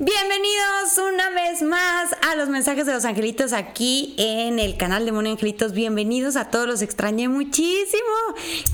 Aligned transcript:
Bienvenidos 0.00 0.96
una 1.12 1.28
vez 1.30 1.60
más 1.60 2.14
a 2.22 2.36
los 2.36 2.48
mensajes 2.48 2.86
de 2.86 2.92
los 2.92 3.04
angelitos 3.04 3.52
aquí 3.52 4.14
en 4.16 4.60
el 4.60 4.76
canal 4.76 5.04
de 5.04 5.10
Mono 5.10 5.28
Angelitos. 5.28 5.72
Bienvenidos 5.72 6.36
a 6.36 6.50
todos, 6.50 6.68
los 6.68 6.82
extrañé 6.82 7.28
muchísimo. 7.28 8.14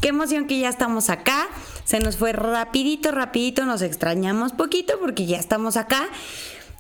Qué 0.03 0.09
emoción 0.09 0.47
que 0.47 0.59
ya 0.59 0.69
estamos 0.69 1.09
acá. 1.09 1.49
Se 1.87 1.99
nos 1.99 2.19
fue 2.19 2.35
rapidito, 2.35 3.11
rapidito, 3.11 3.65
nos 3.65 3.81
extrañamos 3.81 4.53
poquito 4.53 5.01
porque 5.01 5.25
ya 5.25 5.39
estamos 5.39 5.79
acá. 5.79 6.07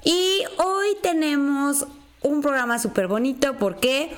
Y 0.04 0.42
hoy 0.58 0.88
tenemos 1.02 1.86
un 2.20 2.42
programa 2.42 2.78
súper 2.78 3.08
bonito. 3.08 3.56
¿Por 3.56 3.80
qué? 3.80 4.10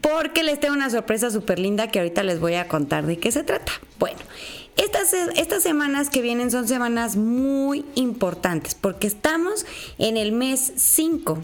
Porque 0.00 0.42
les 0.42 0.58
tengo 0.58 0.72
una 0.72 0.88
sorpresa 0.88 1.30
súper 1.30 1.58
linda 1.58 1.88
que 1.88 1.98
ahorita 1.98 2.22
les 2.22 2.40
voy 2.40 2.54
a 2.54 2.66
contar 2.66 3.04
de 3.04 3.18
qué 3.18 3.30
se 3.30 3.42
trata. 3.42 3.72
Bueno, 3.98 4.20
estas, 4.80 5.12
estas 5.12 5.62
semanas 5.62 6.10
que 6.10 6.22
vienen 6.22 6.50
son 6.50 6.66
semanas 6.66 7.16
muy 7.16 7.84
importantes 7.94 8.74
porque 8.74 9.06
estamos 9.06 9.66
en 9.98 10.16
el 10.16 10.32
mes 10.32 10.72
5. 10.76 11.38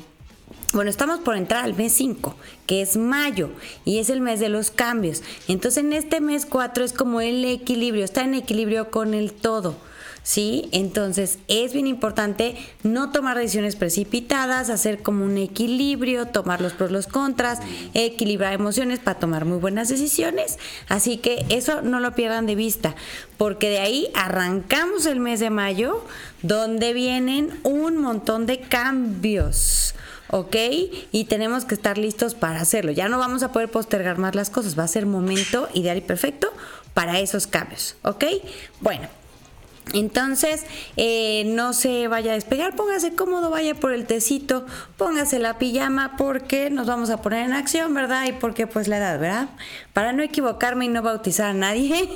Bueno, 0.72 0.90
estamos 0.90 1.20
por 1.20 1.36
entrar 1.36 1.64
al 1.64 1.74
mes 1.74 1.92
5, 1.94 2.34
que 2.66 2.82
es 2.82 2.96
mayo, 2.96 3.50
y 3.84 3.98
es 3.98 4.10
el 4.10 4.20
mes 4.20 4.40
de 4.40 4.48
los 4.48 4.70
cambios. 4.70 5.22
Entonces 5.48 5.84
en 5.84 5.92
este 5.92 6.20
mes 6.20 6.44
4 6.44 6.84
es 6.84 6.92
como 6.92 7.20
el 7.20 7.44
equilibrio, 7.44 8.04
está 8.04 8.22
en 8.22 8.34
equilibrio 8.34 8.90
con 8.90 9.14
el 9.14 9.32
todo. 9.32 9.76
¿Sí? 10.26 10.68
Entonces 10.72 11.38
es 11.46 11.72
bien 11.72 11.86
importante 11.86 12.56
no 12.82 13.12
tomar 13.12 13.38
decisiones 13.38 13.76
precipitadas, 13.76 14.70
hacer 14.70 15.00
como 15.00 15.24
un 15.24 15.38
equilibrio, 15.38 16.26
tomar 16.26 16.60
los 16.60 16.72
pros, 16.72 16.90
los 16.90 17.06
contras, 17.06 17.60
equilibrar 17.94 18.52
emociones 18.52 18.98
para 18.98 19.20
tomar 19.20 19.44
muy 19.44 19.58
buenas 19.58 19.88
decisiones. 19.88 20.58
Así 20.88 21.18
que 21.18 21.46
eso 21.48 21.80
no 21.80 22.00
lo 22.00 22.16
pierdan 22.16 22.46
de 22.46 22.56
vista, 22.56 22.96
porque 23.38 23.70
de 23.70 23.78
ahí 23.78 24.08
arrancamos 24.14 25.06
el 25.06 25.20
mes 25.20 25.38
de 25.38 25.50
mayo, 25.50 26.04
donde 26.42 26.92
vienen 26.92 27.60
un 27.62 27.96
montón 27.96 28.46
de 28.46 28.58
cambios. 28.58 29.94
¿ok? 30.28 30.56
Y 31.12 31.26
tenemos 31.26 31.64
que 31.64 31.76
estar 31.76 31.98
listos 31.98 32.34
para 32.34 32.60
hacerlo. 32.60 32.90
Ya 32.90 33.08
no 33.08 33.20
vamos 33.20 33.44
a 33.44 33.52
poder 33.52 33.70
postergar 33.70 34.18
más 34.18 34.34
las 34.34 34.50
cosas, 34.50 34.76
va 34.76 34.82
a 34.82 34.88
ser 34.88 35.06
momento 35.06 35.68
ideal 35.72 35.98
y 35.98 36.00
perfecto 36.00 36.52
para 36.94 37.20
esos 37.20 37.46
cambios, 37.46 37.94
¿ok? 38.02 38.24
Bueno, 38.80 39.08
entonces, 39.92 40.64
eh, 40.96 41.44
no 41.46 41.72
se 41.72 42.08
vaya 42.08 42.32
a 42.32 42.34
despegar, 42.34 42.74
póngase 42.74 43.14
cómodo, 43.14 43.50
vaya 43.50 43.74
por 43.74 43.92
el 43.92 44.04
tecito, 44.06 44.66
póngase 44.96 45.38
la 45.38 45.58
pijama 45.58 46.16
porque 46.16 46.70
nos 46.70 46.86
vamos 46.86 47.10
a 47.10 47.22
poner 47.22 47.44
en 47.44 47.52
acción, 47.52 47.94
¿verdad? 47.94 48.26
Y 48.26 48.32
porque 48.32 48.66
pues 48.66 48.88
la 48.88 48.98
edad, 48.98 49.20
¿verdad? 49.20 49.48
Para 49.96 50.12
no 50.12 50.22
equivocarme 50.22 50.84
y 50.84 50.88
no 50.88 51.00
bautizar 51.00 51.46
a 51.46 51.54
nadie, 51.54 52.06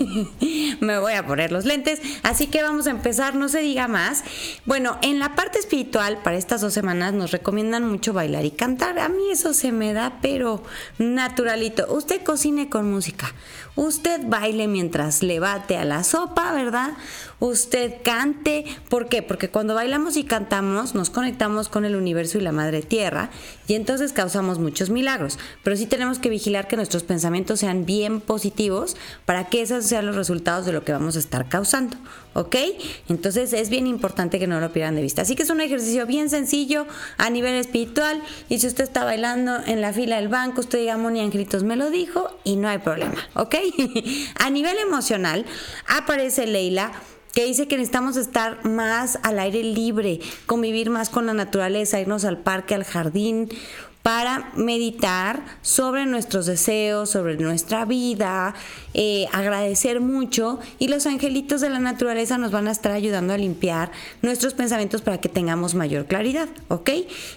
me 0.81 0.99
voy 0.99 1.15
a 1.15 1.27
poner 1.27 1.51
los 1.51 1.65
lentes. 1.65 1.99
Así 2.23 2.47
que 2.47 2.63
vamos 2.63 2.87
a 2.87 2.91
empezar, 2.91 3.37
no 3.37 3.49
se 3.49 3.61
diga 3.61 3.89
más. 3.89 4.23
Bueno, 4.67 4.99
en 5.01 5.19
la 5.19 5.35
parte 5.35 5.59
espiritual, 5.59 6.19
para 6.23 6.37
estas 6.37 6.61
dos 6.61 6.75
semanas 6.75 7.15
nos 7.15 7.31
recomiendan 7.31 7.89
mucho 7.89 8.13
bailar 8.13 8.45
y 8.45 8.51
cantar. 8.51 8.99
A 8.99 9.09
mí 9.09 9.31
eso 9.33 9.55
se 9.55 9.73
me 9.73 9.95
da, 9.95 10.19
pero 10.21 10.63
naturalito. 10.99 11.91
Usted 11.91 12.23
cocine 12.23 12.69
con 12.69 12.93
música, 12.93 13.33
usted 13.77 14.21
baile 14.27 14.69
mientras 14.69 15.23
le 15.23 15.41
bate 15.41 15.79
a 15.79 15.87
la 15.87 16.05
sopa, 16.05 16.53
¿verdad? 16.53 16.91
usted 17.41 17.95
cante. 18.05 18.65
¿Por 18.89 19.09
qué? 19.09 19.23
Porque 19.23 19.51
cuando 19.51 19.75
bailamos 19.75 20.17
y 20.17 20.25
cantamos 20.25 20.95
nos 20.95 21.11
conectamos 21.11 21.69
con 21.69 21.85
el 21.85 21.97
universo 21.97 22.39
y 22.39 22.43
la 22.43 22.53
madre 22.53 22.83
tierra 22.83 23.31
y 23.67 23.75
entonces 23.75 24.13
causamos 24.13 24.59
muchos 24.59 24.91
milagros. 24.91 25.39
Pero 25.65 25.77
sí 25.77 25.87
tenemos 25.87 26.19
que 26.19 26.29
vigilar 26.29 26.69
que 26.69 26.77
nuestros 26.77 27.03
pensamientos 27.03 27.61
sean 27.61 27.70
bien 27.73 28.21
positivos 28.21 28.97
para 29.25 29.49
que 29.49 29.63
esos 29.63 29.85
sean 29.85 30.07
los 30.07 30.17
resultados 30.17 30.67
de 30.67 30.73
lo 30.73 30.85
que 30.85 30.93
vamos 30.93 31.17
a 31.17 31.19
estar 31.19 31.49
causando. 31.49 31.97
¿Ok? 32.33 32.57
Entonces 33.09 33.53
es 33.53 33.71
bien 33.71 33.87
importante 33.87 34.39
que 34.39 34.47
no 34.47 34.61
lo 34.61 34.73
pierdan 34.73 34.95
de 34.95 35.03
vista. 35.03 35.23
Así 35.23 35.35
que 35.35 35.43
es 35.43 35.51
un 35.51 35.61
ejercicio 35.61 36.07
bien 36.07 36.31
sencillo 36.31 36.87
a 37.17 37.29
nivel 37.31 37.55
espiritual. 37.55 38.23
Y 38.49 38.59
si 38.61 38.67
usted 38.67 38.85
está 38.85 39.05
bailando 39.05 39.59
en 39.67 39.81
la 39.81 39.93
fila 39.93 40.17
del 40.17 40.29
banco, 40.29 40.61
usted 40.61 40.79
diga, 40.79 40.97
Moni 40.97 41.21
Angelitos 41.21 41.65
me 41.65 41.77
lo 41.77 41.91
dijo 41.91 42.31
y 42.45 42.57
no 42.57 42.69
hay 42.69 42.79
problema. 42.79 43.17
¿Ok? 43.35 43.57
a 44.39 44.51
nivel 44.51 44.77
emocional, 44.79 45.45
aparece 45.89 46.47
Leila 46.47 46.93
que 47.33 47.45
dice 47.45 47.69
que 47.69 47.77
necesitamos 47.77 48.17
estar 48.17 48.65
más 48.65 49.19
al 49.23 49.39
aire 49.39 49.63
libre, 49.63 50.21
convivir 50.47 50.91
más 50.91 51.11
con 51.11 51.27
la 51.27 51.35
naturaleza, 51.35 52.01
irnos 52.01 52.25
al 52.25 52.39
parque, 52.39 52.75
al 52.75 52.85
jardín, 52.85 53.49
para 54.11 54.51
meditar 54.57 55.41
sobre 55.63 56.05
nuestros 56.05 56.47
deseos, 56.47 57.11
sobre 57.11 57.37
nuestra 57.37 57.85
vida, 57.85 58.57
eh, 58.93 59.29
agradecer 59.31 60.01
mucho 60.01 60.59
y 60.81 60.89
los 60.89 61.07
angelitos 61.07 61.61
de 61.61 61.71
la 61.71 61.79
naturaleza 61.79 62.37
nos 62.37 62.51
van 62.51 62.67
a 62.67 62.73
estar 62.73 62.91
ayudando 62.91 63.35
a 63.35 63.39
limpiar 63.39 63.93
nuestros 64.21 64.55
pensamientos 64.55 65.01
para 65.01 65.19
que 65.19 65.29
tengamos 65.29 65.77
mayor 65.77 66.07
claridad, 66.07 66.49
¿ok? 66.67 66.91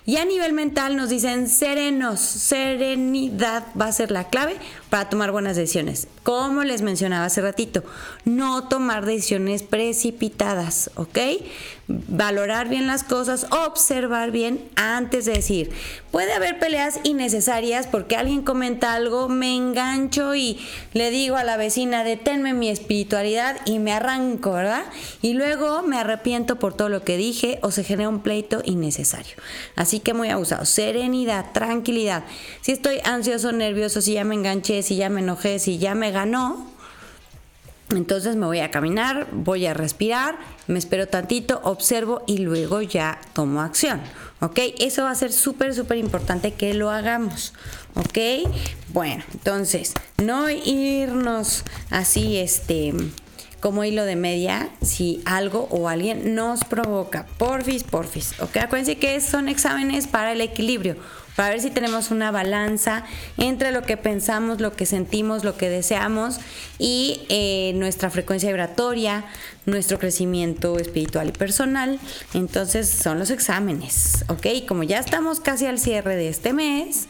Y 0.08 0.16
a 0.16 0.26
nivel 0.26 0.54
mental 0.54 0.96
nos 0.96 1.10
dicen 1.10 1.48
serenos, 1.48 2.20
serenidad 2.20 3.68
va 3.80 3.86
a 3.86 3.92
ser 3.92 4.10
la 4.10 4.30
clave 4.30 4.56
para 4.90 5.10
tomar 5.10 5.32
buenas 5.32 5.56
decisiones. 5.56 6.08
Como 6.24 6.64
les 6.64 6.82
mencionaba 6.82 7.26
hace 7.26 7.42
ratito, 7.42 7.84
no 8.26 8.68
tomar 8.68 9.06
decisiones 9.06 9.62
precipitadas, 9.62 10.90
¿ok? 10.96 11.20
Valorar 11.88 12.70
bien 12.70 12.88
las 12.88 13.04
cosas, 13.04 13.46
observar 13.52 14.32
bien 14.32 14.68
antes 14.76 15.26
de 15.26 15.34
decir. 15.34 15.72
Puede 16.14 16.32
haber 16.34 16.60
peleas 16.60 17.00
innecesarias 17.02 17.88
porque 17.88 18.16
alguien 18.16 18.44
comenta 18.44 18.94
algo, 18.94 19.30
me 19.30 19.56
engancho 19.56 20.36
y 20.36 20.60
le 20.94 21.10
digo 21.10 21.38
a 21.38 21.44
la 21.44 21.58
vecina, 21.58 22.04
deténme 22.04 22.54
mi 22.54 22.70
espiritualidad 22.70 23.60
y 23.66 23.80
me 23.80 23.94
arranco, 23.94 24.52
¿verdad? 24.52 24.84
Y 25.24 25.34
luego 25.34 25.82
me 25.82 25.98
arrepiento 25.98 26.60
por 26.60 26.76
todo 26.76 26.90
lo 26.90 27.04
que 27.04 27.18
dije 27.18 27.58
o 27.64 27.72
se 27.72 27.84
genera 27.84 28.10
un 28.10 28.20
pleito 28.20 28.62
innecesario. 28.64 29.36
Así 29.76 30.02
que 30.02 30.14
muy 30.14 30.30
abusado. 30.30 30.66
Serenidad, 30.66 31.52
tranquilidad. 31.52 32.26
Si 32.62 32.74
estoy 32.74 33.00
ansioso, 33.06 33.52
nervioso, 33.52 34.00
si 34.00 34.14
ya 34.14 34.24
me 34.24 34.36
enganché, 34.36 34.84
si 34.84 34.98
ya 34.98 35.10
me 35.10 35.22
enojé, 35.22 35.58
si 35.58 35.80
ya 35.80 35.96
me 35.96 36.12
ganó, 36.12 36.73
entonces 37.90 38.36
me 38.36 38.46
voy 38.46 38.60
a 38.60 38.72
caminar, 38.72 39.28
voy 39.32 39.66
a 39.66 39.74
respirar, 39.74 40.38
me 40.68 40.80
espero 40.80 41.08
tantito, 41.08 41.60
observo 41.64 42.24
y 42.26 42.40
luego 42.40 42.82
ya 42.82 43.20
tomo 43.34 43.62
acción. 43.62 44.02
¿Ok? 44.40 44.60
Eso 44.80 45.04
va 45.04 45.12
a 45.12 45.16
ser 45.16 45.32
súper, 45.32 45.74
súper 45.74 45.98
importante 45.98 46.54
que 46.54 46.74
lo 46.74 46.90
hagamos. 46.90 47.54
¿Ok? 47.96 48.50
Bueno, 48.90 49.24
entonces, 49.34 49.94
no 50.18 50.50
irnos 50.50 51.64
así, 51.92 52.38
este, 52.38 52.94
como 53.60 53.84
hilo 53.84 54.04
de 54.06 54.16
media 54.16 54.70
si 54.82 55.22
algo 55.26 55.68
o 55.70 55.88
alguien 55.88 56.36
nos 56.36 56.64
provoca. 56.66 57.26
Porfis, 57.38 57.84
porfis. 57.84 58.34
¿Ok? 58.40 58.58
Acuérdense 58.58 58.98
que 58.98 59.22
son 59.22 59.48
exámenes 59.48 60.08
para 60.08 60.32
el 60.32 60.42
equilibrio 60.42 60.98
para 61.36 61.50
ver 61.50 61.62
si 61.62 61.70
tenemos 61.70 62.12
una 62.12 62.32
balanza 62.32 63.04
entre 63.38 63.72
lo 63.72 63.82
que 63.82 63.98
pensamos, 63.98 64.62
lo 64.62 64.74
que 64.74 64.86
sentimos, 64.86 65.44
lo 65.44 65.58
que 65.58 65.70
deseamos 65.70 66.40
y 66.80 67.22
eh, 67.30 67.74
nuestra 67.76 68.10
frecuencia 68.10 68.50
vibratoria, 68.50 69.26
nuestro 69.66 70.00
crecimiento 70.00 70.78
espiritual 70.78 71.30
y 71.30 71.32
personal. 71.32 72.00
Entonces 72.34 72.90
son 72.90 73.20
los 73.20 73.30
exámenes, 73.30 74.26
¿ok? 74.28 74.68
Como 74.68 74.84
ya 74.84 75.00
estamos 75.00 75.40
casi 75.40 75.66
al 75.66 75.80
cierre 75.80 76.16
de 76.16 76.30
este 76.30 76.54
mes, 76.54 77.08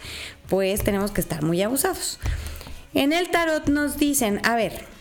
pues 0.48 0.84
tenemos 0.84 1.12
que 1.12 1.22
estar 1.22 1.44
muy 1.44 1.62
abusados. 1.62 2.20
En 2.94 3.12
el 3.12 3.30
tarot 3.30 3.68
nos 3.70 3.98
dicen, 3.98 4.40
a 4.44 4.56
ver, 4.56 4.93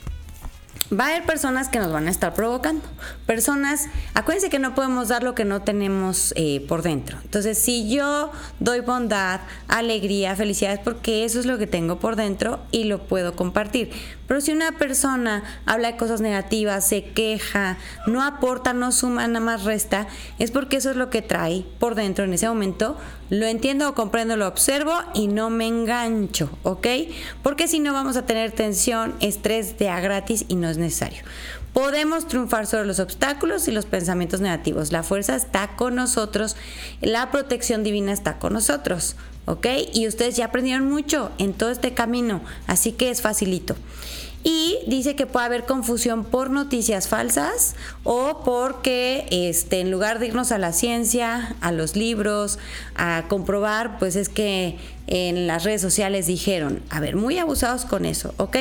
va 0.98 1.06
a 1.06 1.08
haber 1.08 1.24
personas 1.24 1.68
que 1.68 1.78
nos 1.78 1.92
van 1.92 2.06
a 2.06 2.10
estar 2.10 2.34
provocando. 2.34 2.82
Personas, 3.26 3.88
acuérdense 4.14 4.50
que 4.50 4.58
no 4.58 4.74
podemos 4.74 5.08
dar 5.08 5.22
lo 5.22 5.34
que 5.34 5.44
no 5.44 5.62
tenemos 5.62 6.34
eh, 6.36 6.64
por 6.68 6.82
dentro. 6.82 7.18
Entonces, 7.24 7.58
si 7.58 7.88
yo 7.88 8.30
doy 8.60 8.80
bondad, 8.80 9.40
alegría, 9.68 10.36
felicidad, 10.36 10.74
es 10.74 10.80
porque 10.80 11.24
eso 11.24 11.40
es 11.40 11.46
lo 11.46 11.58
que 11.58 11.66
tengo 11.66 11.98
por 11.98 12.16
dentro 12.16 12.60
y 12.70 12.84
lo 12.84 13.06
puedo 13.06 13.34
compartir. 13.34 13.90
Pero 14.26 14.40
si 14.40 14.52
una 14.52 14.72
persona 14.72 15.42
habla 15.66 15.92
de 15.92 15.96
cosas 15.96 16.20
negativas, 16.20 16.86
se 16.86 17.04
queja, 17.04 17.78
no 18.06 18.22
aporta, 18.22 18.72
no 18.72 18.92
suma, 18.92 19.26
nada 19.26 19.44
más 19.44 19.64
resta, 19.64 20.06
es 20.38 20.50
porque 20.50 20.76
eso 20.76 20.90
es 20.90 20.96
lo 20.96 21.10
que 21.10 21.22
trae 21.22 21.64
por 21.78 21.94
dentro 21.94 22.24
en 22.24 22.32
ese 22.32 22.48
momento. 22.48 22.96
Lo 23.30 23.46
entiendo, 23.46 23.94
comprendo, 23.94 24.36
lo 24.36 24.46
observo 24.46 24.92
y 25.14 25.28
no 25.28 25.50
me 25.50 25.66
engancho, 25.66 26.50
¿ok? 26.62 26.86
Porque 27.42 27.68
si 27.68 27.78
no 27.78 27.92
vamos 27.92 28.16
a 28.16 28.26
tener 28.26 28.52
tensión, 28.52 29.14
estrés 29.20 29.78
de 29.78 29.88
a 29.88 30.00
gratis 30.00 30.44
y 30.48 30.56
no 30.56 30.68
es 30.68 30.78
necesario. 30.78 31.22
Podemos 31.72 32.28
triunfar 32.28 32.66
sobre 32.66 32.86
los 32.86 33.00
obstáculos 33.00 33.66
y 33.68 33.72
los 33.72 33.86
pensamientos 33.86 34.40
negativos. 34.40 34.92
La 34.92 35.02
fuerza 35.02 35.36
está 35.36 35.74
con 35.76 35.94
nosotros, 35.94 36.56
la 37.00 37.30
protección 37.30 37.82
divina 37.82 38.12
está 38.12 38.38
con 38.38 38.52
nosotros. 38.52 39.16
¿ok? 39.46 39.66
Y 39.92 40.06
ustedes 40.06 40.36
ya 40.36 40.46
aprendieron 40.46 40.88
mucho 40.88 41.30
en 41.38 41.52
todo 41.52 41.70
este 41.70 41.94
camino, 41.94 42.42
así 42.66 42.92
que 42.92 43.10
es 43.10 43.22
facilito. 43.22 43.76
Y 44.44 44.78
dice 44.88 45.14
que 45.14 45.26
puede 45.26 45.46
haber 45.46 45.66
confusión 45.66 46.24
por 46.24 46.50
noticias 46.50 47.06
falsas 47.06 47.76
o 48.02 48.42
porque 48.44 49.28
este, 49.30 49.80
en 49.80 49.92
lugar 49.92 50.18
de 50.18 50.26
irnos 50.26 50.50
a 50.50 50.58
la 50.58 50.72
ciencia, 50.72 51.54
a 51.60 51.70
los 51.70 51.94
libros, 51.94 52.58
a 52.96 53.26
comprobar, 53.28 54.00
pues 54.00 54.16
es 54.16 54.28
que 54.28 54.78
en 55.06 55.46
las 55.46 55.64
redes 55.64 55.82
sociales 55.82 56.26
dijeron, 56.26 56.82
a 56.88 57.00
ver, 57.00 57.16
muy 57.16 57.38
abusados 57.38 57.84
con 57.84 58.04
eso, 58.04 58.34
¿ok? 58.36 58.56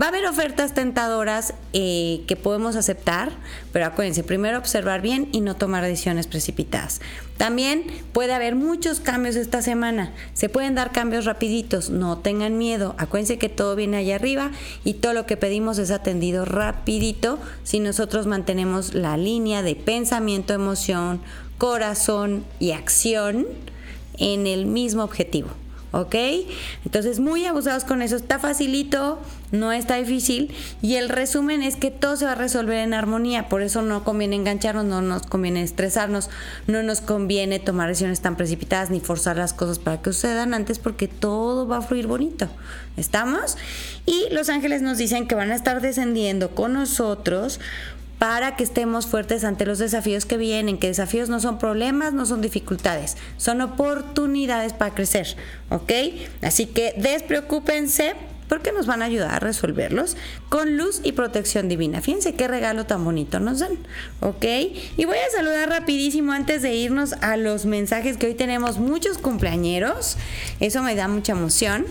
Va 0.00 0.06
a 0.06 0.08
haber 0.08 0.26
ofertas 0.26 0.74
tentadoras 0.74 1.54
eh, 1.72 2.22
que 2.26 2.36
podemos 2.36 2.76
aceptar, 2.76 3.32
pero 3.72 3.86
acuérdense, 3.86 4.24
primero 4.24 4.58
observar 4.58 5.02
bien 5.02 5.28
y 5.32 5.40
no 5.40 5.56
tomar 5.56 5.84
decisiones 5.84 6.26
precipitadas. 6.26 7.00
También 7.36 7.84
puede 8.12 8.32
haber 8.32 8.54
muchos 8.54 9.00
cambios 9.00 9.36
esta 9.36 9.60
semana, 9.60 10.12
se 10.32 10.48
pueden 10.48 10.74
dar 10.74 10.90
cambios 10.92 11.26
rapiditos, 11.26 11.90
no 11.90 12.18
tengan 12.18 12.56
miedo, 12.56 12.94
acuérdense 12.98 13.38
que 13.38 13.48
todo 13.48 13.76
viene 13.76 13.98
allá 13.98 14.16
arriba 14.16 14.52
y 14.84 14.94
todo 14.94 15.12
lo 15.12 15.26
que 15.26 15.36
pedimos 15.36 15.78
es 15.78 15.90
atendido 15.90 16.44
rapidito 16.44 17.38
si 17.62 17.80
nosotros 17.80 18.26
mantenemos 18.26 18.94
la 18.94 19.16
línea 19.16 19.62
de 19.62 19.76
pensamiento, 19.76 20.54
emoción, 20.54 21.20
corazón 21.58 22.44
y 22.58 22.72
acción 22.72 23.46
en 24.18 24.46
el 24.46 24.66
mismo 24.66 25.02
objetivo. 25.02 25.48
¿Ok? 25.94 26.14
Entonces, 26.84 27.20
muy 27.20 27.46
abusados 27.46 27.84
con 27.84 28.02
eso. 28.02 28.16
Está 28.16 28.38
facilito, 28.38 29.18
no 29.52 29.72
está 29.72 29.96
difícil. 29.96 30.52
Y 30.82 30.96
el 30.96 31.08
resumen 31.08 31.62
es 31.62 31.76
que 31.76 31.90
todo 31.90 32.16
se 32.16 32.24
va 32.24 32.32
a 32.32 32.36
resolver 32.36 32.78
en 32.78 32.94
armonía. 32.94 33.48
Por 33.48 33.62
eso 33.62 33.82
no 33.82 34.02
conviene 34.04 34.36
engancharnos, 34.36 34.84
no 34.84 35.02
nos 35.02 35.22
conviene 35.22 35.62
estresarnos, 35.62 36.30
no 36.66 36.82
nos 36.82 37.00
conviene 37.00 37.60
tomar 37.60 37.88
decisiones 37.88 38.20
tan 38.20 38.36
precipitadas 38.36 38.90
ni 38.90 39.00
forzar 39.00 39.36
las 39.36 39.52
cosas 39.52 39.78
para 39.78 40.02
que 40.02 40.12
sucedan 40.12 40.54
antes 40.54 40.78
porque 40.78 41.08
todo 41.08 41.66
va 41.66 41.78
a 41.78 41.82
fluir 41.82 42.06
bonito. 42.06 42.48
¿Estamos? 42.96 43.56
Y 44.06 44.26
los 44.30 44.48
ángeles 44.48 44.82
nos 44.82 44.98
dicen 44.98 45.26
que 45.26 45.34
van 45.34 45.50
a 45.50 45.56
estar 45.56 45.80
descendiendo 45.80 46.50
con 46.50 46.74
nosotros 46.74 47.60
para 48.18 48.56
que 48.56 48.64
estemos 48.64 49.06
fuertes 49.06 49.44
ante 49.44 49.66
los 49.66 49.78
desafíos 49.78 50.24
que 50.24 50.36
vienen, 50.36 50.78
que 50.78 50.86
desafíos 50.86 51.28
no 51.28 51.40
son 51.40 51.58
problemas, 51.58 52.12
no 52.12 52.26
son 52.26 52.40
dificultades, 52.40 53.16
son 53.36 53.60
oportunidades 53.60 54.72
para 54.72 54.94
crecer, 54.94 55.36
¿ok? 55.70 55.92
Así 56.42 56.66
que 56.66 56.94
despreocúpense 56.96 58.14
porque 58.48 58.72
nos 58.72 58.86
van 58.86 59.02
a 59.02 59.06
ayudar 59.06 59.32
a 59.32 59.38
resolverlos 59.40 60.16
con 60.48 60.76
luz 60.76 61.00
y 61.02 61.12
protección 61.12 61.68
divina. 61.68 62.00
Fíjense 62.00 62.34
qué 62.34 62.46
regalo 62.46 62.86
tan 62.86 63.04
bonito 63.04 63.40
nos 63.40 63.60
dan, 63.60 63.78
¿ok? 64.20 64.44
Y 64.96 65.04
voy 65.06 65.16
a 65.16 65.36
saludar 65.36 65.68
rapidísimo 65.68 66.32
antes 66.32 66.62
de 66.62 66.74
irnos 66.74 67.14
a 67.14 67.36
los 67.36 67.66
mensajes 67.66 68.16
que 68.16 68.26
hoy 68.26 68.34
tenemos 68.34 68.78
muchos 68.78 69.18
cumpleañeros, 69.18 70.16
eso 70.60 70.82
me 70.82 70.94
da 70.94 71.08
mucha 71.08 71.32
emoción 71.32 71.86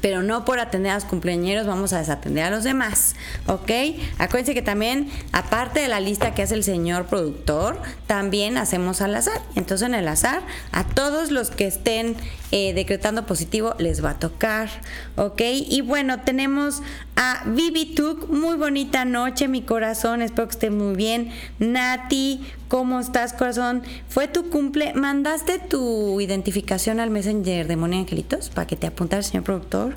pero 0.00 0.22
no 0.22 0.44
por 0.44 0.58
atender 0.58 0.92
a 0.92 0.94
los 0.94 1.04
cumpleaños 1.04 1.66
vamos 1.66 1.92
a 1.92 1.98
desatender 1.98 2.44
a 2.44 2.50
los 2.50 2.64
demás, 2.64 3.16
¿ok? 3.46 3.70
Acuérdense 4.18 4.54
que 4.54 4.62
también, 4.62 5.10
aparte 5.32 5.80
de 5.80 5.88
la 5.88 6.00
lista 6.00 6.34
que 6.34 6.42
hace 6.42 6.54
el 6.54 6.64
señor 6.64 7.06
productor, 7.06 7.80
también 8.06 8.58
hacemos 8.58 9.00
al 9.00 9.14
azar. 9.14 9.40
Entonces 9.54 9.86
en 9.86 9.94
el 9.94 10.08
azar, 10.08 10.42
a 10.72 10.84
todos 10.84 11.30
los 11.30 11.50
que 11.50 11.66
estén 11.66 12.16
eh, 12.56 12.72
decretando 12.72 13.26
positivo 13.26 13.74
les 13.80 14.04
va 14.04 14.10
a 14.10 14.18
tocar, 14.20 14.68
¿ok? 15.16 15.42
Y 15.42 15.80
bueno, 15.80 16.20
tenemos 16.20 16.82
a 17.16 17.42
Vivi 17.46 17.96
Tuk, 17.96 18.28
muy 18.28 18.54
bonita 18.54 19.04
noche, 19.04 19.48
mi 19.48 19.62
corazón, 19.62 20.22
espero 20.22 20.46
que 20.46 20.52
esté 20.52 20.70
muy 20.70 20.94
bien. 20.94 21.32
Nati, 21.58 22.46
¿cómo 22.68 23.00
estás, 23.00 23.32
corazón? 23.32 23.82
¿Fue 24.08 24.28
tu 24.28 24.50
cumple? 24.50 24.94
¿Mandaste 24.94 25.58
tu 25.58 26.20
identificación 26.20 27.00
al 27.00 27.10
Messenger 27.10 27.66
de 27.66 27.74
Moni 27.74 27.98
Angelitos 27.98 28.50
para 28.50 28.68
que 28.68 28.76
te 28.76 28.86
apuntara 28.86 29.24
señor 29.24 29.42
productor? 29.42 29.96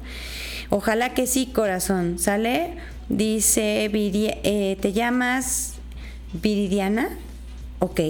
Ojalá 0.71 1.13
que 1.13 1.27
sí, 1.27 1.45
corazón. 1.45 2.17
¿Sale? 2.17 2.73
Dice, 3.07 3.85
eh, 3.93 4.77
¿te 4.81 4.93
llamas 4.93 5.75
Viridiana? 6.33 7.09
Ok, 7.79 8.01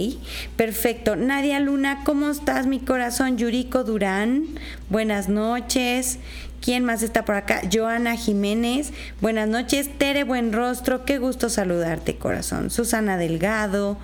perfecto. 0.55 1.17
Nadia 1.17 1.59
Luna, 1.59 2.03
¿cómo 2.05 2.29
estás, 2.29 2.67
mi 2.67 2.79
corazón? 2.79 3.37
Yuriko 3.37 3.83
Durán, 3.83 4.45
buenas 4.89 5.27
noches. 5.27 6.19
¿Quién 6.61 6.85
más 6.85 7.03
está 7.03 7.25
por 7.25 7.35
acá? 7.35 7.61
Joana 7.71 8.15
Jiménez, 8.15 8.93
buenas 9.19 9.49
noches. 9.49 9.89
Tere 9.97 10.23
Buen 10.23 10.53
Rostro, 10.53 11.03
qué 11.03 11.17
gusto 11.17 11.49
saludarte, 11.49 12.15
corazón. 12.15 12.69
Susana 12.69 13.17
Delgado, 13.17 13.97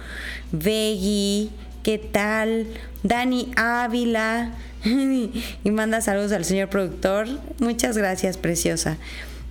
Veggy, 0.51 1.50
¿qué 1.81 1.98
tal? 1.98 2.68
Dani 3.04 3.54
Ávila, 3.56 4.51
y 4.83 5.71
manda 5.71 6.01
saludos 6.01 6.33
al 6.33 6.44
señor 6.44 6.68
productor. 6.68 7.27
Muchas 7.60 7.98
gracias, 7.98 8.36
preciosa. 8.36 8.98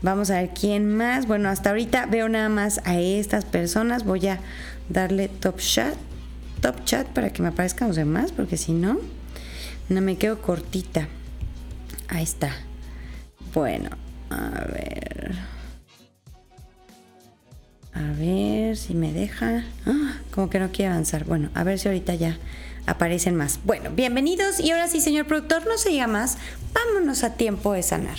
Vamos 0.03 0.31
a 0.31 0.41
ver 0.41 0.51
quién 0.51 0.95
más. 0.95 1.27
Bueno, 1.27 1.49
hasta 1.49 1.71
ahorita 1.71 2.07
veo 2.07 2.29
nada 2.29 2.49
más 2.49 2.81
a 2.85 2.99
estas 2.99 3.45
personas. 3.45 4.05
Voy 4.05 4.27
a 4.27 4.41
darle 4.89 5.29
top 5.29 5.59
chat, 5.59 5.95
top 6.61 6.85
chat 6.85 7.07
para 7.09 7.33
que 7.33 7.43
me 7.43 7.49
aparezcan 7.49 7.89
los 7.89 7.97
demás, 7.97 8.33
porque 8.33 8.57
si 8.57 8.73
no, 8.73 8.99
no 9.89 10.01
me 10.01 10.17
quedo 10.17 10.41
cortita. 10.41 11.09
Ahí 12.09 12.25
está. 12.25 12.53
Bueno, 13.55 13.91
a 14.31 14.65
ver. 14.67 15.35
A 17.95 18.13
ver 18.19 18.77
si 18.77 18.95
me 18.95 19.13
deja. 19.13 19.65
Ah, 19.87 20.17
como 20.31 20.49
que 20.49 20.59
no 20.59 20.73
quiere 20.73 20.93
avanzar. 20.93 21.25
Bueno, 21.25 21.51
a 21.55 21.63
ver 21.65 21.79
si 21.79 21.89
ahorita 21.89 22.15
ya 22.15 22.39
aparecen 22.87 23.37
más. 23.37 23.61
Bueno, 23.65 23.91
bienvenidos. 23.91 24.61
Y 24.61 24.71
ahora 24.71 24.89
sí, 24.89 25.01
señor 25.01 25.27
productor, 25.27 25.67
no 25.67 25.77
se 25.79 25.91
diga 25.91 26.07
más. 26.07 26.39
Vámonos 26.73 27.23
a 27.25 27.35
tiempo 27.35 27.73
de 27.73 27.83
sanar. 27.83 28.19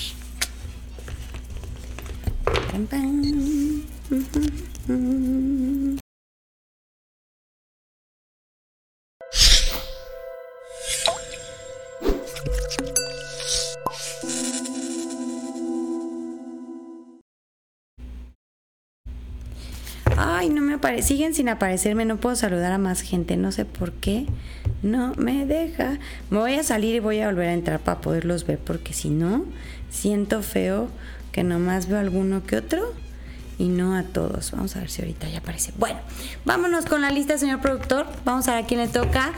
Siguen 21.01 21.33
sin 21.33 21.49
aparecerme, 21.49 22.05
no 22.05 22.17
puedo 22.17 22.35
saludar 22.35 22.71
a 22.71 22.77
más 22.77 23.01
gente, 23.01 23.37
no 23.37 23.51
sé 23.51 23.65
por 23.65 23.91
qué. 23.93 24.25
No 24.81 25.13
me 25.15 25.45
deja. 25.45 25.99
Me 26.29 26.39
voy 26.39 26.55
a 26.55 26.63
salir 26.63 26.95
y 26.95 26.99
voy 26.99 27.19
a 27.19 27.27
volver 27.27 27.49
a 27.49 27.53
entrar 27.53 27.79
para 27.79 28.01
poderlos 28.01 28.45
ver, 28.45 28.59
porque 28.59 28.93
si 28.93 29.09
no, 29.09 29.45
siento 29.89 30.41
feo 30.41 30.89
que 31.31 31.43
nomás 31.43 31.87
veo 31.87 31.99
alguno 31.99 32.43
que 32.45 32.57
otro 32.57 32.93
y 33.57 33.69
no 33.69 33.95
a 33.95 34.03
todos. 34.03 34.51
Vamos 34.51 34.75
a 34.75 34.79
ver 34.79 34.89
si 34.89 35.01
ahorita 35.01 35.29
ya 35.29 35.39
aparece. 35.39 35.73
Bueno, 35.77 35.99
vámonos 36.45 36.85
con 36.85 37.01
la 37.01 37.09
lista, 37.09 37.37
señor 37.37 37.61
productor. 37.61 38.05
Vamos 38.25 38.47
a 38.47 38.55
ver 38.55 38.63
a 38.63 38.67
quién 38.67 38.79
le 38.79 38.87
toca. 38.87 39.31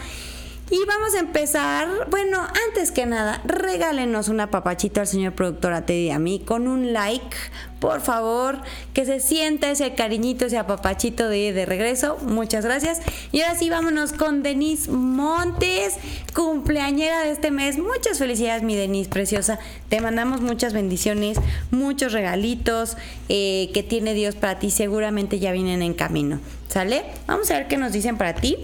Y 0.72 0.80
vamos 0.88 1.14
a 1.14 1.20
empezar, 1.20 1.88
bueno, 2.10 2.40
antes 2.68 2.90
que 2.90 3.06
nada, 3.06 3.40
regálenos 3.46 4.30
una 4.30 4.50
papachita 4.50 5.02
al 5.02 5.08
señor 5.08 5.34
productor 5.34 5.74
a 5.74 5.86
Teddy 5.86 6.08
y 6.08 6.10
a 6.10 6.18
mí 6.18 6.42
con 6.44 6.68
un 6.68 6.92
like, 6.92 7.38
por 7.80 8.02
favor, 8.02 8.58
que 8.92 9.06
se 9.06 9.20
sienta 9.20 9.70
ese 9.70 9.94
cariñito, 9.94 10.48
ese 10.48 10.58
apapachito 10.58 11.30
de, 11.30 11.54
de 11.54 11.68
regreso. 11.68 12.18
Muchas 12.24 12.66
gracias. 12.66 13.00
Y 13.32 13.42
ahora 13.42 13.60
sí, 13.60 13.70
vámonos 13.70 14.12
con 14.14 14.42
Denise 14.42 14.90
Montes, 14.90 15.98
cumpleañera 16.34 17.22
de 17.22 17.32
este 17.32 17.52
mes. 17.52 17.78
Muchas 17.78 18.18
felicidades, 18.18 18.64
mi 18.64 18.76
Denise, 18.76 19.12
preciosa. 19.12 19.60
Te 19.90 20.02
mandamos 20.02 20.42
muchas 20.42 20.74
bendiciones, 20.74 21.38
muchos 21.70 22.12
regalitos 22.12 22.98
eh, 23.30 23.70
que 23.72 23.84
tiene 23.84 24.16
Dios 24.16 24.34
para 24.34 24.58
ti. 24.58 24.72
Seguramente 24.72 25.38
ya 25.38 25.52
vienen 25.52 25.84
en 25.84 25.94
camino. 25.94 26.40
¿Sale? 26.70 27.06
Vamos 27.28 27.52
a 27.52 27.54
ver 27.60 27.68
qué 27.68 27.78
nos 27.78 27.92
dicen 27.92 28.18
para 28.18 28.34
ti. 28.34 28.58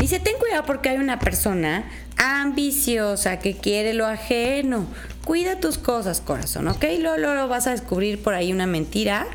Dice, 0.00 0.18
ten 0.18 0.38
cuidado 0.38 0.64
porque 0.64 0.88
hay 0.88 0.96
una 0.96 1.18
persona 1.18 1.84
ambiciosa 2.16 3.38
que 3.38 3.54
quiere 3.54 3.92
lo 3.92 4.06
ajeno. 4.06 4.86
Cuida 5.26 5.60
tus 5.60 5.76
cosas, 5.76 6.22
corazón, 6.22 6.68
¿ok? 6.68 6.82
Luego, 6.98 7.48
vas 7.48 7.66
a 7.66 7.72
descubrir 7.72 8.22
por 8.22 8.32
ahí 8.32 8.50
una 8.50 8.66
mentira 8.66 9.26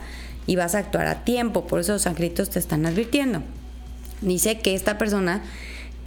y 0.47 0.55
vas 0.55 0.73
a 0.73 0.79
actuar 0.79 1.05
a 1.05 1.23
tiempo. 1.23 1.67
Por 1.67 1.81
eso 1.81 1.93
los 1.93 2.07
angelitos 2.07 2.49
te 2.49 2.57
están 2.57 2.87
advirtiendo. 2.87 3.43
Dice 4.21 4.57
que 4.57 4.73
esta 4.73 4.97
persona 4.97 5.43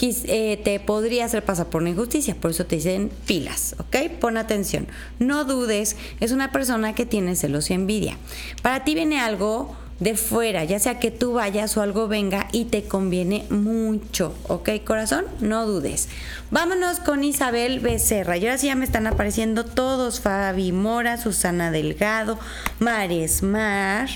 eh, 0.00 0.60
te 0.64 0.80
podría 0.80 1.26
hacer 1.26 1.44
pasar 1.44 1.66
por 1.68 1.82
una 1.82 1.90
injusticia. 1.90 2.34
Por 2.34 2.50
eso 2.50 2.66
te 2.66 2.76
dicen 2.76 3.12
pilas, 3.28 3.76
¿ok? 3.78 4.10
Pon 4.20 4.36
atención. 4.36 4.88
No 5.20 5.44
dudes, 5.44 5.94
es 6.18 6.32
una 6.32 6.50
persona 6.50 6.96
que 6.96 7.06
tiene 7.06 7.36
celos 7.36 7.70
y 7.70 7.74
envidia. 7.74 8.16
Para 8.62 8.82
ti 8.82 8.96
viene 8.96 9.20
algo 9.20 9.76
de 10.00 10.16
fuera, 10.16 10.64
ya 10.64 10.78
sea 10.78 10.98
que 10.98 11.10
tú 11.10 11.32
vayas 11.34 11.76
o 11.76 11.82
algo 11.82 12.06
venga 12.08 12.48
y 12.52 12.66
te 12.66 12.84
conviene 12.84 13.44
mucho, 13.50 14.34
¿ok, 14.46 14.70
corazón? 14.84 15.24
No 15.40 15.66
dudes. 15.66 16.08
Vámonos 16.50 17.00
con 17.00 17.24
Isabel 17.24 17.80
Becerra. 17.80 18.36
Y 18.36 18.46
ahora 18.46 18.58
sí 18.58 18.68
ya 18.68 18.76
me 18.76 18.84
están 18.84 19.06
apareciendo 19.06 19.64
todos: 19.64 20.20
Fabi 20.20 20.72
Mora, 20.72 21.16
Susana 21.18 21.70
Delgado, 21.70 22.38
Mares 22.78 23.42
Mar, 23.42 24.08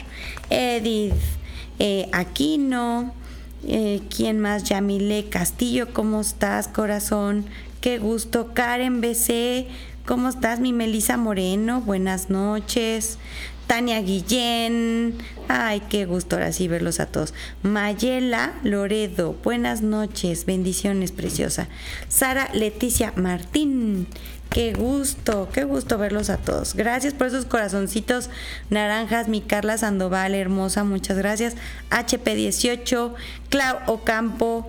Edith 0.50 1.14
eh, 1.78 2.08
Aquino. 2.12 3.14
Eh, 3.64 4.02
¿Quién 4.14 4.40
más? 4.40 4.64
Yamile 4.64 5.28
Castillo, 5.28 5.92
¿cómo 5.92 6.20
estás, 6.20 6.66
corazón? 6.66 7.46
qué 7.82 7.98
gusto. 7.98 8.54
Karen 8.54 9.02
BC, 9.02 9.66
¿cómo 10.06 10.30
estás? 10.30 10.60
Mi 10.60 10.72
Melisa 10.72 11.18
Moreno, 11.18 11.82
buenas 11.82 12.30
noches. 12.30 13.18
Tania 13.66 14.00
Guillén, 14.00 15.16
ay, 15.49 15.81
qué 15.88 16.04
gusto 16.04 16.37
ahora 16.37 16.52
sí 16.52 16.69
verlos 16.69 17.00
a 17.00 17.07
todos. 17.07 17.35
Mayela 17.62 18.52
Loredo, 18.62 19.35
buenas 19.42 19.83
noches, 19.83 20.45
bendiciones, 20.45 21.12
preciosa. 21.12 21.69
Sara 22.09 22.49
Leticia 22.52 23.12
Martín, 23.16 24.07
Qué 24.52 24.75
gusto, 24.75 25.49
qué 25.50 25.64
gusto 25.64 25.97
verlos 25.97 26.28
a 26.28 26.37
todos. 26.37 26.75
Gracias 26.75 27.14
por 27.14 27.26
esos 27.26 27.47
corazoncitos 27.47 28.28
naranjas. 28.69 29.26
Mi 29.26 29.40
Carla 29.40 29.78
Sandoval, 29.78 30.35
hermosa, 30.35 30.85
muchas 30.85 31.16
gracias. 31.16 31.54
HP18, 31.88 33.14
Clau 33.49 33.78
Ocampo, 33.87 34.69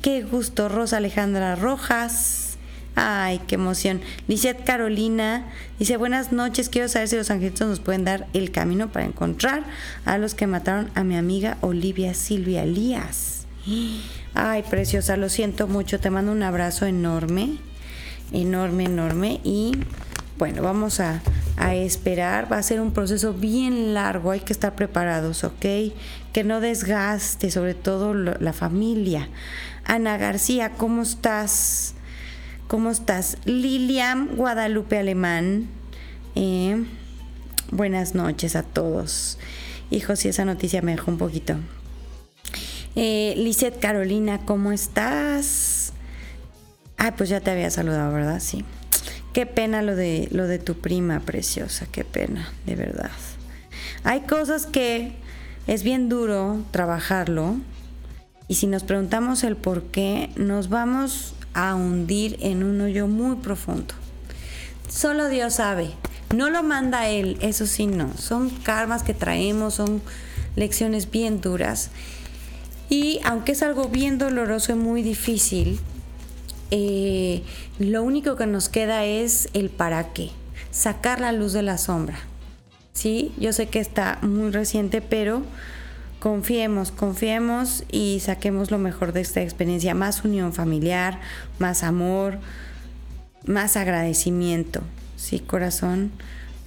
qué 0.00 0.22
gusto. 0.22 0.70
Rosa 0.70 0.96
Alejandra 0.96 1.56
Rojas. 1.56 2.47
Ay, 2.94 3.40
qué 3.46 3.54
emoción. 3.54 4.00
Lizeth 4.26 4.64
Carolina 4.64 5.46
dice, 5.78 5.96
buenas 5.96 6.32
noches, 6.32 6.68
quiero 6.68 6.88
saber 6.88 7.08
si 7.08 7.16
los 7.16 7.30
angelitos 7.30 7.68
nos 7.68 7.80
pueden 7.80 8.04
dar 8.04 8.26
el 8.32 8.50
camino 8.50 8.90
para 8.90 9.06
encontrar 9.06 9.64
a 10.04 10.18
los 10.18 10.34
que 10.34 10.46
mataron 10.46 10.90
a 10.94 11.04
mi 11.04 11.16
amiga 11.16 11.58
Olivia 11.60 12.14
Silvia 12.14 12.64
Lías. 12.64 13.46
Ay, 14.34 14.64
preciosa, 14.68 15.16
lo 15.16 15.28
siento 15.28 15.68
mucho, 15.68 16.00
te 16.00 16.10
mando 16.10 16.32
un 16.32 16.42
abrazo 16.42 16.86
enorme 16.86 17.58
enorme, 18.32 18.84
enorme. 18.84 19.40
Y 19.44 19.72
bueno, 20.38 20.62
vamos 20.62 21.00
a, 21.00 21.22
esperar. 21.72 22.50
Va 22.50 22.58
a 22.58 22.62
ser 22.62 22.80
un 22.80 22.92
proceso 22.92 23.34
bien 23.34 23.92
largo, 23.92 24.30
hay 24.30 24.40
que 24.40 24.52
estar 24.52 24.76
preparados, 24.76 25.42
¿ok? 25.42 25.92
Que 26.32 26.44
no 26.44 26.60
desgaste, 26.60 27.50
sobre 27.50 27.74
todo 27.74 28.14
la 28.14 28.52
familia. 28.52 29.28
Ana 29.84 30.16
García, 30.18 30.70
¿cómo 30.70 31.02
estás? 31.02 31.94
¿Cómo 32.68 32.90
estás? 32.90 33.38
Lilian 33.46 34.36
Guadalupe 34.36 34.98
Alemán. 34.98 35.68
Eh, 36.34 36.84
buenas 37.70 38.14
noches 38.14 38.56
a 38.56 38.62
todos. 38.62 39.38
Hijo, 39.90 40.16
si 40.16 40.28
esa 40.28 40.44
noticia 40.44 40.82
me 40.82 40.92
dejó 40.92 41.10
un 41.10 41.16
poquito. 41.16 41.54
Eh, 42.94 43.50
Carolina, 43.80 44.40
¿cómo 44.44 44.70
estás? 44.70 45.94
Ah, 46.98 47.14
pues 47.16 47.30
ya 47.30 47.40
te 47.40 47.52
había 47.52 47.70
saludado, 47.70 48.12
¿verdad? 48.12 48.38
Sí. 48.38 48.66
Qué 49.32 49.46
pena 49.46 49.80
lo 49.80 49.96
de, 49.96 50.28
lo 50.30 50.46
de 50.46 50.58
tu 50.58 50.74
prima 50.74 51.20
preciosa, 51.20 51.86
qué 51.90 52.04
pena, 52.04 52.52
de 52.66 52.76
verdad. 52.76 53.10
Hay 54.04 54.20
cosas 54.20 54.66
que 54.66 55.12
es 55.66 55.84
bien 55.84 56.10
duro 56.10 56.62
trabajarlo 56.70 57.56
y 58.46 58.56
si 58.56 58.66
nos 58.66 58.84
preguntamos 58.84 59.42
el 59.42 59.56
por 59.56 59.84
qué, 59.84 60.28
nos 60.36 60.68
vamos 60.68 61.34
a 61.54 61.74
hundir 61.74 62.36
en 62.40 62.62
un 62.62 62.80
hoyo 62.80 63.06
muy 63.06 63.36
profundo. 63.36 63.94
Solo 64.88 65.28
Dios 65.28 65.54
sabe. 65.54 65.90
No 66.34 66.50
lo 66.50 66.62
manda 66.62 67.08
Él, 67.08 67.38
eso 67.40 67.66
sí 67.66 67.86
no. 67.86 68.16
Son 68.16 68.50
karmas 68.50 69.02
que 69.02 69.14
traemos, 69.14 69.74
son 69.74 70.02
lecciones 70.56 71.10
bien 71.10 71.40
duras. 71.40 71.90
Y 72.90 73.20
aunque 73.24 73.52
es 73.52 73.62
algo 73.62 73.88
bien 73.88 74.18
doloroso 74.18 74.72
y 74.72 74.76
muy 74.76 75.02
difícil, 75.02 75.78
eh, 76.70 77.42
lo 77.78 78.02
único 78.02 78.36
que 78.36 78.46
nos 78.46 78.68
queda 78.68 79.04
es 79.04 79.48
el 79.52 79.70
para 79.70 80.12
qué, 80.12 80.30
sacar 80.70 81.20
la 81.20 81.32
luz 81.32 81.52
de 81.52 81.62
la 81.62 81.78
sombra. 81.78 82.18
Sí, 82.92 83.32
yo 83.38 83.52
sé 83.52 83.68
que 83.68 83.78
está 83.78 84.18
muy 84.22 84.50
reciente, 84.50 85.00
pero 85.00 85.42
confiemos, 86.18 86.90
confiemos 86.90 87.84
y 87.90 88.20
saquemos 88.20 88.70
lo 88.70 88.78
mejor 88.78 89.12
de 89.12 89.20
esta 89.20 89.42
experiencia, 89.42 89.94
más 89.94 90.24
unión 90.24 90.52
familiar, 90.52 91.20
más 91.58 91.82
amor, 91.82 92.38
más 93.46 93.76
agradecimiento. 93.76 94.82
Sí, 95.16 95.40
corazón 95.40 96.12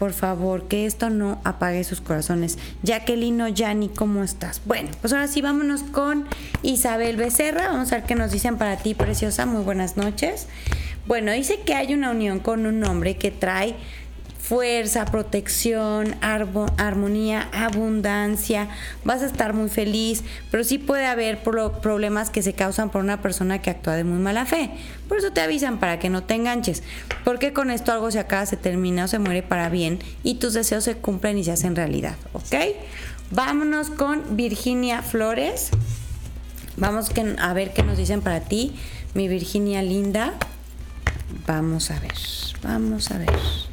por 0.01 0.13
favor, 0.13 0.67
que 0.67 0.87
esto 0.87 1.11
no 1.11 1.39
apague 1.43 1.83
sus 1.83 2.01
corazones. 2.01 2.57
Jacqueline 2.81 3.53
Yanni, 3.53 3.87
¿cómo 3.87 4.23
estás? 4.23 4.59
Bueno, 4.65 4.89
pues 4.99 5.13
ahora 5.13 5.27
sí, 5.27 5.43
vámonos 5.43 5.83
con 5.83 6.25
Isabel 6.63 7.17
Becerra. 7.17 7.67
Vamos 7.67 7.91
a 7.91 7.97
ver 7.97 8.05
qué 8.05 8.15
nos 8.15 8.31
dicen 8.31 8.57
para 8.57 8.77
ti, 8.77 8.95
preciosa. 8.95 9.45
Muy 9.45 9.61
buenas 9.63 9.97
noches. 9.97 10.47
Bueno, 11.05 11.31
dice 11.31 11.59
que 11.63 11.75
hay 11.75 11.93
una 11.93 12.09
unión 12.09 12.39
con 12.39 12.65
un 12.65 12.83
hombre 12.83 13.15
que 13.15 13.29
trae 13.29 13.75
fuerza, 14.51 15.05
protección, 15.05 16.13
armonía, 16.19 17.47
abundancia, 17.53 18.67
vas 19.05 19.21
a 19.21 19.25
estar 19.25 19.53
muy 19.53 19.69
feliz, 19.69 20.25
pero 20.51 20.65
sí 20.65 20.77
puede 20.77 21.05
haber 21.05 21.41
problemas 21.41 22.29
que 22.29 22.43
se 22.43 22.51
causan 22.51 22.89
por 22.89 23.01
una 23.01 23.21
persona 23.21 23.61
que 23.61 23.69
actúa 23.69 23.95
de 23.95 24.03
muy 24.03 24.19
mala 24.19 24.45
fe. 24.45 24.69
Por 25.07 25.19
eso 25.19 25.31
te 25.31 25.39
avisan 25.39 25.79
para 25.79 25.99
que 25.99 26.09
no 26.09 26.23
te 26.23 26.33
enganches, 26.33 26.83
porque 27.23 27.53
con 27.53 27.71
esto 27.71 27.93
algo 27.93 28.11
se 28.11 28.19
acaba, 28.19 28.45
se 28.45 28.57
termina 28.57 29.05
o 29.05 29.07
se 29.07 29.19
muere 29.19 29.41
para 29.41 29.69
bien 29.69 29.99
y 30.21 30.35
tus 30.35 30.51
deseos 30.51 30.83
se 30.83 30.97
cumplen 30.97 31.37
y 31.37 31.45
se 31.45 31.53
hacen 31.53 31.73
realidad, 31.73 32.17
¿ok? 32.33 32.55
Vámonos 33.29 33.89
con 33.89 34.35
Virginia 34.35 35.01
Flores. 35.01 35.69
Vamos 36.75 37.09
a 37.39 37.53
ver 37.53 37.71
qué 37.71 37.83
nos 37.83 37.97
dicen 37.97 38.19
para 38.19 38.41
ti, 38.41 38.75
mi 39.13 39.29
Virginia 39.29 39.81
linda. 39.81 40.33
Vamos 41.47 41.89
a 41.89 41.97
ver, 42.01 42.15
vamos 42.61 43.11
a 43.11 43.17
ver. 43.17 43.70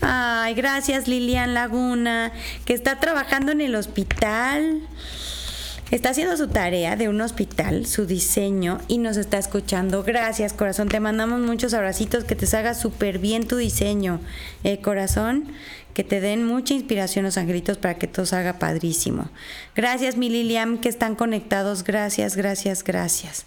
Ay, 0.00 0.54
gracias 0.54 1.08
Lilian 1.08 1.54
Laguna, 1.54 2.32
que 2.64 2.74
está 2.74 3.00
trabajando 3.00 3.52
en 3.52 3.62
el 3.62 3.74
hospital. 3.74 4.82
Está 5.94 6.08
haciendo 6.08 6.36
su 6.36 6.48
tarea 6.48 6.96
de 6.96 7.08
un 7.08 7.20
hospital, 7.20 7.86
su 7.86 8.04
diseño, 8.04 8.80
y 8.88 8.98
nos 8.98 9.16
está 9.16 9.38
escuchando. 9.38 10.02
Gracias, 10.02 10.52
corazón. 10.52 10.88
Te 10.88 10.98
mandamos 10.98 11.40
muchos 11.40 11.72
abracitos, 11.72 12.24
que 12.24 12.34
te 12.34 12.46
salga 12.46 12.74
súper 12.74 13.20
bien 13.20 13.46
tu 13.46 13.56
diseño, 13.56 14.18
eh, 14.64 14.80
corazón 14.80 15.52
que 15.94 16.02
te 16.02 16.20
den 16.20 16.44
mucha 16.44 16.74
inspiración 16.74 17.24
los 17.24 17.38
angelitos 17.38 17.78
para 17.78 17.94
que 17.94 18.08
todo 18.08 18.26
salga 18.26 18.58
padrísimo. 18.58 19.30
Gracias, 19.76 20.16
mi 20.16 20.30
Lilian, 20.30 20.78
que 20.78 20.88
están 20.88 21.14
conectados. 21.14 21.84
Gracias, 21.84 22.34
gracias, 22.34 22.82
gracias. 22.82 23.46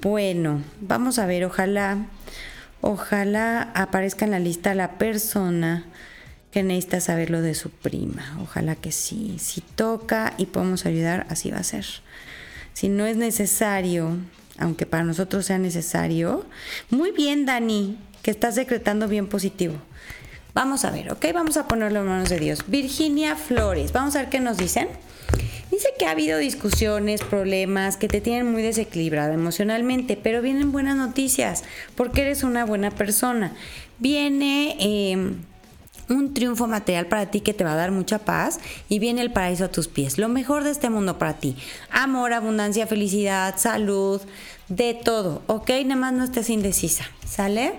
Bueno, 0.00 0.62
vamos 0.80 1.18
a 1.18 1.26
ver, 1.26 1.44
ojalá, 1.44 2.06
ojalá 2.80 3.70
aparezca 3.74 4.24
en 4.24 4.30
la 4.30 4.38
lista 4.38 4.74
la 4.74 4.92
persona 4.96 5.84
que 6.56 6.62
necesita 6.62 7.02
saber 7.02 7.28
lo 7.28 7.42
de 7.42 7.54
su 7.54 7.68
prima. 7.68 8.34
Ojalá 8.42 8.76
que 8.76 8.90
sí. 8.90 9.36
Si 9.38 9.60
toca 9.60 10.32
y 10.38 10.46
podemos 10.46 10.86
ayudar, 10.86 11.26
así 11.28 11.50
va 11.50 11.58
a 11.58 11.62
ser. 11.62 11.84
Si 12.72 12.88
no 12.88 13.04
es 13.04 13.18
necesario, 13.18 14.16
aunque 14.56 14.86
para 14.86 15.04
nosotros 15.04 15.44
sea 15.44 15.58
necesario, 15.58 16.46
muy 16.88 17.10
bien, 17.10 17.44
Dani, 17.44 17.98
que 18.22 18.30
estás 18.30 18.54
decretando 18.54 19.06
bien 19.06 19.26
positivo. 19.26 19.74
Vamos 20.54 20.86
a 20.86 20.90
ver, 20.90 21.12
¿ok? 21.12 21.26
Vamos 21.34 21.58
a 21.58 21.68
ponerlo 21.68 22.00
en 22.00 22.06
manos 22.06 22.30
de 22.30 22.38
Dios. 22.38 22.64
Virginia 22.66 23.36
Flores, 23.36 23.92
vamos 23.92 24.16
a 24.16 24.20
ver 24.20 24.30
qué 24.30 24.40
nos 24.40 24.56
dicen. 24.56 24.88
Dice 25.70 25.88
que 25.98 26.06
ha 26.06 26.12
habido 26.12 26.38
discusiones, 26.38 27.20
problemas, 27.20 27.98
que 27.98 28.08
te 28.08 28.22
tienen 28.22 28.50
muy 28.50 28.62
desequilibrada 28.62 29.34
emocionalmente, 29.34 30.16
pero 30.16 30.40
vienen 30.40 30.72
buenas 30.72 30.96
noticias, 30.96 31.64
porque 31.96 32.22
eres 32.22 32.44
una 32.44 32.64
buena 32.64 32.90
persona. 32.92 33.52
Viene... 33.98 34.74
Em, 34.80 35.34
un 36.08 36.34
triunfo 36.34 36.66
material 36.66 37.06
para 37.06 37.26
ti 37.26 37.40
que 37.40 37.54
te 37.54 37.64
va 37.64 37.72
a 37.72 37.76
dar 37.76 37.90
mucha 37.90 38.18
paz 38.18 38.60
y 38.88 38.98
viene 38.98 39.22
el 39.22 39.32
paraíso 39.32 39.64
a 39.64 39.68
tus 39.68 39.88
pies. 39.88 40.18
Lo 40.18 40.28
mejor 40.28 40.64
de 40.64 40.70
este 40.70 40.90
mundo 40.90 41.18
para 41.18 41.34
ti. 41.34 41.56
Amor, 41.90 42.32
abundancia, 42.32 42.86
felicidad, 42.86 43.54
salud, 43.56 44.20
de 44.68 44.94
todo, 44.94 45.42
¿ok? 45.46 45.70
Nada 45.84 46.00
más 46.00 46.12
no 46.12 46.24
estés 46.24 46.50
indecisa, 46.50 47.04
¿sale? 47.26 47.74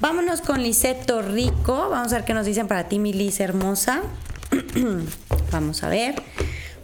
Vámonos 0.00 0.40
con 0.40 0.62
Liseto 0.62 1.22
Rico. 1.22 1.88
Vamos 1.90 2.12
a 2.12 2.16
ver 2.16 2.24
qué 2.24 2.34
nos 2.34 2.46
dicen 2.46 2.66
para 2.66 2.88
ti, 2.88 2.98
mi 2.98 3.12
Liz 3.12 3.40
hermosa. 3.40 4.02
Vamos 5.52 5.82
a 5.82 5.88
ver. 5.88 6.16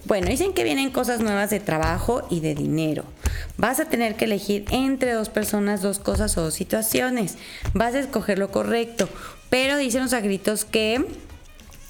Bueno, 0.05 0.29
dicen 0.29 0.55
que 0.55 0.65
vienen 0.65 0.91
cosas 0.91 1.21
nuevas 1.21 1.51
de 1.51 1.61
trabajo 1.61 2.27
y 2.31 2.41
de 2.41 2.55
dinero. 2.55 3.05
Vas 3.57 3.81
a 3.81 3.87
tener 3.87 4.17
que 4.17 4.25
elegir 4.25 4.65
entre 4.71 5.13
dos 5.13 5.29
personas, 5.29 5.83
dos 5.83 5.99
cosas 5.99 6.39
o 6.39 6.43
dos 6.43 6.55
situaciones. 6.55 7.37
Vas 7.75 7.95
a 7.95 7.99
escoger 7.99 8.39
lo 8.39 8.51
correcto. 8.51 9.09
Pero 9.51 9.77
dicen 9.77 10.03
los 10.03 10.13
agritos 10.13 10.65
que 10.65 11.05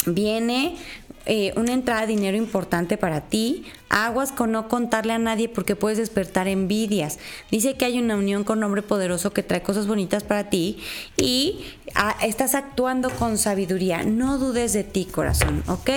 viene 0.06 0.76
eh, 1.30 1.52
una 1.56 1.74
entrada 1.74 2.02
de 2.02 2.06
dinero 2.06 2.38
importante 2.38 2.96
para 2.96 3.20
ti. 3.20 3.66
Aguas 3.90 4.32
con 4.32 4.50
no 4.50 4.66
contarle 4.66 5.12
a 5.12 5.18
nadie 5.18 5.50
porque 5.50 5.76
puedes 5.76 5.98
despertar 5.98 6.48
envidias. 6.48 7.18
Dice 7.50 7.76
que 7.76 7.84
hay 7.84 7.98
una 7.98 8.16
unión 8.16 8.44
con 8.44 8.62
hombre 8.62 8.80
poderoso 8.80 9.34
que 9.34 9.42
trae 9.42 9.62
cosas 9.62 9.86
bonitas 9.86 10.24
para 10.24 10.48
ti 10.48 10.78
y 11.18 11.60
ah, 11.94 12.16
estás 12.22 12.54
actuando 12.54 13.10
con 13.10 13.36
sabiduría. 13.36 14.04
No 14.04 14.38
dudes 14.38 14.72
de 14.72 14.84
ti, 14.84 15.04
corazón, 15.04 15.62
¿ok? 15.66 15.90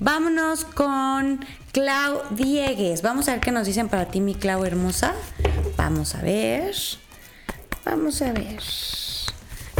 Vámonos 0.00 0.64
con 0.64 1.44
Clau 1.70 2.22
Diegues. 2.30 3.02
Vamos 3.02 3.28
a 3.28 3.34
ver 3.34 3.40
qué 3.40 3.52
nos 3.52 3.68
dicen 3.68 3.88
para 3.88 4.06
ti, 4.06 4.20
mi 4.20 4.34
Clau 4.34 4.64
hermosa. 4.64 5.14
Vamos 5.76 6.16
a 6.16 6.20
ver. 6.20 6.74
Vamos 7.84 8.20
a 8.22 8.32
ver. 8.32 8.60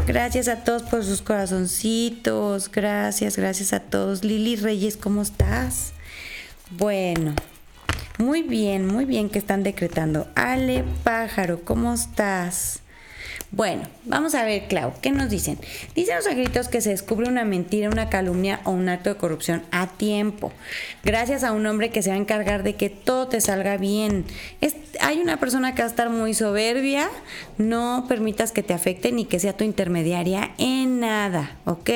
Gracias 0.06 0.48
a 0.48 0.64
todos 0.64 0.82
por 0.82 1.02
sus 1.02 1.22
corazoncitos. 1.22 2.70
Gracias, 2.70 3.38
gracias 3.38 3.72
a 3.72 3.80
todos. 3.80 4.22
Lili 4.22 4.56
Reyes, 4.56 4.98
¿cómo 4.98 5.22
estás? 5.22 5.92
Bueno, 6.70 7.34
muy 8.18 8.42
bien, 8.42 8.86
muy 8.86 9.06
bien 9.06 9.30
que 9.30 9.38
están 9.38 9.62
decretando. 9.62 10.28
Ale 10.34 10.84
pájaro, 11.04 11.64
¿cómo 11.64 11.94
estás? 11.94 12.83
Bueno, 13.56 13.84
vamos 14.04 14.34
a 14.34 14.44
ver, 14.44 14.66
Clau, 14.66 14.94
¿qué 15.00 15.12
nos 15.12 15.30
dicen? 15.30 15.60
Dicen 15.94 16.16
los 16.16 16.26
angelitos 16.26 16.66
que 16.66 16.80
se 16.80 16.90
descubre 16.90 17.28
una 17.28 17.44
mentira, 17.44 17.88
una 17.88 18.10
calumnia 18.10 18.60
o 18.64 18.72
un 18.72 18.88
acto 18.88 19.10
de 19.10 19.16
corrupción 19.16 19.62
a 19.70 19.86
tiempo, 19.86 20.50
gracias 21.04 21.44
a 21.44 21.52
un 21.52 21.64
hombre 21.66 21.90
que 21.90 22.02
se 22.02 22.10
va 22.10 22.16
a 22.16 22.18
encargar 22.18 22.64
de 22.64 22.74
que 22.74 22.90
todo 22.90 23.28
te 23.28 23.40
salga 23.40 23.76
bien. 23.76 24.24
hay 25.00 25.20
una 25.20 25.36
persona 25.38 25.72
que 25.72 25.82
va 25.82 25.86
a 25.86 25.90
estar 25.90 26.10
muy 26.10 26.34
soberbia, 26.34 27.08
no 27.56 28.06
permitas 28.08 28.50
que 28.50 28.64
te 28.64 28.74
afecte 28.74 29.12
ni 29.12 29.24
que 29.24 29.38
sea 29.38 29.56
tu 29.56 29.62
intermediaria 29.62 30.50
en 30.58 30.98
nada, 30.98 31.56
¿ok? 31.64 31.90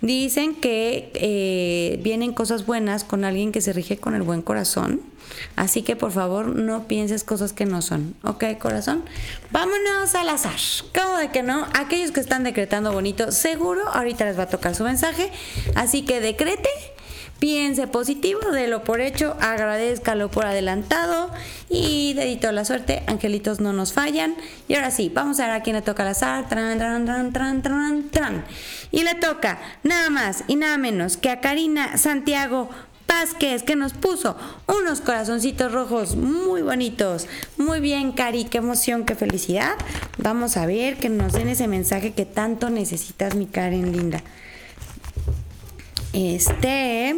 Dicen 0.00 0.54
que 0.54 1.10
eh, 1.14 1.98
vienen 2.02 2.32
cosas 2.32 2.66
buenas 2.66 3.04
con 3.04 3.24
alguien 3.24 3.50
que 3.52 3.60
se 3.60 3.72
rige 3.72 3.96
con 3.96 4.14
el 4.14 4.22
buen 4.22 4.42
corazón. 4.42 5.00
Así 5.56 5.82
que 5.82 5.96
por 5.96 6.12
favor 6.12 6.54
no 6.54 6.86
pienses 6.86 7.24
cosas 7.24 7.52
que 7.52 7.64
no 7.64 7.82
son. 7.82 8.14
¿Ok, 8.22 8.44
corazón? 8.58 9.04
Vámonos 9.50 10.14
al 10.14 10.28
azar. 10.28 10.58
¿Cómo 10.94 11.16
de 11.18 11.30
que 11.30 11.42
no? 11.42 11.66
Aquellos 11.74 12.12
que 12.12 12.20
están 12.20 12.44
decretando 12.44 12.92
bonito, 12.92 13.32
seguro 13.32 13.88
ahorita 13.88 14.24
les 14.24 14.38
va 14.38 14.44
a 14.44 14.48
tocar 14.48 14.74
su 14.74 14.84
mensaje. 14.84 15.30
Así 15.74 16.02
que 16.02 16.20
decrete 16.20 16.68
Piense 17.38 17.86
positivo, 17.86 18.40
de 18.50 18.66
lo 18.66 18.82
por 18.82 19.00
hecho, 19.00 19.36
agradezcalo 19.40 20.28
por 20.28 20.46
adelantado 20.46 21.30
y 21.70 22.14
dedito 22.14 22.50
la 22.50 22.64
suerte, 22.64 23.04
angelitos 23.06 23.60
no 23.60 23.72
nos 23.72 23.92
fallan. 23.92 24.34
Y 24.66 24.74
ahora 24.74 24.90
sí, 24.90 25.08
vamos 25.12 25.38
a 25.38 25.46
ver 25.46 25.54
a 25.54 25.62
quién 25.62 25.76
le 25.76 25.82
toca 25.82 26.02
al 26.02 26.08
azar. 26.10 26.48
Tran, 26.48 26.78
tran, 26.78 27.04
tran, 27.04 27.62
tran, 27.62 28.10
tran. 28.10 28.44
Y 28.90 29.04
le 29.04 29.14
toca 29.14 29.60
nada 29.84 30.10
más 30.10 30.42
y 30.48 30.56
nada 30.56 30.78
menos 30.78 31.16
que 31.16 31.30
a 31.30 31.40
Karina 31.40 31.96
Santiago 31.96 32.70
Vázquez 33.08 33.62
que 33.62 33.74
nos 33.74 33.94
puso 33.94 34.36
unos 34.66 35.00
corazoncitos 35.00 35.72
rojos 35.72 36.14
muy 36.14 36.62
bonitos. 36.62 37.26
Muy 37.56 37.80
bien, 37.80 38.12
Cari, 38.12 38.44
qué 38.44 38.58
emoción, 38.58 39.04
qué 39.04 39.14
felicidad. 39.14 39.74
Vamos 40.18 40.56
a 40.56 40.66
ver 40.66 40.98
que 40.98 41.08
nos 41.08 41.32
den 41.32 41.48
ese 41.48 41.68
mensaje 41.68 42.12
que 42.12 42.26
tanto 42.26 42.68
necesitas, 42.68 43.34
mi 43.34 43.46
Karen 43.46 43.92
linda. 43.92 44.22
Este 46.12 47.14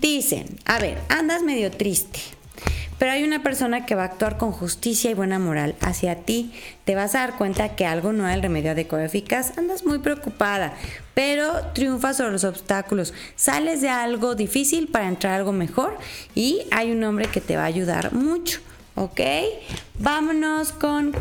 dice, 0.00 0.44
a 0.64 0.78
ver, 0.78 0.98
andas 1.08 1.42
medio 1.42 1.70
triste, 1.70 2.20
pero 2.98 3.12
hay 3.12 3.24
una 3.24 3.42
persona 3.42 3.84
que 3.84 3.94
va 3.94 4.02
a 4.02 4.06
actuar 4.06 4.38
con 4.38 4.52
justicia 4.52 5.10
y 5.10 5.14
buena 5.14 5.38
moral 5.38 5.74
hacia 5.80 6.14
ti. 6.14 6.52
Te 6.84 6.94
vas 6.94 7.14
a 7.14 7.20
dar 7.20 7.36
cuenta 7.36 7.74
que 7.74 7.84
algo 7.84 8.12
no 8.12 8.28
es 8.28 8.34
el 8.34 8.42
remedio 8.42 8.70
adecuado 8.70 9.04
eficaz. 9.04 9.58
Andas 9.58 9.84
muy 9.84 9.98
preocupada, 9.98 10.74
pero 11.14 11.52
triunfas 11.72 12.18
sobre 12.18 12.32
los 12.32 12.44
obstáculos. 12.44 13.12
Sales 13.34 13.80
de 13.80 13.88
algo 13.88 14.34
difícil 14.34 14.86
para 14.86 15.08
entrar 15.08 15.32
a 15.32 15.36
algo 15.36 15.52
mejor 15.52 15.98
y 16.34 16.60
hay 16.70 16.92
un 16.92 17.02
hombre 17.02 17.26
que 17.26 17.40
te 17.40 17.56
va 17.56 17.62
a 17.62 17.66
ayudar 17.66 18.12
mucho. 18.12 18.60
¿Ok? 18.94 19.20
Vámonos 19.98 20.70
con 20.72 21.12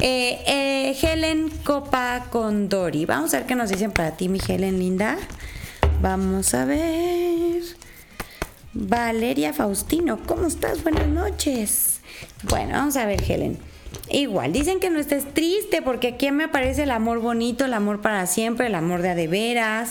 eh, 0.00 0.40
eh, 0.46 0.96
Helen 1.00 1.50
Copa 1.64 2.26
Condori. 2.30 3.06
Vamos 3.06 3.32
a 3.32 3.38
ver 3.38 3.46
qué 3.46 3.54
nos 3.54 3.70
dicen 3.70 3.92
para 3.92 4.16
ti, 4.16 4.28
mi 4.28 4.40
Helen 4.46 4.78
linda. 4.78 5.16
Vamos 6.00 6.54
a 6.54 6.64
ver. 6.64 7.62
Valeria 8.72 9.52
Faustino, 9.52 10.20
¿cómo 10.26 10.46
estás? 10.46 10.84
Buenas 10.84 11.08
noches. 11.08 12.00
Bueno, 12.48 12.74
vamos 12.74 12.96
a 12.96 13.04
ver, 13.04 13.20
Helen. 13.28 13.58
Igual, 14.08 14.52
dicen 14.52 14.78
que 14.78 14.90
no 14.90 15.00
estés 15.00 15.34
triste 15.34 15.82
porque 15.82 16.08
aquí 16.08 16.30
me 16.30 16.44
aparece 16.44 16.84
el 16.84 16.92
amor 16.92 17.18
bonito, 17.18 17.64
el 17.64 17.74
amor 17.74 18.00
para 18.00 18.26
siempre, 18.28 18.68
el 18.68 18.76
amor 18.76 19.02
de 19.02 19.08
a 19.08 19.14
de 19.16 19.26
veras. 19.26 19.90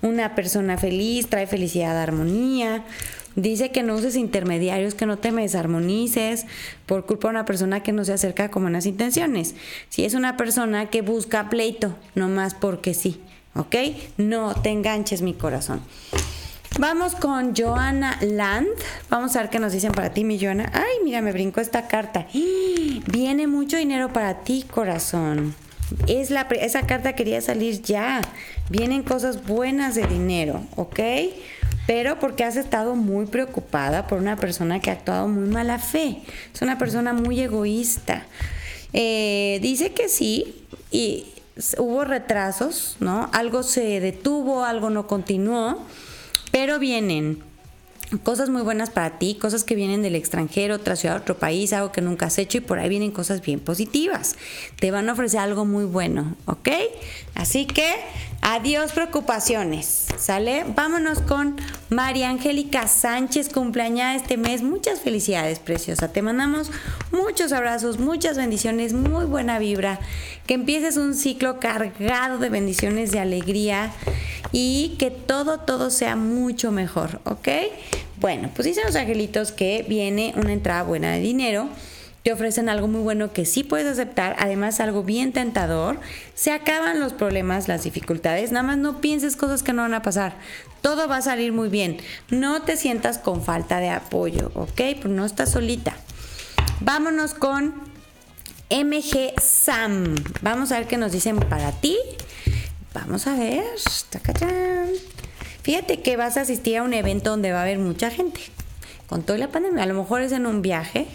Una 0.00 0.34
persona 0.34 0.78
feliz 0.78 1.28
trae 1.28 1.46
felicidad, 1.46 2.00
armonía. 2.00 2.84
Dice 3.36 3.70
que 3.72 3.82
no 3.82 3.94
uses 3.94 4.16
intermediarios, 4.16 4.94
que 4.94 5.04
no 5.04 5.18
te 5.18 5.32
me 5.32 5.42
desarmonices 5.42 6.46
por 6.86 7.04
culpa 7.04 7.28
de 7.28 7.32
una 7.32 7.44
persona 7.44 7.82
que 7.82 7.92
no 7.92 8.06
se 8.06 8.14
acerca 8.14 8.50
con 8.50 8.62
buenas 8.62 8.86
intenciones. 8.86 9.54
Si 9.90 10.06
es 10.06 10.14
una 10.14 10.38
persona 10.38 10.88
que 10.88 11.02
busca 11.02 11.50
pleito, 11.50 11.94
no 12.14 12.30
más 12.30 12.54
porque 12.54 12.94
sí. 12.94 13.20
¿Ok? 13.54 13.76
No 14.16 14.54
te 14.54 14.70
enganches 14.70 15.22
mi 15.22 15.34
corazón. 15.34 15.82
Vamos 16.78 17.14
con 17.14 17.54
Joana 17.54 18.18
Land. 18.22 18.68
Vamos 19.10 19.36
a 19.36 19.40
ver 19.40 19.50
qué 19.50 19.58
nos 19.58 19.72
dicen 19.72 19.92
para 19.92 20.14
ti, 20.14 20.24
mi 20.24 20.40
Joana. 20.40 20.70
Ay, 20.72 21.04
mira, 21.04 21.20
me 21.20 21.32
brincó 21.32 21.60
esta 21.60 21.86
carta. 21.86 22.26
Viene 23.12 23.46
mucho 23.46 23.76
dinero 23.76 24.12
para 24.12 24.40
ti, 24.40 24.64
corazón. 24.70 25.54
Es 26.06 26.30
la, 26.30 26.42
esa 26.60 26.86
carta 26.86 27.14
quería 27.14 27.40
salir 27.42 27.82
ya. 27.82 28.22
Vienen 28.70 29.02
cosas 29.02 29.46
buenas 29.46 29.94
de 29.94 30.06
dinero, 30.06 30.64
¿ok? 30.76 31.00
Pero 31.86 32.18
porque 32.18 32.44
has 32.44 32.56
estado 32.56 32.94
muy 32.94 33.26
preocupada 33.26 34.06
por 34.06 34.18
una 34.18 34.36
persona 34.36 34.80
que 34.80 34.90
ha 34.90 34.94
actuado 34.94 35.28
muy 35.28 35.48
mala 35.48 35.78
fe. 35.78 36.22
Es 36.54 36.62
una 36.62 36.78
persona 36.78 37.12
muy 37.12 37.40
egoísta. 37.40 38.24
Eh, 38.94 39.58
dice 39.62 39.92
que 39.92 40.08
sí 40.08 40.64
y 40.90 41.31
hubo 41.78 42.04
retrasos, 42.04 42.96
¿no? 43.00 43.28
Algo 43.32 43.62
se 43.62 44.00
detuvo, 44.00 44.64
algo 44.64 44.90
no 44.90 45.06
continuó, 45.06 45.78
pero 46.50 46.78
vienen 46.78 47.42
cosas 48.18 48.50
muy 48.50 48.62
buenas 48.62 48.90
para 48.90 49.18
ti, 49.18 49.34
cosas 49.34 49.64
que 49.64 49.74
vienen 49.74 50.02
del 50.02 50.14
extranjero, 50.14 50.76
otra 50.76 50.96
ciudad, 50.96 51.16
otro 51.16 51.38
país, 51.38 51.72
algo 51.72 51.92
que 51.92 52.00
nunca 52.00 52.26
has 52.26 52.38
hecho 52.38 52.58
y 52.58 52.60
por 52.60 52.78
ahí 52.78 52.88
vienen 52.88 53.10
cosas 53.10 53.40
bien 53.42 53.60
positivas. 53.60 54.36
Te 54.78 54.90
van 54.90 55.08
a 55.08 55.12
ofrecer 55.12 55.40
algo 55.40 55.64
muy 55.64 55.84
bueno, 55.84 56.36
¿ok? 56.46 56.68
Así 57.34 57.66
que 57.66 57.94
Adiós 58.44 58.90
preocupaciones, 58.90 60.08
¿sale? 60.18 60.64
Vámonos 60.74 61.20
con 61.20 61.54
María 61.90 62.28
Angélica 62.28 62.88
Sánchez, 62.88 63.48
cumpleaños 63.48 64.16
este 64.16 64.36
mes. 64.36 64.64
Muchas 64.64 64.98
felicidades, 64.98 65.60
preciosa. 65.60 66.08
Te 66.08 66.22
mandamos 66.22 66.68
muchos 67.12 67.52
abrazos, 67.52 68.00
muchas 68.00 68.36
bendiciones, 68.36 68.94
muy 68.94 69.26
buena 69.26 69.60
vibra. 69.60 70.00
Que 70.48 70.54
empieces 70.54 70.96
un 70.96 71.14
ciclo 71.14 71.60
cargado 71.60 72.38
de 72.38 72.48
bendiciones, 72.48 73.12
de 73.12 73.20
alegría 73.20 73.92
y 74.50 74.96
que 74.98 75.12
todo, 75.12 75.60
todo 75.60 75.90
sea 75.90 76.16
mucho 76.16 76.72
mejor, 76.72 77.20
¿ok? 77.22 77.48
Bueno, 78.22 78.50
pues 78.54 78.66
dicen 78.66 78.84
los 78.86 78.94
angelitos 78.94 79.50
que 79.50 79.84
viene 79.88 80.32
una 80.36 80.52
entrada 80.52 80.84
buena 80.84 81.10
de 81.10 81.18
dinero 81.18 81.68
te 82.22 82.32
ofrecen 82.32 82.68
algo 82.68 82.86
muy 82.86 83.00
bueno 83.00 83.32
que 83.32 83.44
sí 83.44 83.64
puedes 83.64 83.84
aceptar, 83.88 84.36
además 84.38 84.78
algo 84.78 85.02
bien 85.02 85.32
tentador, 85.32 85.98
se 86.36 86.52
acaban 86.52 87.00
los 87.00 87.12
problemas, 87.12 87.66
las 87.66 87.82
dificultades, 87.82 88.52
nada 88.52 88.62
más 88.62 88.78
no 88.78 89.00
pienses 89.00 89.34
cosas 89.34 89.64
que 89.64 89.72
no 89.72 89.82
van 89.82 89.94
a 89.94 90.02
pasar, 90.02 90.36
todo 90.82 91.08
va 91.08 91.16
a 91.16 91.22
salir 91.22 91.52
muy 91.52 91.68
bien, 91.68 91.96
no 92.30 92.62
te 92.62 92.76
sientas 92.76 93.18
con 93.18 93.42
falta 93.42 93.80
de 93.80 93.90
apoyo, 93.90 94.52
¿ok? 94.54 94.80
Pues 95.00 95.06
no 95.06 95.24
estás 95.24 95.50
solita. 95.50 95.96
Vámonos 96.78 97.34
con 97.34 97.74
MG 98.70 99.32
Sam, 99.40 100.14
vamos 100.42 100.70
a 100.70 100.78
ver 100.78 100.86
qué 100.86 100.98
nos 100.98 101.10
dicen 101.10 101.40
para 101.40 101.72
ti, 101.72 101.98
vamos 102.94 103.26
a 103.26 103.34
ver, 103.36 103.64
fíjate 105.62 106.00
que 106.00 106.16
vas 106.16 106.36
a 106.36 106.42
asistir 106.42 106.78
a 106.78 106.82
un 106.82 106.94
evento 106.94 107.30
donde 107.30 107.52
va 107.52 107.60
a 107.60 107.62
haber 107.62 107.78
mucha 107.78 108.10
gente, 108.10 108.40
con 109.06 109.22
toda 109.22 109.38
la 109.38 109.48
pandemia, 109.48 109.82
a 109.82 109.86
lo 109.86 109.94
mejor 109.94 110.22
es 110.22 110.32
en 110.32 110.46
un 110.46 110.62
viaje, 110.62 111.06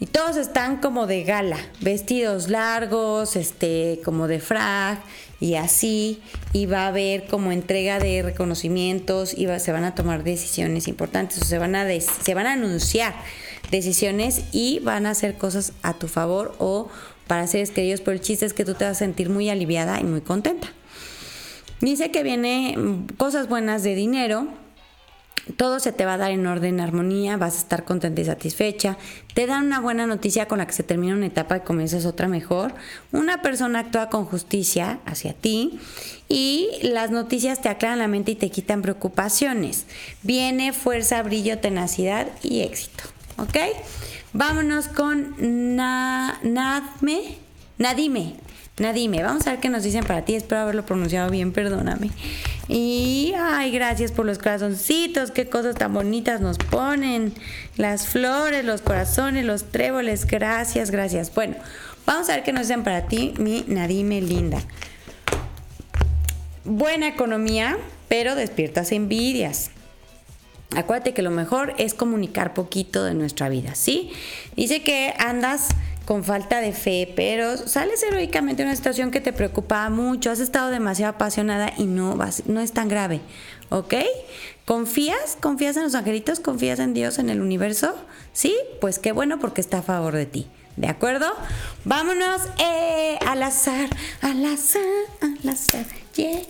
y 0.00 0.06
todos 0.06 0.36
están 0.36 0.76
como 0.76 1.08
de 1.08 1.24
gala, 1.24 1.58
vestidos 1.80 2.48
largos, 2.48 3.34
este, 3.34 4.00
como 4.04 4.28
de 4.28 4.38
frag 4.38 5.00
y 5.40 5.56
así. 5.56 6.22
Y 6.52 6.66
va 6.66 6.84
a 6.84 6.88
haber 6.88 7.26
como 7.26 7.50
entrega 7.50 7.98
de 7.98 8.22
reconocimientos 8.22 9.34
y 9.34 9.48
se 9.58 9.72
van 9.72 9.82
a 9.82 9.96
tomar 9.96 10.22
decisiones 10.22 10.86
importantes 10.86 11.42
o 11.42 11.44
se 11.44 11.58
van 11.58 11.74
a, 11.74 11.84
se 12.00 12.34
van 12.34 12.46
a 12.46 12.52
anunciar 12.52 13.12
decisiones 13.72 14.44
y 14.52 14.78
van 14.80 15.04
a 15.04 15.10
hacer 15.10 15.36
cosas 15.36 15.72
a 15.82 15.94
tu 15.94 16.06
favor 16.06 16.54
o 16.58 16.88
para 17.26 17.48
seres 17.48 17.72
queridos. 17.72 18.00
Pero 18.00 18.12
el 18.12 18.20
chiste 18.20 18.46
es 18.46 18.54
que 18.54 18.64
tú 18.64 18.74
te 18.74 18.84
vas 18.84 18.92
a 18.92 18.98
sentir 19.00 19.30
muy 19.30 19.50
aliviada 19.50 19.98
y 20.00 20.04
muy 20.04 20.20
contenta. 20.20 20.68
Dice 21.80 22.10
que 22.10 22.22
viene 22.22 22.76
cosas 23.16 23.48
buenas 23.48 23.82
de 23.82 23.94
dinero 23.94 24.48
todo 25.56 25.80
se 25.80 25.92
te 25.92 26.04
va 26.04 26.14
a 26.14 26.18
dar 26.18 26.30
en 26.30 26.46
orden, 26.46 26.80
armonía, 26.80 27.36
vas 27.36 27.56
a 27.56 27.58
estar 27.58 27.84
contenta 27.84 28.20
y 28.20 28.24
satisfecha. 28.24 28.98
Te 29.34 29.46
dan 29.46 29.66
una 29.66 29.80
buena 29.80 30.06
noticia 30.06 30.46
con 30.46 30.58
la 30.58 30.66
que 30.66 30.72
se 30.72 30.82
termina 30.82 31.14
una 31.14 31.26
etapa 31.26 31.56
y 31.56 31.60
comienzas 31.60 32.04
otra 32.04 32.28
mejor. 32.28 32.74
Una 33.12 33.40
persona 33.40 33.80
actúa 33.80 34.10
con 34.10 34.26
justicia 34.26 35.00
hacia 35.06 35.32
ti 35.32 35.78
y 36.28 36.68
las 36.82 37.10
noticias 37.10 37.62
te 37.62 37.68
aclaran 37.68 37.98
la 37.98 38.08
mente 38.08 38.32
y 38.32 38.36
te 38.36 38.50
quitan 38.50 38.82
preocupaciones. 38.82 39.86
Viene 40.22 40.72
fuerza, 40.72 41.22
brillo, 41.22 41.58
tenacidad 41.58 42.28
y 42.42 42.60
éxito. 42.60 43.04
¿Ok? 43.38 43.56
Vámonos 44.32 44.88
con 44.88 45.34
Nadme, 45.38 47.38
Nadime. 47.78 48.47
Nadime, 48.80 49.22
vamos 49.22 49.46
a 49.46 49.52
ver 49.52 49.60
qué 49.60 49.68
nos 49.68 49.82
dicen 49.82 50.04
para 50.04 50.24
ti. 50.24 50.34
Espero 50.34 50.62
haberlo 50.62 50.84
pronunciado 50.84 51.30
bien, 51.30 51.52
perdóname. 51.52 52.10
Y, 52.68 53.32
ay, 53.38 53.70
gracias 53.70 54.12
por 54.12 54.26
los 54.26 54.38
corazoncitos, 54.38 55.30
qué 55.30 55.48
cosas 55.48 55.74
tan 55.74 55.94
bonitas 55.94 56.40
nos 56.40 56.58
ponen. 56.58 57.32
Las 57.76 58.06
flores, 58.06 58.64
los 58.64 58.82
corazones, 58.82 59.44
los 59.44 59.64
tréboles, 59.70 60.26
gracias, 60.26 60.90
gracias. 60.90 61.34
Bueno, 61.34 61.56
vamos 62.06 62.28
a 62.28 62.34
ver 62.34 62.44
qué 62.44 62.52
nos 62.52 62.68
dicen 62.68 62.84
para 62.84 63.06
ti, 63.06 63.34
mi 63.38 63.64
Nadime 63.66 64.20
linda. 64.20 64.60
Buena 66.64 67.08
economía, 67.08 67.78
pero 68.08 68.34
despiertas 68.34 68.92
envidias. 68.92 69.70
Acuérdate 70.76 71.14
que 71.14 71.22
lo 71.22 71.30
mejor 71.30 71.72
es 71.78 71.94
comunicar 71.94 72.52
poquito 72.52 73.02
de 73.02 73.14
nuestra 73.14 73.48
vida, 73.48 73.74
¿sí? 73.74 74.12
Dice 74.54 74.82
que 74.82 75.14
andas 75.18 75.68
con 76.08 76.24
falta 76.24 76.62
de 76.62 76.72
fe, 76.72 77.12
pero 77.14 77.58
sales 77.58 78.02
heroicamente 78.02 78.62
de 78.62 78.68
una 78.68 78.74
situación 78.74 79.10
que 79.10 79.20
te 79.20 79.34
preocupaba 79.34 79.90
mucho, 79.90 80.30
has 80.30 80.40
estado 80.40 80.70
demasiado 80.70 81.12
apasionada 81.12 81.74
y 81.76 81.84
no, 81.84 82.16
vas, 82.16 82.44
no 82.46 82.62
es 82.62 82.72
tan 82.72 82.88
grave, 82.88 83.20
¿ok? 83.68 83.92
¿Confías? 84.64 85.36
¿Confías 85.38 85.76
en 85.76 85.82
los 85.82 85.94
angelitos? 85.94 86.40
¿Confías 86.40 86.78
en 86.78 86.94
Dios, 86.94 87.18
en 87.18 87.28
el 87.28 87.42
universo? 87.42 87.94
¿Sí? 88.32 88.56
Pues 88.80 88.98
qué 88.98 89.12
bueno 89.12 89.38
porque 89.38 89.60
está 89.60 89.80
a 89.80 89.82
favor 89.82 90.14
de 90.14 90.24
ti. 90.24 90.46
¿De 90.78 90.88
acuerdo? 90.88 91.26
Vámonos 91.84 92.40
eh, 92.58 93.18
al 93.26 93.42
azar, 93.42 93.90
al 94.22 94.46
azar, 94.46 94.80
al 95.20 95.46
azar. 95.46 95.84
Que 96.14 96.46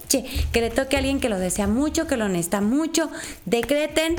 le 0.52 0.70
toque 0.70 0.94
a 0.94 0.98
alguien 1.00 1.18
que 1.18 1.28
lo 1.28 1.38
desea 1.40 1.66
mucho, 1.66 2.06
que 2.06 2.16
lo 2.16 2.28
necesita 2.28 2.60
mucho. 2.60 3.10
Decreten, 3.44 4.14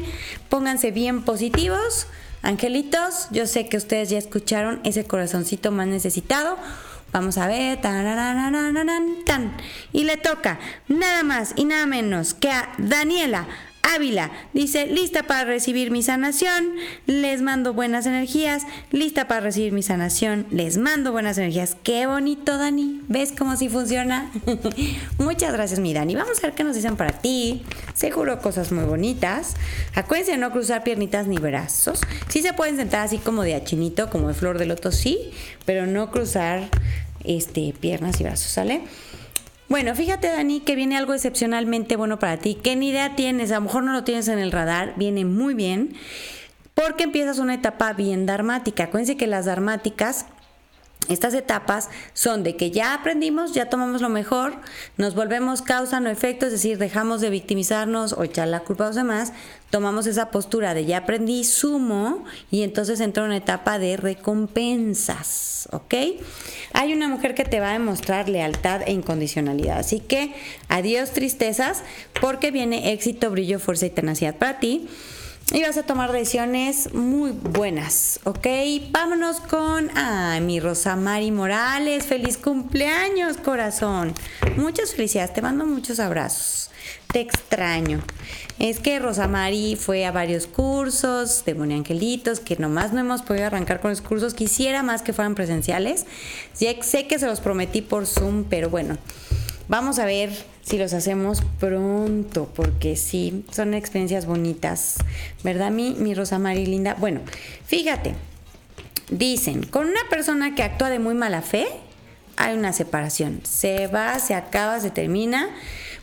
pónganse 0.50 0.92
bien 0.92 1.24
positivos. 1.24 2.08
Angelitos, 2.42 3.28
yo 3.32 3.46
sé 3.48 3.68
que 3.68 3.78
ustedes 3.78 4.10
ya 4.10 4.18
escucharon 4.18 4.80
ese 4.84 5.04
corazoncito 5.06 5.72
más 5.72 5.88
necesitado. 5.88 6.58
Vamos 7.12 7.38
a 7.38 7.48
ver. 7.48 7.82
Tan. 9.26 9.58
Y 9.92 10.04
le 10.04 10.18
toca 10.18 10.60
nada 10.88 11.24
más 11.24 11.54
y 11.56 11.66
nada 11.66 11.86
menos 11.86 12.34
que 12.34 12.52
a 12.52 12.70
Daniela 12.78 13.48
Ávila 13.82 14.32
dice, 14.54 14.88
lista 14.88 15.24
para 15.24 15.46
recibir 15.46 15.92
mi 15.92 16.04
sanación, 16.04 16.74
les 17.06 17.42
mando 17.42 17.74
buenas 17.74 18.06
energías, 18.06 18.64
lista 18.92 19.28
para 19.28 19.42
recibir 19.42 19.72
mi 19.72 19.84
sanación, 19.84 20.46
les 20.52 20.78
mando 20.78 21.12
buenas 21.12 21.38
energías. 21.38 21.76
Qué 21.84 22.06
bonito, 22.06 22.58
Dani. 22.58 23.02
¿Ves 23.08 23.34
cómo 23.38 23.56
sí 23.56 23.70
funciona? 23.70 24.32
Muchas 25.18 25.54
gracias, 25.54 25.80
mi 25.80 25.94
Dani. 25.94 26.16
Vamos 26.16 26.40
a 26.40 26.42
ver 26.42 26.54
qué 26.54 26.64
nos 26.64 26.76
dicen 26.76 26.98
para 26.98 27.14
ti. 27.14 27.64
Seguro 27.94 28.40
cosas 28.42 28.72
muy 28.72 28.84
bonitas. 28.84 29.56
Acuérdense 29.96 30.34
de 30.34 30.38
no 30.38 30.52
cruzar 30.52 30.84
piernitas 30.84 31.28
ni 31.28 31.38
brazos. 31.38 32.02
Sí 32.28 32.42
se 32.42 32.54
pueden 32.54 32.78
sentar 32.78 33.02
así 33.02 33.18
como 33.18 33.44
de 33.44 33.56
achinito, 33.56 34.10
como 34.10 34.28
de 34.28 34.34
flor 34.34 34.58
de 34.58 34.66
loto, 34.66 34.92
sí, 34.92 35.32
pero 35.66 35.86
no 35.88 36.12
cruzar 36.12 36.70
este, 37.24 37.74
piernas 37.80 38.20
y 38.20 38.24
brazos, 38.24 38.52
¿sale? 38.52 38.82
Bueno, 39.70 39.94
fíjate 39.94 40.30
Dani 40.30 40.62
que 40.62 40.76
viene 40.76 40.98
algo 40.98 41.14
excepcionalmente 41.14 41.96
bueno 41.96 42.18
para 42.18 42.38
ti. 42.38 42.56
¿Qué 42.56 42.76
ni 42.76 42.90
idea 42.90 43.16
tienes? 43.16 43.52
A 43.52 43.56
lo 43.56 43.62
mejor 43.62 43.84
no 43.84 43.94
lo 43.94 44.04
tienes 44.04 44.28
en 44.28 44.40
el 44.40 44.52
radar, 44.52 44.96
viene 44.98 45.26
muy 45.26 45.54
bien. 45.54 45.94
Porque 46.74 47.04
empiezas 47.04 47.38
una 47.38 47.54
etapa 47.54 47.94
bien 47.94 48.26
dramática. 48.26 48.86
Acuérdense 48.86 49.16
que 49.16 49.28
las 49.28 49.46
dramáticas 49.46 50.26
estas 51.08 51.34
etapas 51.34 51.90
son 52.14 52.44
de 52.44 52.56
que 52.56 52.72
ya 52.72 52.94
aprendimos, 52.94 53.54
ya 53.54 53.70
tomamos 53.70 54.02
lo 54.02 54.10
mejor, 54.10 54.54
nos 54.98 55.16
volvemos 55.16 55.62
causa, 55.62 56.00
no 56.00 56.10
efecto, 56.10 56.48
es 56.48 56.52
decir, 56.52 56.78
dejamos 56.78 57.22
de 57.22 57.30
victimizarnos 57.30 58.14
o 58.14 58.24
echar 58.24 58.48
la 58.48 58.60
culpa 58.62 58.84
a 58.86 58.88
los 58.88 58.96
demás, 58.96 59.34
tomamos 59.70 60.08
esa 60.08 60.32
postura 60.32 60.74
de 60.74 60.86
ya 60.86 60.98
aprendí, 61.00 61.44
sumo 61.44 62.24
y 62.52 62.64
entonces 62.64 63.00
entra 63.00 63.24
una 63.24 63.38
etapa 63.38 63.80
de 63.80 63.98
recompensas, 63.98 65.70
¿ok? 65.72 65.94
Hay 66.74 66.94
una 66.94 67.08
mujer 67.08 67.36
que 67.36 67.46
te 67.46 67.60
va 67.60 67.70
a 67.70 67.74
demostrar 67.74 68.30
lealtad 68.30 68.82
e 68.86 68.92
incondicionalidad, 68.92 69.80
así 69.80 70.00
que 70.00 70.34
adiós 70.68 71.12
tristezas 71.12 71.84
porque 72.20 72.52
viene 72.52 72.94
éxito, 72.94 73.30
brillo, 73.32 73.60
fuerza 73.60 73.86
y 73.86 73.90
tenacidad 73.92 74.36
para 74.36 74.60
ti 74.60 74.88
y 75.52 75.64
vas 75.64 75.78
a 75.78 75.84
tomar 75.84 76.12
decisiones 76.12 76.94
muy 76.94 77.32
buenas, 77.32 78.20
¿ok? 78.24 78.48
Vámonos 78.92 79.40
con 79.40 79.90
ay, 79.98 80.42
mi 80.42 80.60
Rosa 80.60 80.96
Mari 80.96 81.32
Morales. 81.32 82.06
Feliz 82.06 82.38
cumpleaños, 82.38 83.38
corazón. 83.38 84.14
Muchas 84.58 84.94
felicidades, 84.94 85.34
te 85.34 85.42
mando 85.42 85.66
muchos 85.66 86.00
abrazos. 86.00 86.70
Te 87.12 87.22
extraño. 87.22 88.02
Es 88.60 88.80
que 88.80 89.00
Rosa 89.00 89.28
Mari 89.28 89.76
fue 89.76 90.06
a 90.06 90.12
varios 90.12 90.46
cursos 90.46 91.44
de 91.46 91.52
Angelitos, 91.74 92.40
que 92.40 92.56
nomás 92.58 92.94
no 92.94 93.00
hemos 93.00 93.24
podido 93.24 93.48
arrancar 93.48 93.80
con 93.80 93.90
los 93.90 94.02
cursos. 94.02 94.34
Quisiera 94.34 94.84
más 94.84 95.02
que 95.02 95.14
fueran 95.14 95.34
presenciales. 95.34 96.06
Ya 96.60 96.72
sé 96.84 97.08
que 97.08 97.18
se 97.18 97.26
los 97.26 97.40
prometí 97.40 97.82
por 97.82 98.06
Zoom, 98.06 98.44
pero 98.44 98.70
bueno, 98.70 98.98
vamos 99.70 100.00
a 100.00 100.06
ver 100.06 100.32
si 100.62 100.78
los 100.78 100.94
hacemos 100.94 101.42
pronto, 101.60 102.52
porque 102.54 102.98
sí, 102.98 103.46
son 103.52 103.74
experiencias 103.74 104.26
bonitas, 104.26 104.98
¿verdad? 105.44 105.72
Mi, 105.72 105.92
mi 105.92 106.14
Rosa 106.14 106.38
Mari 106.38 106.66
linda. 106.66 106.96
Bueno, 107.00 107.22
fíjate, 107.66 108.16
dicen, 109.10 109.64
con 109.64 109.88
una 109.88 110.02
persona 110.10 110.56
que 110.56 110.64
actúa 110.64 110.90
de 110.90 111.00
muy 111.00 111.16
mala 111.16 111.42
fe, 111.42 111.68
hay 112.36 112.58
una 112.58 112.74
separación. 112.74 113.42
Se 113.44 113.88
va, 113.88 114.20
se 114.20 114.34
acaba, 114.34 114.80
se 114.80 114.90
termina, 114.90 115.50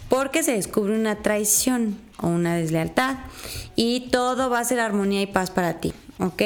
porque 0.08 0.42
se 0.42 0.52
descubre 0.52 0.94
una 0.94 1.16
traición 1.16 1.98
o 2.18 2.28
una 2.28 2.56
deslealtad. 2.56 3.16
Y 3.74 4.08
todo 4.10 4.48
va 4.48 4.60
a 4.60 4.64
ser 4.64 4.80
armonía 4.80 5.22
y 5.22 5.26
paz 5.26 5.50
para 5.50 5.80
ti, 5.80 5.92
¿ok? 6.18 6.42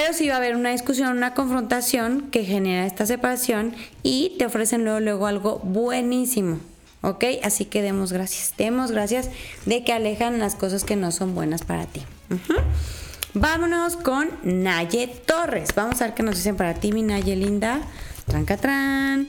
Pero 0.00 0.12
sí 0.12 0.28
va 0.28 0.34
a 0.34 0.36
haber 0.36 0.54
una 0.54 0.70
discusión, 0.70 1.16
una 1.16 1.34
confrontación 1.34 2.28
que 2.30 2.44
genera 2.44 2.86
esta 2.86 3.04
separación 3.04 3.74
y 4.04 4.36
te 4.38 4.46
ofrecen 4.46 4.84
luego, 4.84 5.00
luego 5.00 5.26
algo 5.26 5.58
buenísimo. 5.58 6.60
¿Ok? 7.00 7.24
Así 7.42 7.64
que 7.64 7.82
demos 7.82 8.12
gracias. 8.12 8.54
Demos 8.56 8.92
gracias 8.92 9.28
de 9.66 9.82
que 9.82 9.92
alejan 9.92 10.38
las 10.38 10.54
cosas 10.54 10.84
que 10.84 10.94
no 10.94 11.10
son 11.10 11.34
buenas 11.34 11.64
para 11.64 11.86
ti. 11.86 12.02
Vámonos 13.34 13.96
con 13.96 14.30
Naye 14.44 15.08
Torres. 15.08 15.70
Vamos 15.74 16.00
a 16.00 16.04
ver 16.04 16.14
qué 16.14 16.22
nos 16.22 16.36
dicen 16.36 16.54
para 16.54 16.74
ti, 16.74 16.92
mi 16.92 17.02
Naye 17.02 17.34
linda. 17.34 17.80
Trancatrán. 18.26 19.26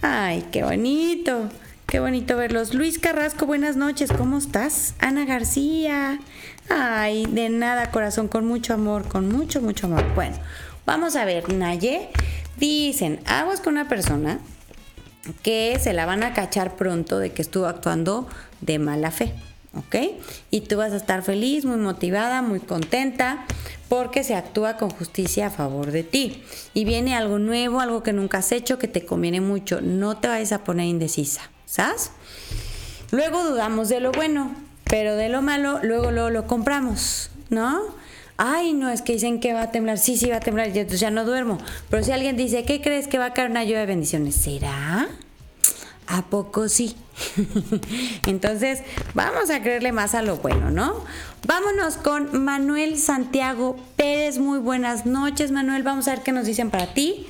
Ay, 0.00 0.46
qué 0.52 0.62
bonito. 0.62 1.48
Qué 1.86 1.98
bonito 1.98 2.36
verlos. 2.36 2.72
Luis 2.72 3.00
Carrasco, 3.00 3.46
buenas 3.46 3.74
noches. 3.74 4.12
¿Cómo 4.12 4.38
estás? 4.38 4.94
Ana 5.00 5.24
García. 5.24 6.20
Ay, 6.68 7.26
de 7.26 7.48
nada, 7.48 7.90
corazón, 7.90 8.28
con 8.28 8.46
mucho 8.46 8.74
amor, 8.74 9.06
con 9.08 9.28
mucho, 9.28 9.60
mucho 9.60 9.86
amor. 9.86 10.04
Bueno, 10.14 10.36
vamos 10.86 11.16
a 11.16 11.24
ver, 11.24 11.52
Naye. 11.52 12.08
Dicen, 12.56 13.20
aguas 13.26 13.60
con 13.60 13.74
una 13.74 13.88
persona 13.88 14.38
que 15.42 15.78
se 15.82 15.92
la 15.92 16.06
van 16.06 16.22
a 16.22 16.34
cachar 16.34 16.76
pronto 16.76 17.18
de 17.18 17.32
que 17.32 17.42
estuvo 17.42 17.66
actuando 17.66 18.28
de 18.60 18.78
mala 18.78 19.10
fe. 19.10 19.34
¿ok? 19.76 19.96
Y 20.50 20.62
tú 20.62 20.76
vas 20.76 20.92
a 20.92 20.96
estar 20.96 21.22
feliz, 21.22 21.64
muy 21.64 21.76
motivada, 21.76 22.42
muy 22.42 22.60
contenta, 22.60 23.44
porque 23.88 24.24
se 24.24 24.34
actúa 24.34 24.76
con 24.76 24.90
justicia 24.90 25.48
a 25.48 25.50
favor 25.50 25.90
de 25.90 26.02
ti. 26.02 26.42
Y 26.72 26.84
viene 26.84 27.14
algo 27.14 27.38
nuevo, 27.38 27.80
algo 27.80 28.02
que 28.02 28.12
nunca 28.12 28.38
has 28.38 28.52
hecho, 28.52 28.78
que 28.78 28.88
te 28.88 29.04
conviene 29.04 29.40
mucho. 29.40 29.80
No 29.80 30.16
te 30.16 30.28
vayas 30.28 30.52
a 30.52 30.64
poner 30.64 30.86
indecisa, 30.86 31.50
¿sabes? 31.66 32.10
Luego 33.10 33.44
dudamos 33.44 33.88
de 33.88 34.00
lo 34.00 34.12
bueno, 34.12 34.54
pero 34.84 35.16
de 35.16 35.28
lo 35.28 35.42
malo, 35.42 35.80
luego, 35.82 36.10
lo 36.30 36.46
compramos, 36.46 37.30
¿no? 37.50 37.80
Ay, 38.36 38.72
no, 38.72 38.90
es 38.90 39.02
que 39.02 39.14
dicen 39.14 39.40
que 39.40 39.52
va 39.52 39.62
a 39.62 39.70
temblar. 39.70 39.98
Sí, 39.98 40.16
sí, 40.16 40.28
va 40.28 40.36
a 40.36 40.40
temblar. 40.40 40.68
Y 40.68 40.78
entonces 40.78 41.00
ya 41.00 41.10
no 41.10 41.24
duermo. 41.24 41.58
Pero 41.88 42.02
si 42.02 42.10
alguien 42.10 42.36
dice, 42.36 42.64
¿qué 42.64 42.80
crees 42.80 43.06
que 43.06 43.18
va 43.18 43.26
a 43.26 43.32
caer 43.32 43.50
una 43.50 43.62
lluvia 43.62 43.80
de 43.80 43.86
bendiciones? 43.86 44.34
¿Será? 44.34 45.08
¿A 46.06 46.22
poco 46.22 46.68
sí? 46.68 46.96
Entonces, 48.26 48.80
vamos 49.14 49.50
a 49.50 49.62
creerle 49.62 49.92
más 49.92 50.14
a 50.14 50.22
lo 50.22 50.36
bueno, 50.36 50.70
¿no? 50.70 51.04
Vámonos 51.46 51.96
con 51.96 52.44
Manuel 52.44 52.98
Santiago 52.98 53.76
Pérez. 53.96 54.38
Muy 54.38 54.58
buenas 54.58 55.06
noches, 55.06 55.50
Manuel. 55.52 55.82
Vamos 55.82 56.08
a 56.08 56.12
ver 56.12 56.22
qué 56.22 56.32
nos 56.32 56.44
dicen 56.44 56.70
para 56.70 56.92
ti. 56.92 57.26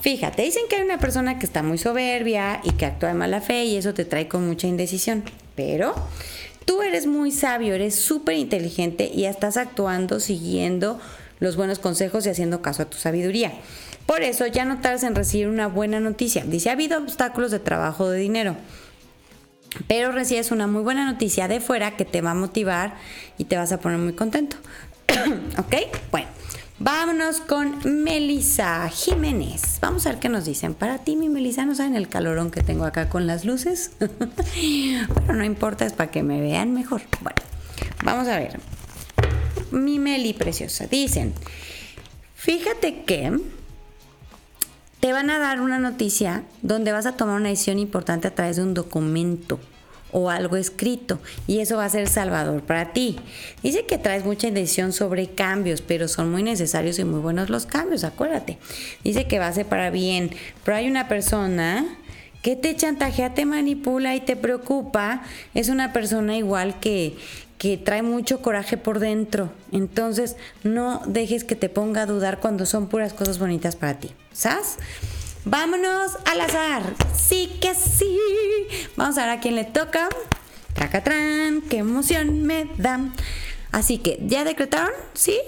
Fíjate, 0.00 0.42
dicen 0.42 0.62
que 0.70 0.76
hay 0.76 0.82
una 0.82 0.98
persona 0.98 1.38
que 1.38 1.46
está 1.46 1.62
muy 1.62 1.76
soberbia 1.76 2.60
y 2.62 2.72
que 2.72 2.86
actúa 2.86 3.08
de 3.08 3.14
mala 3.14 3.40
fe 3.40 3.64
y 3.64 3.76
eso 3.76 3.92
te 3.94 4.04
trae 4.04 4.28
con 4.28 4.46
mucha 4.46 4.66
indecisión. 4.66 5.24
Pero 5.56 5.94
tú 6.68 6.82
eres 6.82 7.06
muy 7.06 7.32
sabio, 7.32 7.74
eres 7.74 7.94
súper 7.94 8.36
inteligente 8.36 9.10
y 9.10 9.24
estás 9.24 9.56
actuando 9.56 10.20
siguiendo 10.20 11.00
los 11.40 11.56
buenos 11.56 11.78
consejos 11.78 12.26
y 12.26 12.28
haciendo 12.28 12.60
caso 12.60 12.82
a 12.82 12.90
tu 12.90 12.98
sabiduría. 12.98 13.52
Por 14.04 14.20
eso 14.20 14.46
ya 14.46 14.66
no 14.66 14.78
tardas 14.82 15.02
en 15.02 15.14
recibir 15.14 15.48
una 15.48 15.66
buena 15.66 15.98
noticia. 15.98 16.44
Dice, 16.44 16.68
ha 16.68 16.74
habido 16.74 16.98
obstáculos 16.98 17.50
de 17.52 17.58
trabajo 17.58 18.10
de 18.10 18.18
dinero, 18.18 18.54
pero 19.86 20.12
recibes 20.12 20.50
una 20.50 20.66
muy 20.66 20.82
buena 20.82 21.10
noticia 21.10 21.48
de 21.48 21.60
fuera 21.60 21.96
que 21.96 22.04
te 22.04 22.20
va 22.20 22.32
a 22.32 22.34
motivar 22.34 22.96
y 23.38 23.44
te 23.44 23.56
vas 23.56 23.72
a 23.72 23.80
poner 23.80 23.98
muy 23.98 24.12
contento. 24.12 24.58
¿Ok? 25.58 25.74
Bueno. 26.10 26.28
Vámonos 26.80 27.40
con 27.40 27.80
Melisa 28.04 28.88
Jiménez. 28.88 29.78
Vamos 29.80 30.06
a 30.06 30.10
ver 30.10 30.20
qué 30.20 30.28
nos 30.28 30.44
dicen. 30.44 30.74
Para 30.74 30.98
ti, 30.98 31.16
mi 31.16 31.28
Melisa, 31.28 31.66
no 31.66 31.74
saben 31.74 31.96
el 31.96 32.08
calorón 32.08 32.52
que 32.52 32.62
tengo 32.62 32.84
acá 32.84 33.08
con 33.08 33.26
las 33.26 33.44
luces. 33.44 33.90
Pero 33.98 35.34
no 35.34 35.42
importa, 35.42 35.84
es 35.84 35.92
para 35.92 36.12
que 36.12 36.22
me 36.22 36.40
vean 36.40 36.72
mejor. 36.72 37.02
Bueno, 37.20 37.40
vamos 38.04 38.28
a 38.28 38.38
ver. 38.38 38.60
Mi 39.72 39.98
Meli 39.98 40.34
preciosa. 40.34 40.86
Dicen, 40.86 41.34
fíjate 42.36 43.02
que 43.02 43.40
te 45.00 45.12
van 45.12 45.30
a 45.30 45.40
dar 45.40 45.60
una 45.60 45.80
noticia 45.80 46.44
donde 46.62 46.92
vas 46.92 47.06
a 47.06 47.16
tomar 47.16 47.40
una 47.40 47.48
decisión 47.48 47.80
importante 47.80 48.28
a 48.28 48.34
través 48.36 48.54
de 48.54 48.62
un 48.62 48.74
documento 48.74 49.58
o 50.12 50.30
algo 50.30 50.56
escrito 50.56 51.20
y 51.46 51.60
eso 51.60 51.76
va 51.76 51.84
a 51.84 51.88
ser 51.90 52.08
salvador 52.08 52.62
para 52.62 52.92
ti. 52.92 53.16
Dice 53.62 53.84
que 53.86 53.98
traes 53.98 54.24
mucha 54.24 54.48
indecisión 54.48 54.92
sobre 54.92 55.28
cambios, 55.28 55.82
pero 55.82 56.08
son 56.08 56.30
muy 56.30 56.42
necesarios 56.42 56.98
y 56.98 57.04
muy 57.04 57.20
buenos 57.20 57.50
los 57.50 57.66
cambios, 57.66 58.04
acuérdate. 58.04 58.58
Dice 59.04 59.26
que 59.26 59.38
va 59.38 59.48
a 59.48 59.52
ser 59.52 59.66
para 59.66 59.90
bien, 59.90 60.30
pero 60.64 60.76
hay 60.76 60.88
una 60.88 61.08
persona 61.08 61.98
que 62.42 62.56
te 62.56 62.74
chantajea, 62.76 63.34
te 63.34 63.44
manipula 63.44 64.14
y 64.14 64.20
te 64.20 64.36
preocupa. 64.36 65.22
Es 65.54 65.68
una 65.68 65.92
persona 65.92 66.36
igual 66.36 66.78
que 66.80 67.16
que 67.58 67.76
trae 67.76 68.02
mucho 68.02 68.40
coraje 68.40 68.76
por 68.76 69.00
dentro. 69.00 69.50
Entonces, 69.72 70.36
no 70.62 71.02
dejes 71.06 71.44
que 71.44 71.56
te 71.56 71.68
ponga 71.68 72.02
a 72.02 72.06
dudar 72.06 72.38
cuando 72.38 72.64
son 72.64 72.86
puras 72.86 73.12
cosas 73.12 73.38
bonitas 73.38 73.76
para 73.76 73.98
ti. 73.98 74.12
¿Sabes? 74.32 74.78
Vámonos 75.44 76.18
al 76.24 76.40
azar. 76.40 76.82
Sí 77.14 77.58
que 77.60 77.74
sí. 77.74 78.18
Vamos 78.96 79.18
a 79.18 79.22
ver 79.22 79.30
a 79.30 79.40
quién 79.40 79.54
le 79.54 79.64
toca. 79.64 80.08
Tracatrán, 80.74 81.62
qué 81.62 81.78
emoción 81.78 82.42
me 82.42 82.70
da. 82.76 83.00
Así 83.72 83.98
que, 83.98 84.18
¿ya 84.22 84.44
decretaron? 84.44 84.92
¿Sí? 85.14 85.38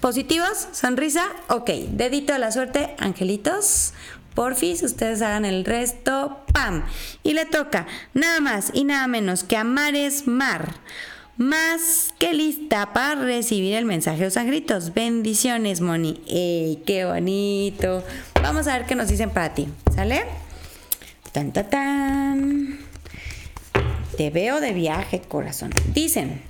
¿Positivos? 0.00 0.68
¿Sonrisa? 0.72 1.26
Ok. 1.48 1.70
Dedito 1.90 2.32
de 2.32 2.38
la 2.38 2.52
suerte, 2.52 2.94
angelitos. 2.98 3.94
Porfis, 4.34 4.82
ustedes 4.82 5.22
hagan 5.22 5.44
el 5.44 5.64
resto. 5.64 6.44
¡Pam! 6.52 6.84
Y 7.22 7.34
le 7.34 7.44
toca 7.44 7.86
nada 8.14 8.40
más 8.40 8.70
y 8.72 8.84
nada 8.84 9.06
menos 9.08 9.44
que 9.44 9.56
a 9.56 9.64
Mares 9.64 10.26
Mar 10.26 10.74
más 11.38 12.12
que 12.18 12.34
lista 12.34 12.92
para 12.92 13.14
recibir 13.14 13.74
el 13.74 13.84
mensaje 13.84 14.18
de 14.18 14.24
los 14.24 14.36
angritos. 14.36 14.92
Bendiciones, 14.92 15.80
Moni. 15.80 16.20
¡Ey, 16.26 16.82
qué 16.84 17.04
bonito! 17.04 18.02
Vamos 18.42 18.68
a 18.68 18.78
ver 18.78 18.86
qué 18.86 18.94
nos 18.94 19.08
dicen 19.08 19.30
para 19.30 19.54
ti. 19.54 19.68
¿Sale? 19.94 20.24
Tan, 21.32 21.52
tan, 21.52 21.70
tan. 21.70 22.78
Te 24.16 24.30
veo 24.30 24.60
de 24.60 24.72
viaje, 24.72 25.20
corazón. 25.20 25.70
Dicen 25.92 26.40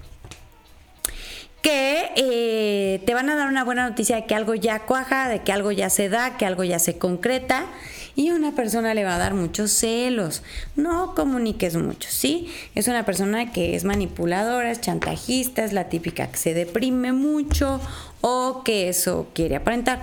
que 1.62 2.10
eh, 2.16 3.02
te 3.04 3.14
van 3.14 3.28
a 3.30 3.36
dar 3.36 3.48
una 3.48 3.64
buena 3.64 3.88
noticia 3.88 4.16
de 4.16 4.26
que 4.26 4.34
algo 4.34 4.54
ya 4.54 4.80
cuaja, 4.86 5.28
de 5.28 5.42
que 5.42 5.52
algo 5.52 5.72
ya 5.72 5.90
se 5.90 6.08
da, 6.08 6.36
que 6.36 6.46
algo 6.46 6.62
ya 6.64 6.78
se 6.78 6.98
concreta 6.98 7.66
y 8.14 8.30
una 8.30 8.52
persona 8.52 8.94
le 8.94 9.04
va 9.04 9.16
a 9.16 9.18
dar 9.18 9.34
muchos 9.34 9.70
celos. 9.70 10.42
No 10.76 11.14
comuniques 11.14 11.76
mucho, 11.76 12.08
¿sí? 12.10 12.52
Es 12.74 12.88
una 12.88 13.04
persona 13.04 13.52
que 13.52 13.76
es 13.76 13.84
manipuladora, 13.84 14.70
es 14.70 14.80
chantajista, 14.80 15.64
es 15.64 15.72
la 15.72 15.88
típica 15.88 16.28
que 16.28 16.36
se 16.36 16.54
deprime 16.54 17.12
mucho 17.12 17.80
o 18.20 18.62
que 18.64 18.88
eso 18.88 19.28
quiere 19.34 19.56
aparentar. 19.56 20.00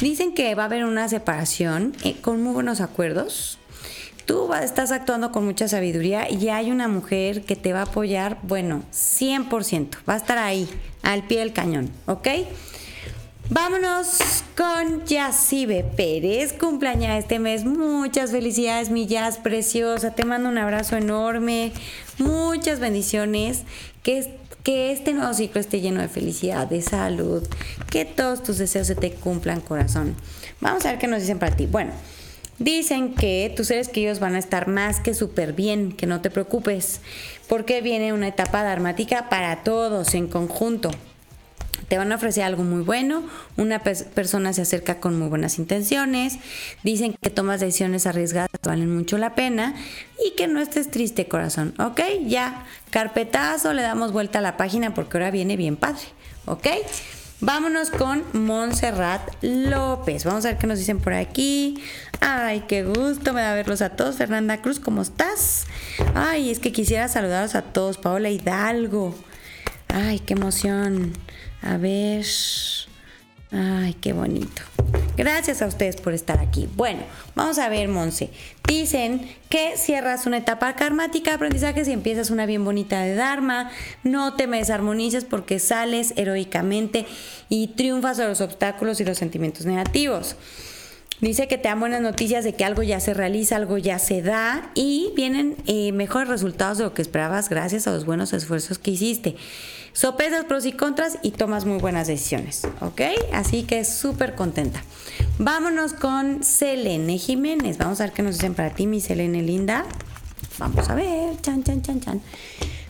Dicen 0.00 0.32
que 0.32 0.54
va 0.54 0.62
a 0.62 0.66
haber 0.66 0.84
una 0.84 1.08
separación 1.08 1.92
eh, 2.04 2.16
con 2.20 2.42
muy 2.42 2.52
buenos 2.52 2.80
acuerdos. 2.80 3.58
Tú 4.26 4.52
estás 4.54 4.92
actuando 4.92 5.32
con 5.32 5.44
mucha 5.44 5.68
sabiduría 5.68 6.30
y 6.30 6.50
hay 6.50 6.70
una 6.70 6.86
mujer 6.86 7.42
que 7.44 7.56
te 7.56 7.72
va 7.72 7.80
a 7.80 7.84
apoyar, 7.84 8.38
bueno, 8.42 8.82
100%. 8.92 9.96
Va 10.08 10.14
a 10.14 10.16
estar 10.18 10.38
ahí, 10.38 10.68
al 11.02 11.26
pie 11.26 11.38
del 11.40 11.52
cañón, 11.52 11.90
¿ok? 12.06 12.28
Vámonos 13.50 14.18
con 14.54 15.06
Yacibe 15.06 15.82
Pérez, 15.82 16.52
cumpleaños 16.52 17.18
este 17.18 17.38
mes. 17.38 17.64
Muchas 17.64 18.30
felicidades, 18.30 18.90
mi 18.90 19.08
preciosa. 19.42 20.14
Te 20.14 20.26
mando 20.26 20.50
un 20.50 20.58
abrazo 20.58 20.98
enorme. 20.98 21.72
Muchas 22.18 22.78
bendiciones. 22.78 23.62
Que, 24.02 24.38
que 24.62 24.92
este 24.92 25.12
nuevo 25.12 25.32
ciclo 25.34 25.60
esté 25.60 25.80
lleno 25.80 26.00
de 26.00 26.08
felicidad, 26.08 26.66
de 26.66 26.82
salud. 26.82 27.46
Que 27.90 28.04
todos 28.04 28.42
tus 28.42 28.58
deseos 28.58 28.86
se 28.86 28.94
te 28.94 29.12
cumplan, 29.12 29.60
corazón. 29.60 30.14
Vamos 30.60 30.84
a 30.84 30.90
ver 30.90 30.98
qué 30.98 31.06
nos 31.06 31.20
dicen 31.20 31.38
para 31.38 31.56
ti. 31.56 31.66
Bueno, 31.66 31.92
dicen 32.58 33.14
que 33.14 33.52
tus 33.56 33.68
seres 33.68 33.88
queridos 33.88 34.20
van 34.20 34.34
a 34.34 34.38
estar 34.38 34.68
más 34.68 35.00
que 35.00 35.14
súper 35.14 35.52
bien, 35.52 35.92
que 35.92 36.06
no 36.06 36.20
te 36.20 36.30
preocupes, 36.30 37.00
porque 37.48 37.80
viene 37.80 38.12
una 38.12 38.28
etapa 38.28 38.62
dramática 38.62 39.28
para 39.28 39.62
todos 39.62 40.14
en 40.14 40.28
conjunto 40.28 40.90
te 41.88 41.98
van 41.98 42.12
a 42.12 42.16
ofrecer 42.16 42.44
algo 42.44 42.62
muy 42.62 42.82
bueno, 42.82 43.22
una 43.56 43.80
persona 43.80 44.52
se 44.52 44.62
acerca 44.62 45.00
con 45.00 45.18
muy 45.18 45.28
buenas 45.28 45.58
intenciones, 45.58 46.38
dicen 46.82 47.14
que 47.20 47.30
tomas 47.30 47.60
decisiones 47.60 48.06
arriesgadas 48.06 48.50
valen 48.62 48.94
mucho 48.94 49.18
la 49.18 49.34
pena 49.34 49.74
y 50.24 50.36
que 50.36 50.46
no 50.46 50.60
estés 50.60 50.90
triste 50.90 51.26
corazón, 51.28 51.74
¿ok? 51.78 52.00
Ya, 52.26 52.66
carpetazo, 52.90 53.72
le 53.72 53.82
damos 53.82 54.12
vuelta 54.12 54.38
a 54.38 54.42
la 54.42 54.56
página 54.56 54.94
porque 54.94 55.16
ahora 55.16 55.30
viene 55.30 55.56
bien 55.56 55.76
padre, 55.76 56.02
¿ok? 56.46 56.66
Vámonos 57.40 57.90
con 57.90 58.24
Montserrat 58.32 59.22
López. 59.42 60.24
Vamos 60.24 60.44
a 60.44 60.48
ver 60.48 60.58
qué 60.58 60.66
nos 60.66 60.80
dicen 60.80 60.98
por 60.98 61.12
aquí. 61.12 61.80
Ay, 62.20 62.64
qué 62.66 62.82
gusto 62.82 63.32
me 63.32 63.42
da 63.42 63.54
verlos 63.54 63.80
a 63.80 63.90
todos. 63.90 64.16
Fernanda 64.16 64.60
Cruz, 64.60 64.80
¿cómo 64.80 65.02
estás? 65.02 65.66
Ay, 66.16 66.50
es 66.50 66.58
que 66.58 66.72
quisiera 66.72 67.06
saludarlos 67.06 67.54
a 67.54 67.62
todos. 67.62 67.96
Paola 67.96 68.28
Hidalgo. 68.28 69.14
Ay, 69.86 70.18
qué 70.18 70.34
emoción. 70.34 71.12
A 71.62 71.76
ver. 71.76 72.24
Ay, 73.50 73.94
qué 73.94 74.12
bonito. 74.12 74.62
Gracias 75.16 75.62
a 75.62 75.66
ustedes 75.66 75.96
por 75.96 76.12
estar 76.12 76.38
aquí. 76.38 76.68
Bueno, 76.76 77.00
vamos 77.34 77.58
a 77.58 77.68
ver, 77.68 77.88
Monse. 77.88 78.30
Dicen 78.66 79.28
que 79.48 79.76
cierras 79.76 80.26
una 80.26 80.36
etapa 80.36 80.74
karmática 80.76 81.30
de 81.30 81.36
aprendizaje 81.36 81.82
y 81.86 81.92
empiezas 81.92 82.30
una 82.30 82.46
bien 82.46 82.64
bonita 82.64 83.00
de 83.00 83.14
Dharma. 83.14 83.70
No 84.04 84.34
te 84.34 84.46
me 84.46 84.58
desarmonices 84.58 85.24
porque 85.24 85.58
sales 85.58 86.12
heroicamente 86.16 87.06
y 87.48 87.68
triunfas 87.68 88.18
sobre 88.18 88.28
los 88.28 88.40
obstáculos 88.42 89.00
y 89.00 89.04
los 89.04 89.18
sentimientos 89.18 89.64
negativos. 89.64 90.36
Dice 91.20 91.48
que 91.48 91.58
te 91.58 91.68
dan 91.68 91.80
buenas 91.80 92.00
noticias 92.00 92.44
de 92.44 92.52
que 92.52 92.64
algo 92.64 92.84
ya 92.84 93.00
se 93.00 93.12
realiza, 93.12 93.56
algo 93.56 93.76
ya 93.76 93.98
se 93.98 94.22
da 94.22 94.70
y 94.76 95.10
vienen 95.16 95.56
eh, 95.66 95.90
mejores 95.90 96.28
resultados 96.28 96.78
de 96.78 96.84
lo 96.84 96.94
que 96.94 97.02
esperabas 97.02 97.48
gracias 97.48 97.88
a 97.88 97.90
los 97.90 98.04
buenos 98.04 98.32
esfuerzos 98.32 98.78
que 98.78 98.92
hiciste. 98.92 99.34
Sopesas 99.92 100.44
pros 100.44 100.66
y 100.66 100.72
contras 100.72 101.18
y 101.22 101.32
tomas 101.32 101.64
muy 101.64 101.78
buenas 101.78 102.06
decisiones, 102.06 102.62
¿ok? 102.80 103.00
Así 103.32 103.64
que 103.64 103.84
súper 103.84 104.34
contenta. 104.34 104.82
Vámonos 105.38 105.92
con 105.92 106.44
Selene 106.44 107.18
Jiménez. 107.18 107.78
Vamos 107.78 108.00
a 108.00 108.04
ver 108.04 108.12
qué 108.12 108.22
nos 108.22 108.36
dicen 108.36 108.54
para 108.54 108.70
ti, 108.70 108.86
mi 108.86 109.00
Selene 109.00 109.42
linda. 109.42 109.84
Vamos 110.58 110.88
a 110.88 110.94
ver, 110.94 111.40
chan, 111.40 111.62
chan, 111.62 111.82
chan, 111.82 112.00
chan. 112.00 112.20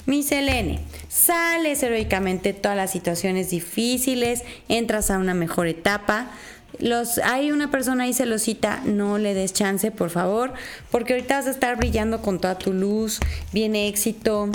Mi 0.06 0.22
Selene, 0.22 0.80
sales 1.08 1.82
heroicamente 1.82 2.54
todas 2.54 2.76
las 2.76 2.90
situaciones 2.90 3.50
difíciles, 3.50 4.42
entras 4.68 5.10
a 5.10 5.18
una 5.18 5.34
mejor 5.34 5.66
etapa. 5.66 6.30
Los, 6.78 7.18
hay 7.18 7.52
una 7.52 7.70
persona 7.70 8.04
ahí 8.04 8.14
celosita, 8.14 8.80
no 8.86 9.18
le 9.18 9.34
des 9.34 9.52
chance, 9.52 9.90
por 9.90 10.08
favor, 10.08 10.54
porque 10.90 11.12
ahorita 11.12 11.36
vas 11.36 11.46
a 11.46 11.50
estar 11.50 11.76
brillando 11.76 12.22
con 12.22 12.40
toda 12.40 12.56
tu 12.56 12.72
luz, 12.72 13.20
viene 13.52 13.88
éxito, 13.88 14.50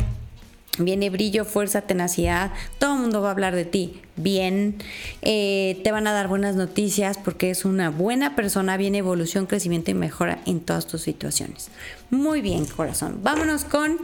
Viene 0.79 1.09
brillo, 1.09 1.45
fuerza, 1.45 1.81
tenacidad, 1.81 2.51
todo 2.79 2.95
el 2.95 3.01
mundo 3.01 3.21
va 3.21 3.29
a 3.29 3.31
hablar 3.31 3.55
de 3.55 3.65
ti 3.65 4.01
bien, 4.15 4.75
eh, 5.21 5.79
te 5.83 5.91
van 5.91 6.07
a 6.07 6.13
dar 6.13 6.27
buenas 6.27 6.55
noticias 6.55 7.17
porque 7.17 7.49
es 7.49 7.65
una 7.65 7.89
buena 7.89 8.35
persona, 8.35 8.77
viene 8.77 8.99
evolución, 8.99 9.45
crecimiento 9.45 9.91
y 9.91 9.93
mejora 9.95 10.39
en 10.45 10.59
todas 10.59 10.87
tus 10.87 11.01
situaciones. 11.01 11.69
Muy 12.09 12.41
bien, 12.41 12.65
corazón. 12.65 13.19
Vámonos 13.23 13.65
con 13.65 13.97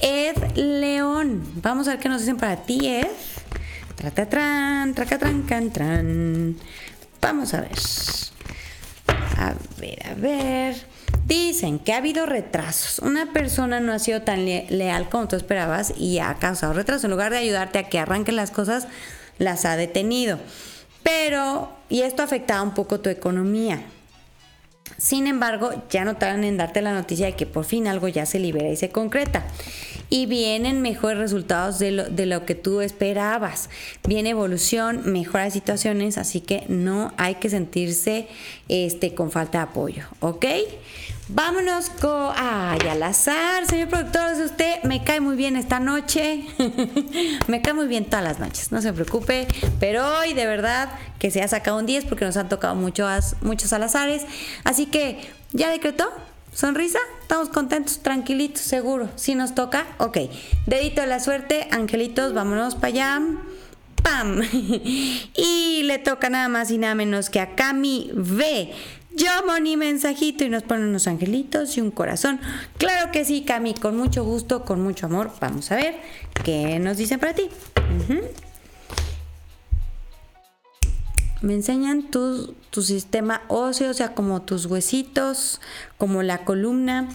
Ed 0.00 0.36
León. 0.54 1.42
Vamos 1.62 1.88
a 1.88 1.92
ver 1.92 2.00
qué 2.00 2.08
nos 2.08 2.22
dicen 2.22 2.36
para 2.36 2.56
ti, 2.56 2.86
Ed. 2.86 3.08
Tratatran, 3.96 4.94
tracatran, 4.94 5.42
cantran. 5.42 6.56
Vamos 7.20 7.54
a 7.54 7.60
ver. 7.62 7.72
A 9.38 9.54
ver, 9.78 10.06
a 10.06 10.14
ver. 10.14 10.95
Dicen 11.26 11.80
que 11.80 11.92
ha 11.92 11.96
habido 11.96 12.24
retrasos. 12.24 13.00
Una 13.00 13.32
persona 13.32 13.80
no 13.80 13.92
ha 13.92 13.98
sido 13.98 14.22
tan 14.22 14.44
leal 14.44 15.08
como 15.08 15.26
tú 15.26 15.34
esperabas 15.34 15.92
y 15.96 16.20
ha 16.20 16.32
causado 16.34 16.72
retraso. 16.72 17.06
En 17.06 17.10
lugar 17.10 17.32
de 17.32 17.38
ayudarte 17.38 17.80
a 17.80 17.88
que 17.88 17.98
arranquen 17.98 18.36
las 18.36 18.52
cosas, 18.52 18.86
las 19.38 19.64
ha 19.64 19.76
detenido. 19.76 20.38
Pero, 21.02 21.72
y 21.88 22.02
esto 22.02 22.22
ha 22.22 22.26
afectado 22.26 22.62
un 22.62 22.74
poco 22.74 23.00
tu 23.00 23.10
economía. 23.10 23.82
Sin 24.98 25.26
embargo, 25.26 25.82
ya 25.90 26.04
no 26.04 26.14
tardan 26.14 26.44
en 26.44 26.58
darte 26.58 26.80
la 26.80 26.94
noticia 26.94 27.26
de 27.26 27.34
que 27.34 27.44
por 27.44 27.64
fin 27.64 27.88
algo 27.88 28.06
ya 28.06 28.24
se 28.24 28.38
libera 28.38 28.68
y 28.68 28.76
se 28.76 28.90
concreta 28.90 29.44
y 30.08 30.26
vienen 30.26 30.80
mejores 30.80 31.18
resultados 31.18 31.78
de 31.78 31.90
lo, 31.90 32.04
de 32.04 32.26
lo 32.26 32.46
que 32.46 32.54
tú 32.54 32.80
esperabas. 32.80 33.68
Viene 34.06 34.30
evolución, 34.30 35.02
mejoras 35.04 35.52
situaciones, 35.52 36.18
así 36.18 36.40
que 36.40 36.64
no 36.68 37.12
hay 37.16 37.36
que 37.36 37.50
sentirse 37.50 38.28
este, 38.68 39.14
con 39.14 39.30
falta 39.30 39.58
de 39.58 39.64
apoyo, 39.64 40.04
¿ok? 40.20 40.44
Vámonos 41.28 41.90
con. 41.90 42.32
Ay, 42.36 42.78
al 42.88 43.02
azar, 43.02 43.66
señor 43.66 43.88
productor, 43.88 44.40
usted 44.44 44.80
me 44.84 45.02
cae 45.02 45.20
muy 45.20 45.34
bien 45.34 45.56
esta 45.56 45.80
noche. 45.80 46.46
me 47.48 47.62
cae 47.62 47.74
muy 47.74 47.88
bien 47.88 48.04
todas 48.04 48.24
las 48.24 48.38
noches, 48.38 48.70
no 48.70 48.80
se 48.80 48.92
preocupe. 48.92 49.48
Pero 49.80 50.06
hoy, 50.18 50.34
de 50.34 50.46
verdad, 50.46 50.88
que 51.18 51.32
se 51.32 51.42
ha 51.42 51.48
sacado 51.48 51.78
un 51.78 51.86
10 51.86 52.04
porque 52.04 52.24
nos 52.24 52.36
han 52.36 52.48
tocado 52.48 52.76
muchos, 52.76 53.34
muchos 53.40 53.72
al 53.72 53.82
azares. 53.82 54.24
Así 54.62 54.86
que, 54.86 55.18
¿ya 55.52 55.68
decretó? 55.68 56.08
¿Sonrisa? 56.54 57.00
Estamos 57.22 57.48
contentos, 57.48 57.98
tranquilitos, 57.98 58.62
seguro. 58.62 59.08
Si 59.16 59.34
nos 59.34 59.56
toca, 59.56 59.84
ok. 59.98 60.18
Dedito 60.66 61.00
de 61.00 61.08
la 61.08 61.18
suerte, 61.18 61.66
angelitos, 61.72 62.34
vámonos 62.34 62.76
para 62.76 62.86
allá. 62.86 63.20
¡Pam! 64.04 64.42
y 64.52 65.82
le 65.82 65.98
toca 65.98 66.30
nada 66.30 66.46
más 66.46 66.70
y 66.70 66.78
nada 66.78 66.94
menos 66.94 67.30
que 67.30 67.40
a 67.40 67.56
Cami 67.56 68.12
V. 68.14 68.72
Yo, 69.16 69.30
Moni, 69.46 69.78
mensajito 69.78 70.44
y 70.44 70.50
nos 70.50 70.62
ponen 70.62 70.88
unos 70.88 71.06
angelitos 71.06 71.78
y 71.78 71.80
un 71.80 71.90
corazón. 71.90 72.38
Claro 72.76 73.10
que 73.12 73.24
sí, 73.24 73.44
Cami, 73.46 73.72
con 73.72 73.96
mucho 73.96 74.24
gusto, 74.24 74.66
con 74.66 74.82
mucho 74.82 75.06
amor. 75.06 75.30
Vamos 75.40 75.72
a 75.72 75.76
ver 75.76 75.96
qué 76.44 76.78
nos 76.78 76.98
dicen 76.98 77.18
para 77.18 77.32
ti. 77.32 77.48
me 81.40 81.54
enseñan 81.54 82.10
tu, 82.10 82.54
tu 82.68 82.82
sistema 82.82 83.40
óseo, 83.48 83.90
o 83.90 83.94
sea, 83.94 84.14
como 84.14 84.42
tus 84.42 84.66
huesitos, 84.66 85.62
como 85.96 86.22
la 86.22 86.44
columna. 86.44 87.08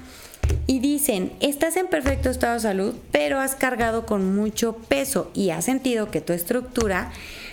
Y 0.66 0.80
dicen, 0.80 1.32
estás 1.40 1.78
en 1.78 1.86
perfecto 1.86 2.32
estado 2.32 2.56
de 2.56 2.62
salud, 2.62 2.96
pero 3.12 3.40
has 3.40 3.54
cargado 3.54 4.08
con 4.08 4.36
mucho 4.36 4.74
peso 4.74 5.30
y 5.36 5.52
has 5.52 5.66
sentido 5.66 6.10
que 6.10 6.20
tu 6.20 6.34
estructura 6.34 7.12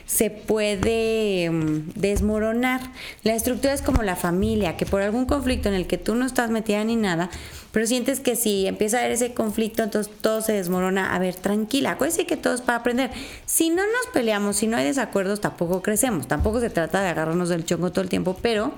se 0.08 0.30
puede 0.30 1.50
mm, 1.50 1.90
desmoronar. 1.94 2.80
La 3.24 3.34
estructura 3.34 3.74
es 3.74 3.82
como 3.82 4.02
la 4.02 4.16
familia, 4.16 4.76
que 4.76 4.86
por 4.86 5.02
algún 5.02 5.26
conflicto 5.26 5.68
en 5.68 5.74
el 5.74 5.86
que 5.86 5.98
tú 5.98 6.14
no 6.14 6.24
estás 6.24 6.50
metida 6.50 6.82
ni 6.82 6.96
nada, 6.96 7.28
pero 7.72 7.86
sientes 7.86 8.18
que 8.18 8.34
si 8.34 8.66
empieza 8.66 8.96
a 8.96 9.00
haber 9.00 9.12
ese 9.12 9.34
conflicto, 9.34 9.82
entonces 9.82 10.10
todo 10.22 10.40
se 10.40 10.54
desmorona. 10.54 11.14
A 11.14 11.18
ver, 11.18 11.34
tranquila, 11.34 11.92
acuérdense 11.92 12.24
que 12.24 12.38
todo 12.38 12.54
es 12.54 12.62
para 12.62 12.78
aprender. 12.78 13.10
Si 13.44 13.68
no 13.68 13.82
nos 13.82 14.06
peleamos, 14.12 14.56
si 14.56 14.66
no 14.66 14.78
hay 14.78 14.86
desacuerdos, 14.86 15.42
tampoco 15.42 15.82
crecemos. 15.82 16.26
Tampoco 16.26 16.60
se 16.60 16.70
trata 16.70 17.02
de 17.02 17.08
agarrarnos 17.08 17.50
del 17.50 17.66
chongo 17.66 17.92
todo 17.92 18.00
el 18.00 18.08
tiempo, 18.08 18.34
pero 18.40 18.72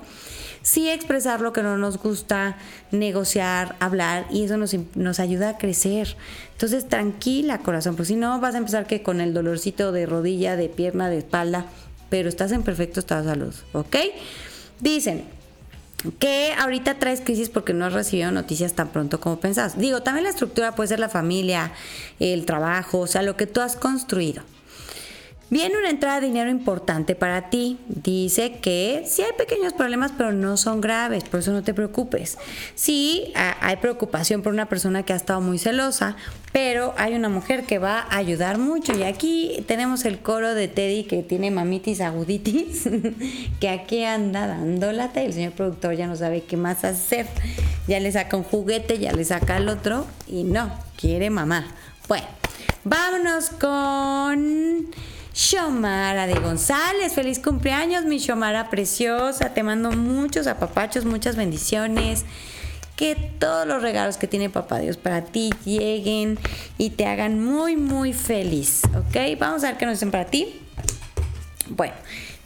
sí 0.61 0.89
expresar 0.89 1.41
lo 1.41 1.53
que 1.53 1.63
no 1.63 1.77
nos 1.77 1.97
gusta, 1.97 2.57
negociar, 2.91 3.75
hablar 3.79 4.25
y 4.29 4.43
eso 4.43 4.57
nos, 4.57 4.75
nos 4.95 5.19
ayuda 5.19 5.49
a 5.49 5.57
crecer. 5.57 6.15
Entonces, 6.53 6.87
tranquila, 6.87 7.59
corazón, 7.59 7.95
porque 7.95 8.07
si 8.07 8.15
no 8.15 8.39
vas 8.39 8.55
a 8.55 8.59
empezar 8.59 8.87
que 8.87 9.03
con 9.03 9.21
el 9.21 9.33
dolorcito 9.33 9.91
de 9.91 10.05
rodilla, 10.05 10.55
de 10.55 10.69
pierna, 10.69 11.09
de 11.09 11.19
espalda, 11.19 11.65
pero 12.09 12.29
estás 12.29 12.51
en 12.51 12.63
perfecto 12.63 12.99
estado 12.99 13.23
de 13.23 13.29
salud, 13.29 13.55
¿ok? 13.73 13.95
Dicen, 14.79 15.23
que 16.19 16.53
ahorita 16.57 16.95
traes 16.95 17.21
crisis 17.21 17.49
porque 17.49 17.73
no 17.73 17.85
has 17.85 17.93
recibido 17.93 18.31
noticias 18.31 18.73
tan 18.73 18.89
pronto 18.89 19.19
como 19.19 19.39
pensás. 19.39 19.77
Digo, 19.77 20.01
también 20.01 20.23
la 20.23 20.31
estructura 20.31 20.73
puede 20.73 20.87
ser 20.87 20.99
la 20.99 21.09
familia, 21.09 21.71
el 22.19 22.45
trabajo, 22.45 22.99
o 22.99 23.07
sea, 23.07 23.21
lo 23.21 23.37
que 23.37 23.45
tú 23.45 23.61
has 23.61 23.75
construido. 23.75 24.43
Viene 25.51 25.77
una 25.77 25.89
entrada 25.89 26.21
de 26.21 26.27
dinero 26.27 26.49
importante 26.49 27.13
para 27.13 27.49
ti. 27.49 27.77
Dice 27.89 28.59
que 28.61 29.03
sí 29.05 29.21
hay 29.21 29.33
pequeños 29.37 29.73
problemas, 29.73 30.13
pero 30.17 30.31
no 30.31 30.55
son 30.55 30.79
graves, 30.79 31.25
por 31.25 31.41
eso 31.41 31.51
no 31.51 31.61
te 31.61 31.73
preocupes. 31.73 32.37
Sí 32.73 33.33
hay 33.35 33.75
preocupación 33.75 34.43
por 34.43 34.53
una 34.53 34.69
persona 34.69 35.03
que 35.03 35.11
ha 35.11 35.17
estado 35.17 35.41
muy 35.41 35.59
celosa, 35.59 36.15
pero 36.53 36.93
hay 36.97 37.15
una 37.15 37.27
mujer 37.27 37.65
que 37.65 37.79
va 37.79 37.99
a 37.99 38.15
ayudar 38.15 38.59
mucho. 38.59 38.97
Y 38.97 39.03
aquí 39.03 39.65
tenemos 39.67 40.05
el 40.05 40.19
coro 40.19 40.53
de 40.53 40.69
Teddy 40.69 41.03
que 41.03 41.21
tiene 41.21 41.51
mamitis 41.51 41.99
aguditis, 41.99 42.87
que 43.59 43.67
aquí 43.67 44.05
anda 44.05 44.47
dando 44.47 44.93
lata 44.93 45.21
y 45.21 45.25
el 45.25 45.33
señor 45.33 45.51
productor 45.51 45.95
ya 45.95 46.07
no 46.07 46.15
sabe 46.15 46.43
qué 46.43 46.55
más 46.55 46.85
hacer. 46.85 47.27
Ya 47.89 47.99
le 47.99 48.09
saca 48.13 48.37
un 48.37 48.43
juguete, 48.43 48.99
ya 48.99 49.11
le 49.11 49.25
saca 49.25 49.57
el 49.57 49.67
otro 49.67 50.07
y 50.29 50.45
no, 50.45 50.71
quiere 50.95 51.29
mamá. 51.29 51.67
Bueno, 52.07 52.27
vámonos 52.85 53.49
con... 53.49 54.91
Shomara 55.33 56.27
de 56.27 56.35
González, 56.35 57.13
feliz 57.13 57.39
cumpleaños, 57.39 58.03
mi 58.05 58.17
Shomara 58.17 58.69
preciosa. 58.69 59.53
Te 59.53 59.63
mando 59.63 59.91
muchos 59.91 60.47
apapachos, 60.47 61.05
muchas 61.05 61.35
bendiciones. 61.35 62.25
Que 62.97 63.15
todos 63.15 63.65
los 63.65 63.81
regalos 63.81 64.17
que 64.17 64.27
tiene 64.27 64.49
Papá 64.49 64.79
Dios 64.79 64.97
para 64.97 65.23
ti 65.23 65.51
lleguen 65.65 66.37
y 66.77 66.91
te 66.91 67.05
hagan 67.05 67.43
muy, 67.43 67.75
muy 67.75 68.13
feliz. 68.13 68.81
¿Ok? 68.85 69.39
Vamos 69.39 69.63
a 69.63 69.67
ver 69.67 69.77
qué 69.77 69.85
nos 69.85 69.95
dicen 69.95 70.11
para 70.11 70.25
ti. 70.25 70.61
Bueno, 71.69 71.93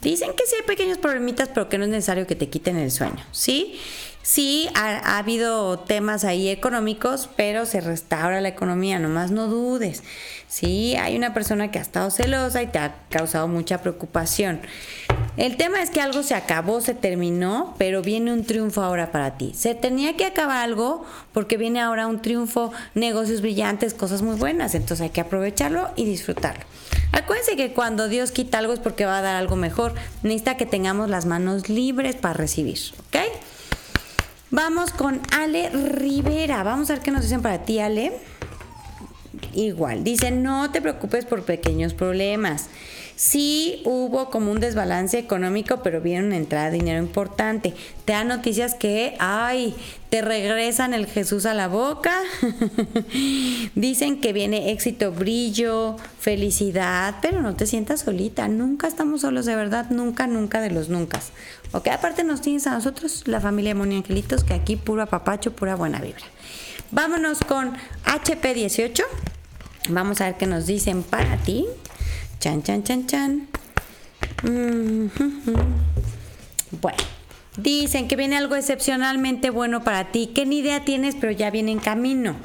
dicen 0.02 0.32
que 0.38 0.46
sí 0.46 0.56
hay 0.56 0.66
pequeños 0.66 1.00
problemitas, 1.00 1.50
pero 1.54 1.68
que 1.68 1.78
no 1.78 1.86
es 1.86 1.90
necesario 1.90 2.28
que 2.28 2.36
te 2.36 2.48
quiten 2.50 2.78
el 2.78 2.92
sueño. 2.92 3.26
¿Sí? 3.32 3.80
Sí, 4.26 4.70
ha, 4.74 5.20
habido 5.20 5.78
temas 5.78 6.24
ahí 6.24 6.50
económicos, 6.50 7.30
pero 7.38 7.68
se 7.68 7.80
restaura 7.80 8.42
la 8.42 8.48
economía, 8.48 8.98
nomás 8.98 9.30
no 9.30 9.46
dudes. 9.46 10.02
Sí, 10.48 10.96
hay 10.96 11.16
una 11.16 11.32
persona 11.36 11.70
que 11.70 11.78
ha 11.78 11.84
estado 11.84 12.10
celosa 12.10 12.64
y 12.64 12.68
te 12.68 12.80
ha 12.80 12.96
causado 13.12 13.48
mucha 13.48 13.84
preocupación. 13.84 14.62
El 15.38 15.58
tema 15.58 15.84
es 15.84 15.92
que 15.92 16.02
algo 16.02 16.24
se 16.24 16.34
acabó, 16.34 16.82
se 16.82 16.96
terminó, 16.96 17.76
pero 17.78 18.02
viene 18.02 18.34
un 18.34 18.44
triunfo 18.44 18.82
ahora 18.82 19.12
para 19.12 19.38
ti. 19.38 19.54
Se 19.54 19.76
tenía 19.76 20.18
que 20.18 20.26
acabar 20.26 20.58
algo 20.58 21.06
porque 21.32 21.58
viene 21.58 21.80
ahora 21.80 22.08
un 22.08 22.20
triunfo, 22.20 22.72
negocios 22.96 23.42
brillantes, 23.42 23.94
cosas 23.94 24.24
muy 24.24 24.38
buenas. 24.38 24.74
Entonces 24.74 25.02
hay 25.02 25.12
que 25.12 25.22
aprovecharlo 25.22 25.92
y 25.96 26.06
disfrutarlo. 26.06 26.66
Acuérdense 27.12 27.56
que 27.58 27.74
cuando 27.74 28.08
Dios 28.08 28.32
quita 28.32 28.58
algo 28.58 28.74
es 28.74 28.80
porque 28.80 29.06
va 29.06 29.20
a 29.20 29.22
dar 29.22 29.36
algo 29.36 29.56
mejor. 29.56 29.94
Necesita 30.24 30.58
que 30.58 30.66
tengamos 30.66 31.12
las 31.12 31.28
manos 31.28 31.70
libres 31.70 32.16
para 32.16 32.34
recibir, 32.34 32.80
¿ok? 33.08 33.18
Vamos 34.56 34.92
con 34.92 35.20
Ale 35.34 35.70
Rivera. 35.70 36.64
Vamos 36.64 36.90
a 36.90 36.94
ver 36.94 37.04
qué 37.04 37.12
nos 37.12 37.24
dicen 37.24 37.42
para 37.42 37.66
ti, 37.66 37.80
Ale. 37.80 38.14
Igual, 39.54 40.06
dice, 40.06 40.32
no 40.32 40.72
te 40.72 40.82
preocupes 40.82 41.26
por 41.26 41.44
pequeños 41.44 41.94
problemas. 41.94 42.70
Sí 43.16 43.82
hubo 43.86 44.30
como 44.30 44.52
un 44.52 44.60
desbalance 44.60 45.18
económico, 45.18 45.82
pero 45.82 46.02
viene 46.02 46.28
una 46.28 46.36
entrada 46.36 46.70
de 46.70 46.78
dinero 46.78 47.00
importante. 47.00 47.74
Te 48.04 48.12
dan 48.12 48.28
noticias 48.28 48.76
que, 48.76 49.16
ay, 49.20 49.74
te 50.10 50.22
regresan 50.22 50.94
el 50.94 51.06
Jesús 51.06 51.46
a 51.46 51.54
la 51.54 51.70
boca. 51.70 52.14
Dicen 53.76 54.20
que 54.20 54.34
viene 54.34 54.72
éxito, 54.72 55.14
brillo, 55.14 55.96
felicidad, 56.20 57.16
pero 57.22 57.42
no 57.42 57.56
te 57.56 57.66
sientas 57.66 58.02
solita. 58.02 58.50
Nunca 58.50 58.88
estamos 58.88 59.22
solos, 59.22 59.46
de 59.46 59.56
verdad, 59.56 59.90
nunca, 59.92 60.28
nunca 60.28 60.60
de 60.60 60.72
los 60.72 60.90
nunca. 60.90 61.22
Ok, 61.72 61.88
aparte 61.88 62.26
nos 62.26 62.42
tienes 62.42 62.68
a 62.68 62.72
nosotros, 62.72 63.24
la 63.28 63.40
familia 63.40 63.76
Moni 63.76 63.96
Angelitos, 63.96 64.44
que 64.44 64.54
aquí 64.54 64.76
puro 64.76 65.02
apapacho, 65.02 65.54
pura 65.54 65.76
buena 65.76 66.02
vibra. 66.02 66.26
Vámonos 66.92 67.40
con 67.40 67.78
HP18. 68.06 69.04
Vamos 69.90 70.20
a 70.20 70.26
ver 70.26 70.36
qué 70.36 70.48
nos 70.48 70.66
dicen 70.66 71.04
para 71.04 71.38
ti. 71.38 71.66
Chan, 72.40 72.64
chan, 72.64 72.84
chan, 72.84 73.08
chan. 73.08 73.48
Bueno, 76.82 76.98
dicen 77.58 78.08
que 78.08 78.16
viene 78.16 78.38
algo 78.38 78.56
excepcionalmente 78.56 79.50
bueno 79.50 79.84
para 79.84 80.12
ti, 80.12 80.28
que 80.28 80.46
ni 80.46 80.60
idea 80.60 80.84
tienes, 80.84 81.16
pero 81.16 81.32
ya 81.32 81.50
viene 81.50 81.72
en 81.72 81.80
camino. 81.80 82.36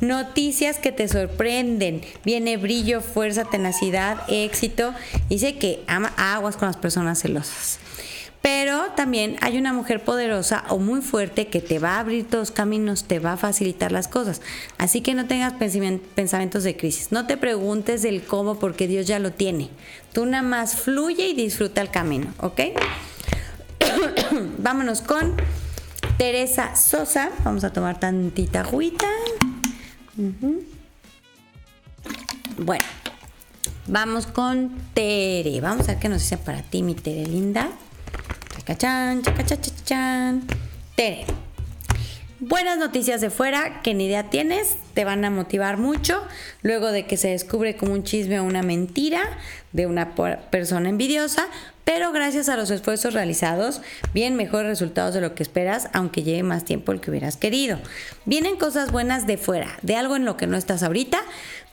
Noticias 0.00 0.78
que 0.78 0.92
te 0.92 1.08
sorprenden. 1.08 2.02
Viene 2.24 2.56
brillo, 2.56 3.00
fuerza, 3.00 3.44
tenacidad, 3.44 4.22
éxito. 4.28 4.94
Dice 5.28 5.58
que 5.58 5.82
ama 5.88 6.12
aguas 6.16 6.56
con 6.56 6.68
las 6.68 6.76
personas 6.76 7.20
celosas. 7.20 7.79
Pero 8.42 8.92
también 8.96 9.36
hay 9.42 9.58
una 9.58 9.72
mujer 9.74 10.02
poderosa 10.02 10.64
o 10.70 10.78
muy 10.78 11.02
fuerte 11.02 11.48
que 11.48 11.60
te 11.60 11.78
va 11.78 11.96
a 11.96 12.00
abrir 12.00 12.26
todos 12.26 12.50
caminos, 12.50 13.04
te 13.04 13.18
va 13.18 13.34
a 13.34 13.36
facilitar 13.36 13.92
las 13.92 14.08
cosas. 14.08 14.40
Así 14.78 15.02
que 15.02 15.14
no 15.14 15.26
tengas 15.26 15.52
pensamientos 15.52 16.64
de 16.64 16.76
crisis. 16.76 17.12
No 17.12 17.26
te 17.26 17.36
preguntes 17.36 18.00
del 18.00 18.22
cómo 18.22 18.58
porque 18.58 18.86
Dios 18.86 19.06
ya 19.06 19.18
lo 19.18 19.32
tiene. 19.32 19.68
Tú 20.14 20.24
nada 20.24 20.42
más 20.42 20.76
fluye 20.76 21.28
y 21.28 21.34
disfruta 21.34 21.82
el 21.82 21.90
camino, 21.90 22.32
¿ok? 22.38 22.60
Vámonos 24.58 25.02
con 25.02 25.36
Teresa 26.16 26.76
Sosa. 26.76 27.30
Vamos 27.44 27.64
a 27.64 27.72
tomar 27.72 28.00
tantita 28.00 28.60
agüita. 28.60 29.06
Bueno, 32.56 32.84
vamos 33.86 34.26
con 34.26 34.70
Tere. 34.94 35.60
Vamos 35.60 35.88
a 35.88 35.92
ver 35.92 35.98
qué 35.98 36.08
nos 36.08 36.22
dice 36.22 36.38
para 36.38 36.62
ti, 36.62 36.82
mi 36.82 36.94
Tere 36.94 37.26
linda. 37.26 37.70
Chacachán, 38.70 39.22
chacachachachán. 39.22 40.44
Tere. 40.94 41.24
Buenas 42.38 42.78
noticias 42.78 43.20
de 43.20 43.28
fuera 43.28 43.82
que 43.82 43.94
ni 43.94 44.06
idea 44.06 44.30
tienes, 44.30 44.76
te 44.94 45.04
van 45.04 45.24
a 45.24 45.30
motivar 45.30 45.76
mucho 45.76 46.22
luego 46.62 46.92
de 46.92 47.04
que 47.04 47.16
se 47.16 47.30
descubre 47.30 47.76
como 47.76 47.94
un 47.94 48.04
chisme 48.04 48.38
o 48.38 48.44
una 48.44 48.62
mentira 48.62 49.22
de 49.72 49.86
una 49.86 50.14
persona 50.14 50.88
envidiosa, 50.88 51.48
pero 51.84 52.12
gracias 52.12 52.48
a 52.48 52.56
los 52.56 52.70
esfuerzos 52.70 53.12
realizados, 53.12 53.82
bien 54.14 54.36
mejores 54.36 54.68
resultados 54.68 55.14
de 55.14 55.20
lo 55.20 55.34
que 55.34 55.42
esperas, 55.42 55.88
aunque 55.92 56.22
lleve 56.22 56.44
más 56.44 56.64
tiempo 56.64 56.92
el 56.92 57.00
que 57.00 57.10
hubieras 57.10 57.36
querido. 57.36 57.76
Vienen 58.24 58.56
cosas 58.56 58.92
buenas 58.92 59.26
de 59.26 59.36
fuera, 59.36 59.78
de 59.82 59.96
algo 59.96 60.14
en 60.14 60.24
lo 60.24 60.36
que 60.36 60.46
no 60.46 60.56
estás 60.56 60.84
ahorita, 60.84 61.20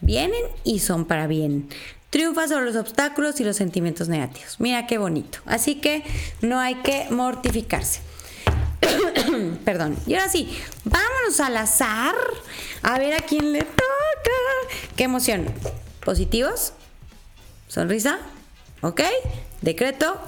vienen 0.01 0.41
y 0.63 0.79
son 0.79 1.05
para 1.05 1.27
bien. 1.27 1.69
Triunfa 2.17 2.47
sobre 2.47 2.65
los 2.65 2.75
obstáculos 2.75 3.39
y 3.39 3.43
los 3.43 3.57
sentimientos 3.57 4.09
negativos. 4.09 4.59
Mira 4.59 4.87
qué 4.87 4.97
bonito. 4.97 5.37
Así 5.45 5.75
que 5.75 6.03
no 6.41 6.59
hay 6.59 6.73
que 6.81 7.05
mortificarse. 7.11 8.01
Perdón. 9.63 9.95
Y 10.07 10.15
ahora 10.15 10.27
sí, 10.27 10.49
vámonos 10.83 11.39
al 11.39 11.55
azar 11.57 12.15
a 12.81 12.97
ver 12.97 13.13
a 13.13 13.19
quién 13.19 13.51
le 13.53 13.59
toca. 13.59 13.85
Qué 14.95 15.03
emoción. 15.03 15.45
¿Positivos? 16.03 16.73
¿Sonrisa? 17.67 18.17
¿Ok? 18.81 19.01
Decreto. 19.61 20.19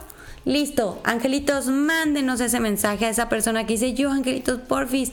Listo. 0.46 1.02
Angelitos, 1.04 1.70
mándenos 1.70 2.40
ese 2.40 2.60
mensaje 2.60 3.08
a 3.08 3.10
esa 3.10 3.30
persona 3.30 3.66
que 3.66 3.74
dice 3.74 3.96
yo, 3.96 4.12
Angelitos, 4.12 4.60
porfis 4.60 5.12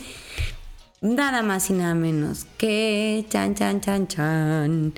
nada 1.00 1.42
más 1.42 1.70
y 1.70 1.74
nada 1.74 1.94
menos 1.94 2.46
que 2.58 3.26
chan, 3.28 3.54
chan, 3.54 3.80
chan, 3.80 4.08
chan. 4.08 4.94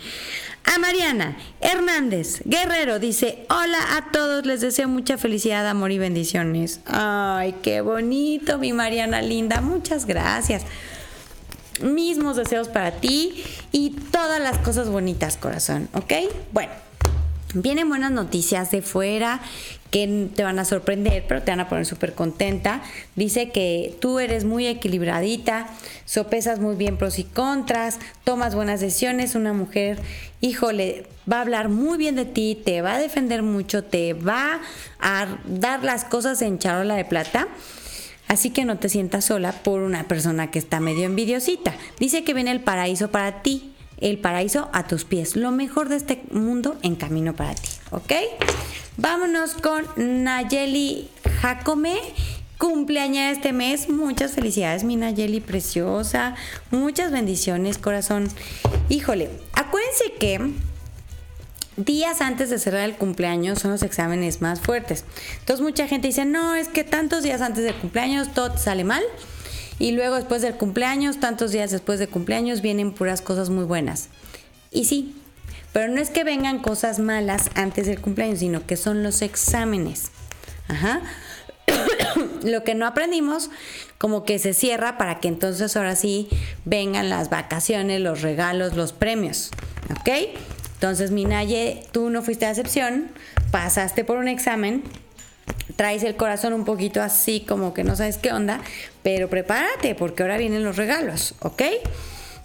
A 0.64 0.78
Mariana 0.78 1.36
Hernández 1.60 2.42
Guerrero 2.44 2.98
dice, 2.98 3.46
hola 3.48 3.78
a 3.96 4.10
todos, 4.12 4.46
les 4.46 4.60
deseo 4.60 4.88
mucha 4.88 5.18
felicidad, 5.18 5.66
amor 5.66 5.92
y 5.92 5.98
bendiciones. 5.98 6.80
Ay, 6.86 7.54
qué 7.62 7.80
bonito, 7.80 8.58
mi 8.58 8.72
Mariana 8.72 9.22
linda, 9.22 9.60
muchas 9.60 10.06
gracias. 10.06 10.64
Mismos 11.82 12.36
deseos 12.36 12.68
para 12.68 12.92
ti 12.92 13.44
y 13.72 13.90
todas 13.90 14.40
las 14.40 14.58
cosas 14.58 14.88
bonitas, 14.88 15.36
corazón, 15.36 15.88
¿ok? 15.94 16.12
Bueno, 16.52 16.72
Vienen 17.54 17.88
buenas 17.88 18.10
noticias 18.10 18.70
de 18.70 18.82
fuera 18.82 19.40
que 19.90 20.28
te 20.34 20.42
van 20.42 20.58
a 20.58 20.64
sorprender, 20.64 21.24
pero 21.26 21.42
te 21.42 21.50
van 21.50 21.60
a 21.60 21.68
poner 21.68 21.86
súper 21.86 22.14
contenta. 22.14 22.82
Dice 23.16 23.50
que 23.50 23.96
tú 24.00 24.18
eres 24.18 24.44
muy 24.44 24.66
equilibradita, 24.66 25.68
sopesas 26.04 26.60
muy 26.60 26.76
bien 26.76 26.96
pros 26.96 27.18
y 27.18 27.24
contras, 27.24 27.98
tomas 28.24 28.54
buenas 28.54 28.80
decisiones, 28.80 29.34
una 29.34 29.52
mujer, 29.52 29.98
híjole, 30.40 31.06
va 31.30 31.38
a 31.38 31.42
hablar 31.42 31.68
muy 31.68 31.98
bien 31.98 32.16
de 32.16 32.24
ti, 32.24 32.60
te 32.62 32.82
va 32.82 32.94
a 32.94 32.98
defender 32.98 33.42
mucho, 33.42 33.84
te 33.84 34.14
va 34.14 34.60
a 35.00 35.26
dar 35.46 35.84
las 35.84 36.04
cosas 36.04 36.42
en 36.42 36.58
charola 36.58 36.94
de 36.96 37.04
plata. 37.04 37.48
Así 38.26 38.50
que 38.50 38.66
no 38.66 38.78
te 38.78 38.90
sientas 38.90 39.24
sola 39.24 39.52
por 39.52 39.80
una 39.80 40.04
persona 40.04 40.50
que 40.50 40.58
está 40.58 40.80
medio 40.80 41.06
envidiosita. 41.06 41.74
Dice 41.98 42.24
que 42.24 42.34
viene 42.34 42.50
el 42.50 42.60
paraíso 42.60 43.10
para 43.10 43.42
ti 43.42 43.72
el 44.00 44.18
paraíso 44.18 44.68
a 44.72 44.86
tus 44.86 45.04
pies. 45.04 45.36
Lo 45.36 45.50
mejor 45.50 45.88
de 45.88 45.96
este 45.96 46.22
mundo 46.30 46.76
en 46.82 46.96
camino 46.96 47.34
para 47.34 47.54
ti, 47.54 47.68
¿ok? 47.90 48.12
Vámonos 48.96 49.54
con 49.54 49.86
Nayeli 49.96 51.08
Jacome. 51.40 51.96
Cumpleaños 52.58 53.36
este 53.36 53.52
mes. 53.52 53.88
Muchas 53.88 54.32
felicidades, 54.32 54.82
mi 54.82 54.96
Nayeli 54.96 55.40
preciosa. 55.40 56.34
Muchas 56.70 57.12
bendiciones, 57.12 57.78
corazón. 57.78 58.28
Híjole, 58.88 59.30
acuérdense 59.52 60.12
que 60.18 60.50
días 61.76 62.20
antes 62.20 62.50
de 62.50 62.58
cerrar 62.58 62.82
el 62.82 62.96
cumpleaños 62.96 63.60
son 63.60 63.70
los 63.70 63.82
exámenes 63.82 64.42
más 64.42 64.60
fuertes. 64.60 65.04
Entonces 65.38 65.62
mucha 65.62 65.86
gente 65.86 66.08
dice, 66.08 66.24
no, 66.24 66.56
es 66.56 66.66
que 66.66 66.82
tantos 66.82 67.22
días 67.22 67.40
antes 67.40 67.62
del 67.62 67.74
cumpleaños 67.74 68.34
todo 68.34 68.56
sale 68.58 68.82
mal. 68.82 69.02
Y 69.78 69.92
luego 69.92 70.16
después 70.16 70.42
del 70.42 70.54
cumpleaños, 70.54 71.20
tantos 71.20 71.52
días 71.52 71.70
después 71.70 72.00
del 72.00 72.08
cumpleaños, 72.08 72.62
vienen 72.62 72.92
puras 72.92 73.22
cosas 73.22 73.48
muy 73.48 73.64
buenas. 73.64 74.08
Y 74.72 74.86
sí, 74.86 75.14
pero 75.78 75.92
no 75.92 76.00
es 76.00 76.10
que 76.10 76.24
vengan 76.24 76.58
cosas 76.58 76.98
malas 76.98 77.50
antes 77.54 77.86
del 77.86 78.00
cumpleaños, 78.00 78.40
sino 78.40 78.66
que 78.66 78.76
son 78.76 79.04
los 79.04 79.22
exámenes. 79.22 80.10
Ajá. 80.66 81.02
Lo 82.42 82.64
que 82.64 82.74
no 82.74 82.84
aprendimos, 82.84 83.48
como 83.96 84.24
que 84.24 84.40
se 84.40 84.54
cierra 84.54 84.98
para 84.98 85.20
que 85.20 85.28
entonces 85.28 85.76
ahora 85.76 85.94
sí 85.94 86.28
vengan 86.64 87.08
las 87.08 87.30
vacaciones, 87.30 88.00
los 88.00 88.22
regalos, 88.22 88.74
los 88.74 88.92
premios. 88.92 89.50
¿Ok? 90.00 90.08
Entonces, 90.74 91.12
Minaye, 91.12 91.84
tú 91.92 92.10
no 92.10 92.22
fuiste 92.22 92.46
a 92.46 92.50
excepción, 92.50 93.12
pasaste 93.52 94.02
por 94.02 94.18
un 94.18 94.26
examen 94.26 94.82
traes 95.76 96.02
el 96.02 96.16
corazón 96.16 96.54
un 96.54 96.64
poquito 96.64 97.00
así 97.02 97.44
como 97.46 97.72
que 97.72 97.84
no 97.84 97.94
sabes 97.94 98.18
qué 98.18 98.32
onda, 98.32 98.60
pero 99.04 99.30
prepárate 99.30 99.94
porque 99.94 100.24
ahora 100.24 100.38
vienen 100.38 100.64
los 100.64 100.76
regalos, 100.76 101.36
¿ok? 101.38 101.62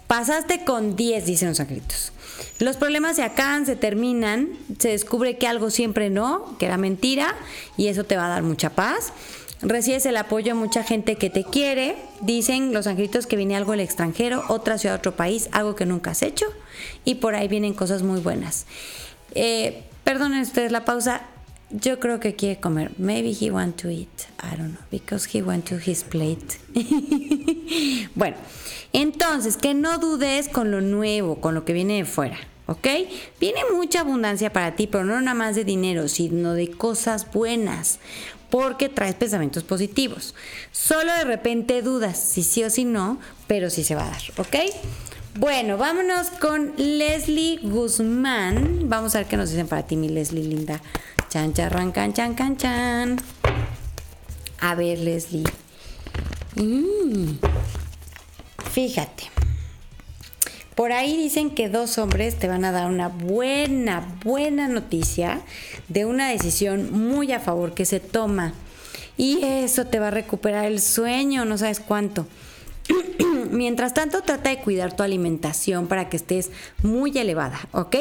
Pasaste 0.06 0.64
con 0.64 0.94
10, 0.94 1.26
dicen 1.26 1.48
los 1.48 1.58
angelitos. 1.58 2.13
Los 2.58 2.76
problemas 2.76 3.16
se 3.16 3.22
acaban, 3.22 3.66
se 3.66 3.76
terminan, 3.76 4.50
se 4.78 4.90
descubre 4.90 5.38
que 5.38 5.46
algo 5.46 5.70
siempre 5.70 6.10
no, 6.10 6.56
que 6.58 6.66
era 6.66 6.76
mentira, 6.76 7.34
y 7.76 7.88
eso 7.88 8.04
te 8.04 8.16
va 8.16 8.26
a 8.26 8.28
dar 8.28 8.42
mucha 8.42 8.70
paz. 8.70 9.12
Recibes 9.60 10.04
el 10.06 10.16
apoyo 10.16 10.48
de 10.48 10.54
mucha 10.54 10.82
gente 10.82 11.16
que 11.16 11.30
te 11.30 11.44
quiere. 11.44 11.96
Dicen 12.20 12.72
los 12.72 12.86
angelitos 12.86 13.26
que 13.26 13.36
viene 13.36 13.56
algo 13.56 13.72
del 13.72 13.80
extranjero, 13.80 14.42
otra 14.48 14.78
ciudad, 14.78 14.96
otro 14.96 15.16
país, 15.16 15.48
algo 15.52 15.74
que 15.74 15.86
nunca 15.86 16.10
has 16.10 16.22
hecho, 16.22 16.46
y 17.04 17.16
por 17.16 17.34
ahí 17.34 17.48
vienen 17.48 17.72
cosas 17.72 18.02
muy 18.02 18.20
buenas. 18.20 18.66
Eh, 19.34 19.84
perdonen 20.04 20.42
ustedes 20.42 20.70
la 20.70 20.84
pausa, 20.84 21.22
yo 21.80 21.98
creo 21.98 22.20
que 22.20 22.34
quiere 22.34 22.60
comer. 22.60 22.92
Maybe 22.98 23.32
he 23.32 23.50
want 23.50 23.76
to 23.82 23.90
eat. 23.90 24.28
I 24.40 24.56
don't 24.56 24.74
know. 24.74 24.80
Because 24.90 25.26
he 25.26 25.42
went 25.42 25.66
to 25.68 25.76
his 25.76 26.04
plate. 26.04 26.58
bueno, 28.14 28.36
entonces, 28.92 29.56
que 29.56 29.74
no 29.74 29.98
dudes 29.98 30.48
con 30.48 30.70
lo 30.70 30.80
nuevo, 30.80 31.40
con 31.40 31.54
lo 31.54 31.64
que 31.64 31.72
viene 31.72 31.96
de 31.96 32.04
fuera. 32.04 32.38
¿Ok? 32.66 32.86
Viene 33.40 33.60
mucha 33.74 34.00
abundancia 34.00 34.52
para 34.52 34.74
ti, 34.76 34.86
pero 34.86 35.04
no 35.04 35.20
nada 35.20 35.34
más 35.34 35.54
de 35.54 35.64
dinero, 35.64 36.08
sino 36.08 36.54
de 36.54 36.70
cosas 36.70 37.30
buenas. 37.30 37.98
Porque 38.50 38.88
traes 38.88 39.16
pensamientos 39.16 39.64
positivos. 39.64 40.34
Solo 40.70 41.12
de 41.12 41.24
repente 41.24 41.82
dudas 41.82 42.18
si 42.18 42.42
sí 42.44 42.62
o 42.62 42.70
si 42.70 42.84
no, 42.84 43.18
pero 43.48 43.68
sí 43.68 43.82
se 43.82 43.96
va 43.96 44.06
a 44.06 44.10
dar. 44.10 44.22
¿Ok? 44.38 44.56
Bueno, 45.36 45.76
vámonos 45.76 46.30
con 46.30 46.72
Leslie 46.76 47.58
Guzmán. 47.60 48.88
Vamos 48.88 49.16
a 49.16 49.18
ver 49.18 49.26
qué 49.26 49.36
nos 49.36 49.50
dicen 49.50 49.66
para 49.66 49.84
ti, 49.84 49.96
mi 49.96 50.08
Leslie 50.08 50.44
linda. 50.44 50.80
Chan, 51.34 51.52
charran, 51.52 51.90
can, 51.90 52.12
chan, 52.12 52.36
can, 52.36 52.56
chan. 52.56 53.18
A 54.60 54.76
ver, 54.76 55.00
Leslie. 55.00 55.42
Mm. 56.54 57.38
Fíjate. 58.70 59.24
Por 60.76 60.92
ahí 60.92 61.16
dicen 61.16 61.50
que 61.50 61.68
dos 61.68 61.98
hombres 61.98 62.38
te 62.38 62.46
van 62.46 62.64
a 62.64 62.70
dar 62.70 62.88
una 62.88 63.08
buena, 63.08 64.16
buena 64.22 64.68
noticia 64.68 65.40
de 65.88 66.04
una 66.04 66.28
decisión 66.28 66.92
muy 66.92 67.32
a 67.32 67.40
favor 67.40 67.74
que 67.74 67.84
se 67.84 67.98
toma. 67.98 68.54
Y 69.16 69.42
eso 69.42 69.86
te 69.86 69.98
va 69.98 70.06
a 70.06 70.12
recuperar 70.12 70.66
el 70.66 70.80
sueño, 70.80 71.44
no 71.44 71.58
sabes 71.58 71.80
cuánto. 71.80 72.28
Mientras 73.50 73.92
tanto, 73.92 74.22
trata 74.22 74.50
de 74.50 74.58
cuidar 74.58 74.94
tu 74.94 75.02
alimentación 75.02 75.88
para 75.88 76.08
que 76.08 76.16
estés 76.16 76.52
muy 76.84 77.18
elevada, 77.18 77.58
¿ok? 77.72 77.96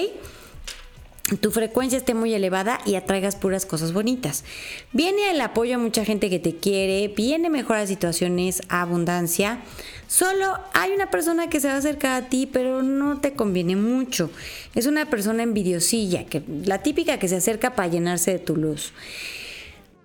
Tu 1.39 1.51
frecuencia 1.51 1.97
esté 1.97 2.13
muy 2.13 2.34
elevada 2.34 2.80
y 2.86 2.95
atraigas 2.95 3.38
puras 3.38 3.65
cosas 3.65 3.93
bonitas. 3.93 4.43
Viene 4.91 5.32
el 5.32 5.39
apoyo 5.39 5.76
a 5.76 5.78
mucha 5.78 6.03
gente 6.03 6.30
que 6.30 6.39
te 6.39 6.57
quiere, 6.57 7.07
viene 7.07 7.49
mejoras 7.49 7.88
situaciones, 7.88 8.61
abundancia. 8.67 9.61
Solo 10.07 10.59
hay 10.74 10.91
una 10.91 11.09
persona 11.09 11.49
que 11.49 11.61
se 11.61 11.69
va 11.69 11.76
a 11.76 11.78
acercar 11.78 12.21
a 12.21 12.30
ti, 12.30 12.45
pero 12.45 12.84
no 12.84 13.21
te 13.21 13.34
conviene 13.34 13.78
mucho. 13.78 14.30
Es 14.76 14.86
una 14.86 15.09
persona 15.09 15.43
envidiosilla, 15.43 16.26
que, 16.26 16.43
la 16.65 16.84
típica 16.84 17.17
que 17.17 17.30
se 17.30 17.38
acerca 17.38 17.74
para 17.74 17.88
llenarse 17.88 18.32
de 18.32 18.39
tu 18.39 18.57
luz. 18.57 18.91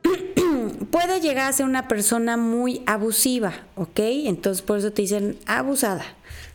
Puede 0.93 1.21
llegar 1.21 1.49
a 1.49 1.53
ser 1.53 1.66
una 1.66 1.89
persona 1.89 2.37
muy 2.37 2.83
abusiva, 2.87 3.53
¿ok? 3.75 3.99
Entonces 3.99 4.62
por 4.62 4.79
eso 4.79 4.93
te 4.93 5.03
dicen 5.03 5.37
abusada. 5.47 6.05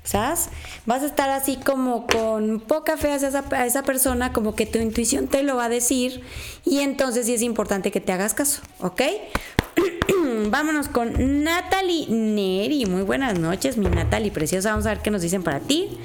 ¿Sabes? 0.03 0.49
Vas 0.85 1.01
a 1.03 1.05
estar 1.05 1.29
así 1.29 1.57
como 1.57 2.07
con 2.07 2.59
poca 2.59 2.97
fe 2.97 3.11
hacia 3.11 3.29
esa, 3.65 3.83
persona, 3.83 4.33
como 4.33 4.55
que 4.55 4.65
tu 4.65 4.79
intuición 4.79 5.27
te 5.27 5.43
lo 5.43 5.55
va 5.55 5.65
a 5.65 5.69
decir 5.69 6.21
y 6.65 6.79
entonces 6.79 7.25
sí 7.25 7.33
es 7.33 7.41
importante 7.41 7.91
que 7.91 8.01
te 8.01 8.11
hagas 8.11 8.33
caso, 8.33 8.61
¿ok? 8.79 9.01
Vámonos 10.49 10.87
con 10.87 11.43
Natalie 11.43 12.07
Neri. 12.09 12.85
Muy 12.85 13.01
buenas 13.01 13.39
noches, 13.39 13.77
mi 13.77 13.87
Natalie 13.87 14.31
preciosa. 14.31 14.71
Vamos 14.71 14.85
a 14.85 14.89
ver 14.89 14.99
qué 14.99 15.09
nos 15.09 15.21
dicen 15.21 15.43
para 15.43 15.59
ti. 15.59 15.97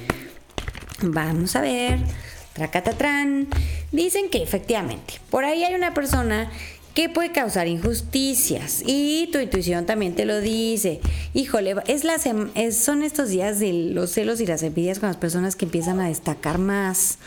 Vamos 1.01 1.55
a 1.55 1.61
ver. 1.61 1.99
Tracatatrán. 2.53 3.47
Dicen 3.91 4.29
que 4.29 4.41
efectivamente, 4.43 5.15
por 5.29 5.45
ahí 5.45 5.63
hay 5.63 5.75
una 5.75 5.93
persona 5.93 6.51
que 6.99 7.07
puede 7.07 7.31
causar 7.31 7.69
injusticias 7.69 8.83
y 8.85 9.29
tu 9.31 9.39
intuición 9.39 9.85
también 9.85 10.15
te 10.15 10.25
lo 10.25 10.41
dice. 10.41 10.99
Híjole, 11.33 11.75
es 11.87 12.03
la 12.03 12.17
son 12.19 13.03
estos 13.03 13.29
días 13.29 13.57
de 13.61 13.71
los 13.71 14.11
celos 14.11 14.41
y 14.41 14.45
las 14.45 14.63
envidias 14.63 14.99
con 14.99 15.07
las 15.07 15.15
personas 15.15 15.55
que 15.55 15.63
empiezan 15.63 16.01
a 16.01 16.09
destacar 16.09 16.57
más. 16.57 17.17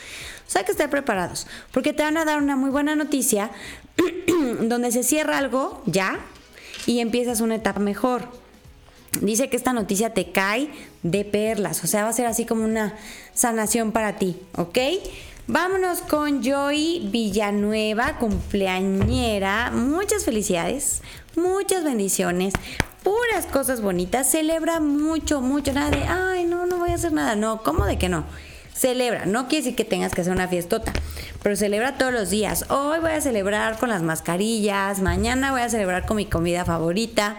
O 0.47 0.51
sea, 0.51 0.63
que 0.65 0.73
estar 0.73 0.91
preparados, 0.91 1.47
porque 1.71 1.95
te 1.95 2.03
van 2.03 2.19
a 2.19 2.27
dar 2.27 2.43
una 2.43 2.55
muy 2.55 2.69
buena 2.69 2.97
noticia 2.97 3.51
donde 4.61 4.93
se 4.93 5.05
cierra 5.05 5.39
algo 5.39 5.83
ya 5.87 6.21
y 6.85 7.01
empiezas 7.01 7.41
una 7.41 7.55
etapa 7.55 7.81
mejor. 7.81 8.29
Dice 9.23 9.49
que 9.49 9.57
esta 9.57 9.73
noticia 9.73 10.13
te 10.13 10.33
cae 10.33 10.69
de 11.03 11.25
perlas, 11.25 11.83
o 11.83 11.87
sea, 11.87 12.03
va 12.03 12.11
a 12.11 12.13
ser 12.13 12.27
así 12.27 12.45
como 12.45 12.63
una 12.63 12.95
sanación 13.33 13.91
para 13.91 14.19
ti, 14.19 14.37
¿ok? 14.55 14.79
Vámonos 15.53 16.01
con 16.01 16.43
Joy 16.43 17.11
Villanueva, 17.13 18.17
cumpleañera. 18.19 19.71
Muchas 19.71 20.25
felicidades, 20.25 21.03
muchas 21.37 21.85
bendiciones, 21.85 22.55
puras 23.03 23.45
cosas 23.53 23.83
bonitas. 23.83 24.31
Celebra 24.31 24.81
mucho, 24.81 25.43
mucho. 25.43 25.75
Nada 25.75 25.91
de, 25.91 26.05
ay, 26.05 26.47
no, 26.47 26.65
no 26.65 26.79
voy 26.79 26.89
a 26.89 26.95
hacer 26.95 27.13
nada. 27.13 27.37
No, 27.37 27.63
¿cómo 27.63 27.85
de 27.85 27.99
que 27.99 28.09
no? 28.09 28.25
Celebra, 28.73 29.27
no 29.27 29.47
quiere 29.47 29.65
decir 29.65 29.77
que 29.77 29.85
tengas 29.85 30.15
que 30.15 30.23
hacer 30.23 30.33
una 30.33 30.49
fiestota, 30.49 30.91
pero 31.43 31.55
celebra 31.55 31.99
todos 31.99 32.15
los 32.15 32.31
días. 32.31 32.65
Hoy 32.71 33.01
voy 33.01 33.11
a 33.11 33.21
celebrar 33.21 33.79
con 33.79 33.91
las 33.91 34.01
mascarillas, 34.01 35.03
mañana 35.03 35.53
voy 35.53 35.61
a 35.61 35.69
celebrar 35.69 36.07
con 36.07 36.17
mi 36.17 36.25
comida 36.25 36.65
favorita 36.65 37.37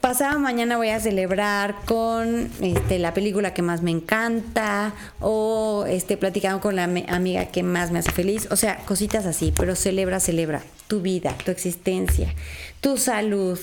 pasado 0.00 0.38
mañana 0.38 0.76
voy 0.76 0.88
a 0.88 1.00
celebrar 1.00 1.76
con 1.84 2.50
este, 2.60 2.98
la 2.98 3.12
película 3.12 3.52
que 3.52 3.62
más 3.62 3.82
me 3.82 3.90
encanta 3.90 4.94
o 5.20 5.84
este, 5.88 6.16
platicando 6.16 6.60
con 6.60 6.76
la 6.76 6.84
amiga 6.84 7.46
que 7.46 7.62
más 7.62 7.90
me 7.90 7.98
hace 7.98 8.10
feliz. 8.10 8.48
O 8.50 8.56
sea, 8.56 8.78
cositas 8.86 9.26
así, 9.26 9.52
pero 9.56 9.76
celebra, 9.76 10.18
celebra 10.18 10.62
tu 10.88 11.02
vida, 11.02 11.36
tu 11.44 11.50
existencia, 11.50 12.34
tu 12.80 12.96
salud. 12.96 13.58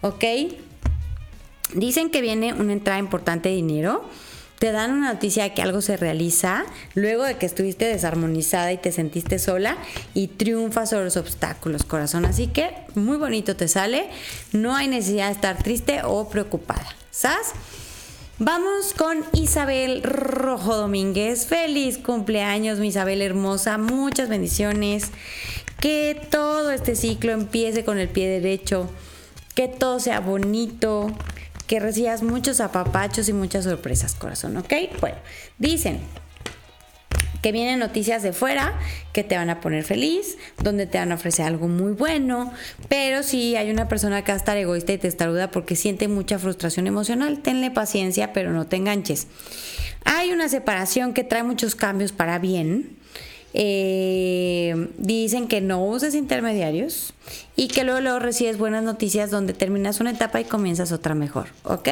¿Ok? 0.00 0.24
Dicen 1.74 2.10
que 2.10 2.22
viene 2.22 2.54
una 2.54 2.72
entrada 2.72 2.98
importante 2.98 3.50
de 3.50 3.56
dinero 3.56 4.08
te 4.58 4.72
dan 4.72 4.92
una 4.92 5.12
noticia 5.12 5.44
de 5.44 5.54
que 5.54 5.62
algo 5.62 5.80
se 5.80 5.96
realiza 5.96 6.64
luego 6.94 7.24
de 7.24 7.36
que 7.36 7.46
estuviste 7.46 7.84
desarmonizada 7.84 8.72
y 8.72 8.78
te 8.78 8.92
sentiste 8.92 9.38
sola 9.38 9.76
y 10.14 10.28
triunfas 10.28 10.90
sobre 10.90 11.04
los 11.04 11.16
obstáculos, 11.16 11.84
corazón. 11.84 12.24
Así 12.24 12.48
que 12.48 12.70
muy 12.94 13.16
bonito 13.16 13.56
te 13.56 13.68
sale, 13.68 14.08
no 14.52 14.74
hay 14.74 14.88
necesidad 14.88 15.26
de 15.26 15.32
estar 15.32 15.62
triste 15.62 16.00
o 16.04 16.28
preocupada, 16.28 16.86
¿sabes? 17.10 17.52
Vamos 18.40 18.94
con 18.96 19.24
Isabel 19.32 20.00
Rojo 20.04 20.76
Domínguez. 20.76 21.46
Feliz 21.46 21.98
cumpleaños, 21.98 22.78
mi 22.78 22.88
Isabel 22.88 23.20
hermosa. 23.20 23.78
Muchas 23.78 24.28
bendiciones. 24.28 25.10
Que 25.80 26.20
todo 26.30 26.70
este 26.70 26.94
ciclo 26.94 27.32
empiece 27.32 27.84
con 27.84 27.98
el 27.98 28.08
pie 28.08 28.28
derecho. 28.28 28.88
Que 29.56 29.66
todo 29.66 29.98
sea 29.98 30.20
bonito. 30.20 31.12
Que 31.68 31.78
recibas 31.78 32.24
muchos 32.24 32.60
apapachos 32.60 33.28
y 33.28 33.32
muchas 33.32 33.64
sorpresas, 33.64 34.16
corazón, 34.16 34.56
¿ok? 34.56 34.72
Bueno, 35.00 35.18
dicen, 35.58 36.00
que 37.42 37.52
vienen 37.52 37.78
noticias 37.78 38.22
de 38.22 38.32
fuera 38.32 38.74
que 39.12 39.22
te 39.22 39.36
van 39.36 39.50
a 39.50 39.60
poner 39.60 39.84
feliz, 39.84 40.38
donde 40.62 40.86
te 40.86 40.98
van 40.98 41.12
a 41.12 41.14
ofrecer 41.14 41.46
algo 41.46 41.68
muy 41.68 41.92
bueno, 41.92 42.52
pero 42.88 43.22
si 43.22 43.56
hay 43.56 43.70
una 43.70 43.88
persona 43.88 44.22
que 44.22 44.32
va 44.32 44.36
a 44.36 44.38
estar 44.38 44.56
egoísta 44.56 44.92
y 44.92 44.98
te 44.98 45.08
estaruda 45.08 45.50
porque 45.50 45.76
siente 45.76 46.08
mucha 46.08 46.38
frustración 46.38 46.86
emocional, 46.86 47.40
tenle 47.40 47.70
paciencia, 47.70 48.32
pero 48.32 48.52
no 48.52 48.66
te 48.66 48.76
enganches. 48.76 49.28
Hay 50.04 50.32
una 50.32 50.48
separación 50.48 51.14
que 51.14 51.24
trae 51.24 51.42
muchos 51.42 51.74
cambios 51.74 52.12
para 52.12 52.38
bien. 52.38 52.97
Eh, 53.60 54.92
dicen 54.98 55.48
que 55.48 55.60
no 55.60 55.84
uses 55.84 56.14
intermediarios 56.14 57.12
y 57.56 57.66
que 57.66 57.82
luego, 57.82 58.00
luego 58.00 58.20
recibes 58.20 58.56
buenas 58.56 58.84
noticias 58.84 59.32
donde 59.32 59.52
terminas 59.52 59.98
una 59.98 60.12
etapa 60.12 60.40
y 60.40 60.44
comienzas 60.44 60.92
otra 60.92 61.16
mejor, 61.16 61.48
¿ok? 61.64 61.88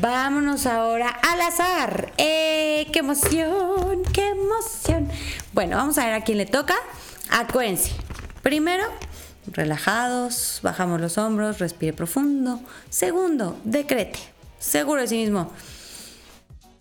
Vámonos 0.00 0.66
ahora 0.66 1.08
al 1.08 1.40
azar. 1.42 2.12
¡Eh! 2.18 2.88
¡Qué 2.92 2.98
emoción! 2.98 4.02
¡Qué 4.12 4.30
emoción! 4.30 5.08
Bueno, 5.52 5.76
vamos 5.76 5.96
a 5.98 6.06
ver 6.06 6.14
a 6.14 6.22
quién 6.22 6.38
le 6.38 6.46
toca. 6.46 6.74
Acuérdense. 7.30 7.92
Primero, 8.42 8.82
relajados, 9.46 10.58
bajamos 10.64 11.00
los 11.00 11.18
hombros, 11.18 11.60
respire 11.60 11.92
profundo. 11.92 12.58
Segundo, 12.90 13.56
decrete. 13.62 14.18
Seguro 14.58 15.02
de 15.02 15.06
sí 15.06 15.18
mismo. 15.18 15.52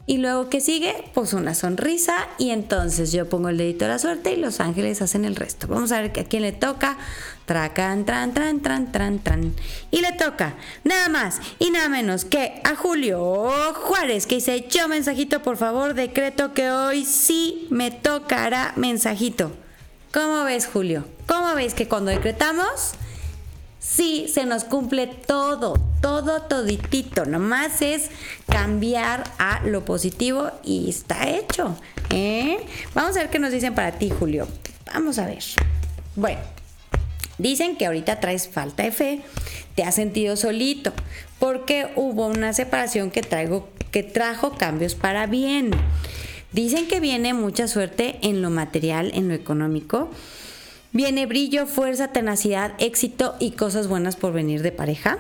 Y 0.06 0.18
luego 0.18 0.50
que 0.50 0.60
sigue, 0.60 0.94
pues 1.14 1.32
una 1.32 1.56
sonrisa 1.56 2.28
y 2.38 2.50
entonces 2.50 3.14
yo 3.14 3.30
pongo 3.30 3.48
el 3.48 3.58
dedito 3.58 3.86
de 3.86 3.92
la 3.92 4.00
suerte 4.00 4.34
y 4.34 4.36
los 4.36 4.60
ángeles 4.60 5.02
hacen 5.02 5.24
el 5.24 5.38
resto. 5.38 5.68
Vamos 5.68 5.94
a 5.94 6.02
ver 6.02 6.12
a 6.20 6.24
quién 6.26 6.42
le 6.42 6.52
toca. 6.52 6.98
Tracan, 7.46 8.06
tran, 8.06 8.34
tran, 8.34 8.62
tran, 8.62 8.92
tran, 8.92 9.20
tran. 9.20 9.54
Y 9.92 10.02
le 10.02 10.12
toca 10.12 10.56
nada 10.84 11.08
más 11.08 11.40
y 11.58 11.72
nada 11.72 11.88
menos 11.88 12.26
que 12.26 12.62
a 12.66 12.76
Julio 12.76 13.50
Juárez 13.76 14.28
que 14.28 14.36
dice, 14.36 14.68
yo 14.70 14.90
mensajito, 14.90 15.42
por 15.42 15.56
favor, 15.56 15.94
decreto 15.94 16.54
que 16.54 16.70
hoy 16.70 17.06
sí 17.06 17.68
me 17.70 17.90
tocará 17.90 18.74
mensajito. 18.76 19.52
¿Cómo 20.14 20.44
ves, 20.44 20.68
Julio? 20.68 21.06
¿Cómo 21.28 21.56
ves 21.56 21.74
que 21.74 21.88
cuando 21.88 22.12
decretamos 22.12 22.96
Sí, 23.84 24.28
se 24.34 24.46
nos 24.46 24.64
cumple 24.64 25.08
todo, 25.08 25.74
todo, 26.02 26.44
toditito. 26.44 27.26
Nomás 27.26 27.82
es 27.82 28.10
cambiar 28.48 29.26
a 29.40 29.62
lo 29.66 29.84
positivo 29.84 30.50
y 30.64 30.90
está 30.90 31.30
hecho. 31.30 31.76
¿eh? 32.10 32.60
Vamos 32.96 33.18
a 33.18 33.20
ver 33.20 33.30
qué 33.30 33.40
nos 33.40 33.52
dicen 33.52 33.76
para 33.76 33.92
ti, 33.92 34.10
Julio. 34.10 34.48
Vamos 34.94 35.20
a 35.20 35.26
ver. 35.26 35.44
Bueno, 36.16 36.40
dicen 37.38 37.76
que 37.76 37.86
ahorita 37.86 38.22
traes 38.22 38.48
falta 38.48 38.84
de 38.84 38.92
fe, 38.92 39.22
te 39.76 39.84
has 39.84 39.96
sentido 39.96 40.38
solito, 40.38 40.94
porque 41.38 41.92
hubo 41.98 42.28
una 42.28 42.54
separación 42.54 43.12
que, 43.12 43.22
traigo, 43.22 43.68
que 43.92 44.02
trajo 44.02 44.54
cambios 44.54 44.96
para 44.96 45.28
bien. 45.28 45.72
Dicen 46.54 46.88
que 46.88 47.02
viene 47.02 47.34
mucha 47.34 47.68
suerte 47.68 48.18
en 48.22 48.42
lo 48.42 48.50
material, 48.50 49.12
en 49.14 49.28
lo 49.28 49.34
económico 49.34 50.10
Viene 50.94 51.26
brillo, 51.26 51.66
fuerza, 51.66 52.10
tenacidad, 52.10 52.74
éxito 52.78 53.36
y 53.40 53.52
cosas 53.52 53.88
buenas 53.88 54.16
por 54.16 54.32
venir 54.32 54.62
de 54.62 54.72
pareja. 54.72 55.18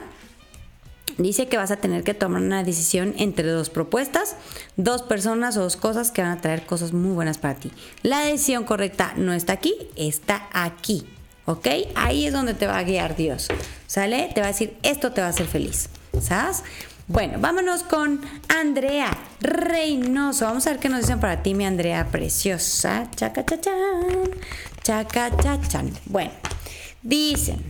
Dice 1.18 1.48
que 1.48 1.58
vas 1.58 1.72
a 1.72 1.78
tener 1.78 2.04
que 2.04 2.14
tomar 2.14 2.44
una 2.44 2.64
decisión 2.64 3.16
entre 3.18 3.48
dos 3.48 3.72
propuestas, 3.72 4.36
dos 4.78 5.02
personas 5.02 5.58
o 5.58 5.62
dos 5.62 5.76
cosas 5.76 6.12
que 6.12 6.22
van 6.22 6.32
a 6.32 6.42
traer 6.42 6.68
cosas 6.68 6.94
muy 6.94 7.12
buenas 7.12 7.40
para 7.40 7.56
ti. 7.56 7.72
La 8.04 8.20
decisión 8.22 8.66
correcta 8.66 9.14
no 9.18 9.34
está 9.34 9.54
aquí, 9.54 9.74
está 9.96 10.48
aquí. 10.54 11.08
¿Ok? 11.46 11.68
Ahí 11.96 12.28
es 12.28 12.34
donde 12.34 12.54
te 12.54 12.68
va 12.68 12.78
a 12.78 12.84
guiar 12.84 13.16
Dios. 13.16 13.48
¿Sale? 13.88 14.30
Te 14.34 14.42
va 14.42 14.48
a 14.48 14.52
decir, 14.52 14.78
esto 14.84 15.12
te 15.12 15.22
va 15.22 15.28
a 15.28 15.32
hacer 15.32 15.48
feliz. 15.48 15.90
¿Sabes? 16.22 16.64
Bueno, 17.08 17.38
vámonos 17.40 17.84
con 17.84 18.22
Andrea 18.48 19.18
Reynoso. 19.42 20.46
Vamos 20.46 20.66
a 20.68 20.70
ver 20.70 20.80
qué 20.80 20.88
nos 20.88 21.02
dicen 21.02 21.20
para 21.20 21.44
ti, 21.44 21.54
mi 21.54 21.66
Andrea 21.66 22.08
preciosa. 22.12 23.10
Chaca, 23.16 23.44
chachán. 23.44 24.30
Chacachachan. 24.84 25.92
Bueno, 26.06 26.32
dicen 27.02 27.64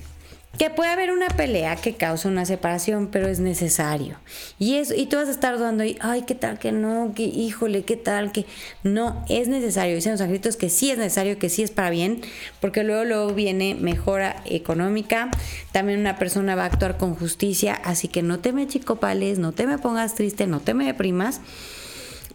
que 0.58 0.70
puede 0.70 0.92
haber 0.92 1.12
una 1.12 1.30
pelea 1.30 1.76
que 1.76 1.96
causa 1.96 2.30
una 2.30 2.46
separación, 2.46 3.08
pero 3.08 3.28
es 3.28 3.40
necesario. 3.40 4.18
Y 4.60 4.76
eso, 4.76 4.94
y 4.94 5.08
tú 5.08 5.16
vas 5.16 5.28
a 5.28 5.32
estar 5.32 5.58
dudando, 5.58 5.84
y, 5.84 5.98
ay, 6.00 6.24
qué 6.28 6.36
tal 6.36 6.60
que 6.60 6.72
no, 6.72 7.14
que 7.16 7.24
híjole, 7.24 7.84
qué 7.84 7.98
tal 7.98 8.32
que 8.32 8.46
no, 8.84 9.26
es 9.30 9.48
necesario. 9.48 9.96
Dicen 9.96 10.12
los 10.12 10.22
angelitos 10.22 10.56
que 10.56 10.70
sí 10.70 10.92
es 10.92 11.00
necesario, 11.00 11.40
que 11.40 11.50
sí 11.50 11.64
es 11.64 11.72
para 11.72 11.90
bien, 11.90 12.22
porque 12.62 12.84
luego, 12.84 13.04
luego 13.04 13.34
viene 13.34 13.74
mejora 13.74 14.44
económica. 14.46 15.32
También 15.72 16.00
una 16.00 16.18
persona 16.18 16.56
va 16.56 16.64
a 16.64 16.68
actuar 16.68 16.98
con 16.98 17.16
justicia, 17.16 17.74
así 17.74 18.08
que 18.08 18.22
no 18.22 18.40
te 18.40 18.54
me 18.54 18.68
chicopales, 18.68 19.40
no 19.40 19.54
te 19.54 19.66
me 19.66 19.80
pongas 19.80 20.14
triste, 20.14 20.46
no 20.46 20.60
te 20.60 20.76
me 20.76 20.86
deprimas, 20.86 21.42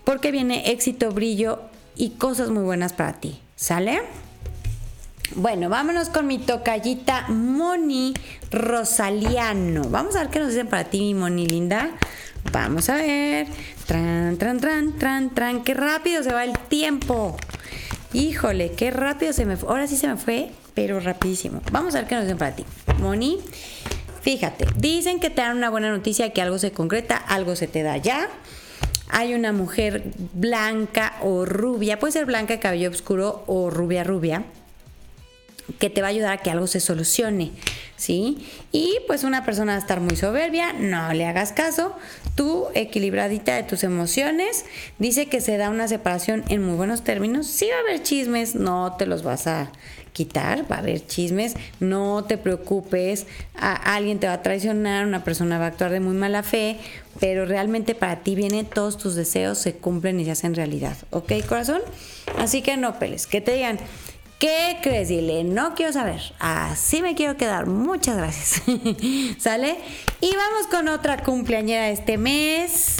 porque 0.03 0.33
viene 0.33 0.72
éxito, 0.72 1.12
brillo 1.12 1.61
y 1.95 2.11
cosas 2.11 2.51
muy 2.51 2.64
buenas 2.64 2.93
para 2.93 3.12
ti. 3.20 3.41
¿Sale? 3.55 4.01
Bueno, 5.35 5.68
vámonos 5.68 6.09
con 6.09 6.26
mi 6.26 6.39
tocallita 6.39 7.26
Moni 7.29 8.14
Rosaliano. 8.51 9.83
Vamos 9.91 10.16
a 10.16 10.20
ver 10.20 10.29
qué 10.31 10.39
nos 10.39 10.49
dicen 10.49 10.68
para 10.68 10.85
ti, 10.85 11.01
mi 11.01 11.14
Moni 11.14 11.47
linda. 11.47 11.91
Vamos 12.51 12.89
a 12.89 12.97
ver. 12.97 13.47
Tran, 13.87 14.39
tran, 14.39 14.59
tran, 14.59 14.99
tran, 14.99 15.35
tran. 15.35 15.64
Qué 15.64 15.74
rápido 15.74 16.22
se 16.22 16.33
va 16.33 16.45
el 16.45 16.59
tiempo. 16.59 17.37
Híjole, 18.14 18.72
qué 18.72 18.91
rápido 18.91 19.35
se 19.35 19.45
me 19.45 19.59
fue. 19.59 19.68
Ahora 19.68 19.87
sí 19.87 19.97
se 19.97 20.09
me 20.09 20.16
fue, 20.16 20.51
pero 20.72 20.99
rapidísimo. 20.99 21.61
Vamos 21.70 21.95
a 21.95 21.99
ver 21.99 22.09
qué 22.09 22.14
nos 22.14 22.24
dicen 22.24 22.39
para 22.39 22.57
ti. 22.57 22.64
Moni, 22.99 23.39
fíjate, 24.22 24.66
dicen 24.76 25.20
que 25.20 25.29
te 25.29 25.43
dan 25.43 25.59
una 25.59 25.68
buena 25.68 25.91
noticia, 25.91 26.33
que 26.33 26.41
algo 26.41 26.59
se 26.59 26.72
concreta, 26.72 27.16
algo 27.16 27.55
se 27.55 27.68
te 27.68 27.83
da 27.83 27.99
ya. 27.99 28.31
Hay 29.11 29.35
una 29.35 29.53
mujer 29.53 30.05
blanca 30.33 31.16
o 31.22 31.45
rubia, 31.45 31.99
puede 31.99 32.12
ser 32.12 32.24
blanca, 32.24 32.61
cabello 32.61 32.89
oscuro 32.89 33.45
o 33.47 33.68
rubia, 33.68 34.05
rubia 34.05 34.45
que 35.78 35.90
te 35.90 36.00
va 36.00 36.08
a 36.08 36.10
ayudar 36.10 36.32
a 36.32 36.38
que 36.38 36.50
algo 36.50 36.66
se 36.66 36.80
solucione, 36.80 37.52
¿sí? 37.96 38.46
Y 38.72 38.96
pues 39.06 39.24
una 39.24 39.44
persona 39.44 39.72
va 39.72 39.76
a 39.76 39.80
estar 39.80 40.00
muy 40.00 40.16
soberbia, 40.16 40.72
no 40.72 41.12
le 41.12 41.26
hagas 41.26 41.52
caso, 41.52 41.94
tú 42.34 42.66
equilibradita 42.74 43.54
de 43.54 43.62
tus 43.64 43.84
emociones, 43.84 44.64
dice 44.98 45.26
que 45.26 45.40
se 45.40 45.56
da 45.56 45.70
una 45.70 45.88
separación 45.88 46.44
en 46.48 46.64
muy 46.64 46.76
buenos 46.76 47.04
términos, 47.04 47.46
sí 47.46 47.68
va 47.70 47.76
a 47.76 47.80
haber 47.80 48.02
chismes, 48.02 48.54
no 48.54 48.94
te 48.98 49.06
los 49.06 49.22
vas 49.22 49.46
a 49.46 49.70
quitar, 50.12 50.70
va 50.70 50.76
a 50.76 50.78
haber 50.80 51.06
chismes, 51.06 51.54
no 51.78 52.24
te 52.24 52.38
preocupes, 52.38 53.26
alguien 53.54 54.18
te 54.18 54.26
va 54.26 54.32
a 54.32 54.42
traicionar, 54.42 55.06
una 55.06 55.22
persona 55.22 55.58
va 55.58 55.66
a 55.66 55.68
actuar 55.68 55.92
de 55.92 56.00
muy 56.00 56.14
mala 56.14 56.42
fe, 56.42 56.78
pero 57.20 57.46
realmente 57.46 57.94
para 57.94 58.16
ti 58.24 58.34
vienen 58.34 58.66
todos 58.66 58.98
tus 58.98 59.14
deseos, 59.14 59.58
se 59.58 59.74
cumplen 59.74 60.18
y 60.18 60.24
se 60.24 60.32
hacen 60.32 60.54
realidad, 60.54 60.96
¿ok 61.10 61.32
corazón? 61.48 61.82
Así 62.38 62.62
que 62.62 62.76
no 62.76 62.98
peles, 62.98 63.28
que 63.28 63.40
te 63.40 63.54
digan, 63.54 63.78
¿Qué 64.39 64.76
crees? 64.82 65.09
Dile, 65.09 65.43
no 65.43 65.74
quiero 65.74 65.93
saber. 65.93 66.20
Así 66.39 67.03
me 67.03 67.16
quiero 67.16 67.36
quedar. 67.36 67.66
Muchas 67.66 68.16
gracias. 68.16 68.62
¿Sale? 69.39 69.78
Y 70.20 70.30
vamos 70.30 70.68
con 70.70 70.86
otra 70.86 71.24
cumpleañera 71.24 71.86
de 71.86 71.93
este 71.93 72.18
mes. 72.18 72.99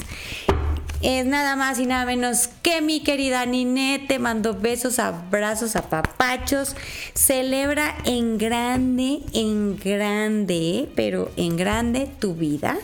Es 1.01 1.26
nada 1.26 1.55
más 1.55 1.78
y 1.78 1.86
nada 1.86 2.05
menos 2.07 2.49
que 2.62 2.80
mi 2.80 3.05
querida 3.05 3.47
Ninette. 3.47 4.09
Te 4.09 4.18
mando 4.18 4.55
besos, 4.55 4.99
abrazos, 4.99 5.76
apapachos. 5.76 6.74
Celebra 7.14 7.97
en 8.05 8.36
grande, 8.36 9.20
en 9.32 9.78
grande, 9.78 10.89
pero 10.97 11.30
en 11.36 11.57
grande 11.57 12.11
tu 12.18 12.34
vida 12.34 12.76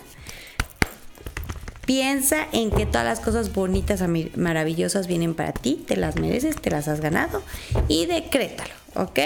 Piensa 1.86 2.46
en 2.52 2.70
que 2.70 2.86
todas 2.86 3.04
las 3.04 3.20
cosas 3.20 3.52
bonitas, 3.52 4.02
maravillosas 4.36 5.06
vienen 5.06 5.34
para 5.34 5.52
ti, 5.52 5.84
te 5.86 5.96
las 5.96 6.16
mereces, 6.16 6.56
te 6.56 6.70
las 6.70 6.88
has 6.88 7.00
ganado 7.00 7.42
y 7.88 8.06
decrétalo, 8.06 8.72
¿ok? 8.94 9.18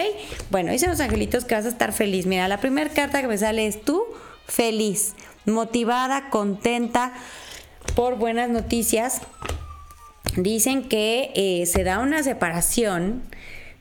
Bueno, 0.50 0.72
dicen 0.72 0.90
los 0.90 1.00
angelitos 1.00 1.44
que 1.44 1.54
vas 1.54 1.66
a 1.66 1.68
estar 1.68 1.92
feliz. 1.92 2.26
Mira, 2.26 2.48
la 2.48 2.59
primera 2.61 2.90
carta 2.90 3.20
que 3.20 3.28
me 3.28 3.38
sale 3.38 3.66
es 3.66 3.82
tú 3.82 4.02
feliz, 4.46 5.14
motivada, 5.46 6.30
contenta 6.30 7.12
por 7.94 8.16
buenas 8.16 8.48
noticias. 8.50 9.20
Dicen 10.36 10.88
que 10.88 11.30
eh, 11.34 11.66
se 11.66 11.84
da 11.84 12.00
una 12.00 12.22
separación 12.22 13.22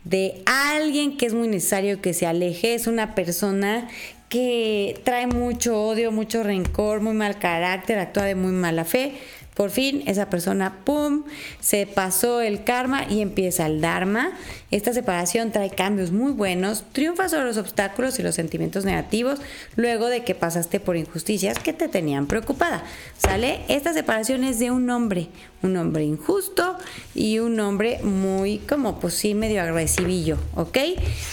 de 0.03 0.41
alguien 0.45 1.17
que 1.17 1.25
es 1.25 1.33
muy 1.33 1.47
necesario 1.47 2.01
que 2.01 2.13
se 2.13 2.25
aleje, 2.25 2.75
es 2.75 2.87
una 2.87 3.13
persona 3.15 3.89
que 4.29 4.99
trae 5.03 5.27
mucho 5.27 5.81
odio, 5.81 6.11
mucho 6.11 6.43
rencor, 6.43 7.01
muy 7.01 7.13
mal 7.13 7.39
carácter, 7.39 7.99
actúa 7.99 8.23
de 8.23 8.35
muy 8.35 8.51
mala 8.51 8.85
fe, 8.85 9.13
Por 9.57 9.71
fin 9.71 10.03
esa 10.05 10.29
persona, 10.29 10.81
¡pum!, 10.85 11.23
se 11.59 11.87
pasó 11.87 12.41
el 12.41 12.63
karma 12.63 13.05
y 13.09 13.21
empieza 13.21 13.65
el 13.65 13.81
dharma. 13.81 14.33
Esta 14.69 14.93
separación 14.93 15.51
trae 15.51 15.71
cambios 15.71 16.11
muy 16.11 16.31
buenos, 16.31 16.83
triunfa 16.91 17.27
sobre 17.27 17.45
los 17.45 17.57
obstáculos 17.57 18.19
y 18.19 18.21
los 18.21 18.35
sentimientos 18.35 18.85
negativos 18.85 19.39
luego 19.75 20.09
de 20.09 20.23
que 20.23 20.35
pasaste 20.35 20.79
por 20.79 20.95
injusticias 20.95 21.57
que 21.57 21.73
te 21.73 21.87
tenían 21.87 22.27
preocupada. 22.27 22.83
¿Sale? 23.17 23.61
Esta 23.67 23.93
separación 23.93 24.43
es 24.43 24.59
de 24.59 24.69
un 24.69 24.87
hombre, 24.91 25.29
un 25.63 25.75
hombre 25.75 26.03
injusto 26.03 26.77
y 27.15 27.39
un 27.39 27.59
hombre 27.59 27.97
muy 28.03 28.59
como 28.59 28.99
pues 28.99 29.15
sí 29.15 29.33
medio 29.33 29.63
agresivillo, 29.63 30.37
¿ok? 30.53 30.77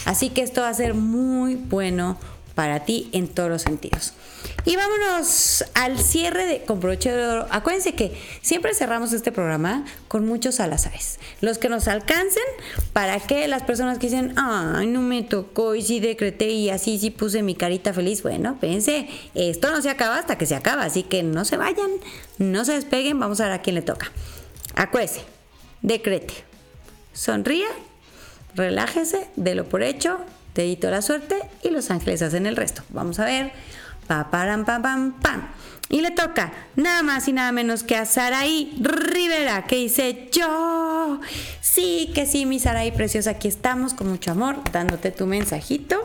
Así 0.05 0.31
que 0.31 0.41
esto 0.41 0.61
va 0.61 0.69
a 0.69 0.73
ser 0.73 0.95
muy 0.95 1.53
bueno 1.53 2.17
para 2.55 2.85
ti 2.85 3.09
en 3.11 3.27
todos 3.27 3.49
los 3.49 3.61
sentidos. 3.61 4.13
Y 4.63 4.75
vámonos 4.77 5.63
al 5.75 5.99
cierre 5.99 6.45
de 6.45 6.63
con 6.63 6.79
broche 6.79 7.11
de 7.11 7.27
oro. 7.27 7.47
Acuérdense 7.51 7.93
que 7.93 8.19
siempre 8.41 8.73
cerramos 8.73 9.13
este 9.13 9.31
programa 9.31 9.85
con 10.07 10.25
muchos 10.25 10.59
alazares. 10.59 11.19
Los 11.41 11.57
que 11.59 11.69
nos 11.69 11.87
alcancen 11.87 12.43
para 12.93 13.19
que 13.19 13.47
las 13.47 13.63
personas 13.63 13.99
que 13.99 14.07
dicen, 14.07 14.33
ay, 14.37 14.87
no 14.87 15.01
me 15.01 15.21
tocó 15.21 15.75
y 15.75 15.81
sí 15.81 15.99
decreté 15.99 16.49
y 16.49 16.69
así 16.69 16.97
sí 16.97 17.11
puse 17.11 17.43
mi 17.43 17.53
carita 17.53 17.93
feliz. 17.93 18.23
Bueno, 18.23 18.57
pense, 18.59 19.07
esto 19.35 19.69
no 19.69 19.81
se 19.81 19.89
acaba 19.89 20.17
hasta 20.17 20.37
que 20.37 20.45
se 20.45 20.55
acaba, 20.55 20.83
así 20.83 21.03
que 21.03 21.21
no 21.21 21.45
se 21.45 21.57
vayan, 21.57 21.91
no 22.39 22.65
se 22.65 22.73
despeguen, 22.73 23.19
vamos 23.19 23.39
a 23.41 23.45
ver 23.45 23.53
a 23.53 23.61
quién 23.61 23.75
le 23.75 23.81
toca. 23.81 24.11
Acuérdese, 24.75 25.21
decrete, 25.81 26.33
sonría, 27.13 27.67
relájese, 28.55 29.27
délo 29.35 29.65
por 29.65 29.83
hecho, 29.83 30.19
dedito 30.61 30.87
a 30.87 30.91
la 30.91 31.01
suerte 31.01 31.35
y 31.63 31.69
los 31.69 31.91
ángeles 31.91 32.21
hacen 32.21 32.45
el 32.45 32.55
resto. 32.55 32.83
Vamos 32.89 33.19
a 33.19 33.25
ver. 33.25 33.51
Pa, 34.07 34.29
param, 34.31 34.65
pam, 34.65 34.81
pam, 34.81 35.13
pam. 35.19 35.47
Y 35.89 36.01
le 36.01 36.11
toca 36.11 36.51
nada 36.75 37.03
más 37.03 37.27
y 37.27 37.33
nada 37.33 37.51
menos 37.51 37.83
que 37.83 37.95
a 37.95 38.05
Saraí 38.05 38.75
Rivera, 38.79 39.65
que 39.65 39.75
dice 39.75 40.29
yo. 40.31 41.19
Sí, 41.61 42.11
que 42.15 42.25
sí, 42.25 42.45
mi 42.45 42.59
Saraí 42.59 42.91
preciosa, 42.91 43.31
aquí 43.31 43.47
estamos 43.47 43.93
con 43.93 44.09
mucho 44.09 44.31
amor, 44.31 44.57
dándote 44.71 45.11
tu 45.11 45.27
mensajito. 45.27 46.01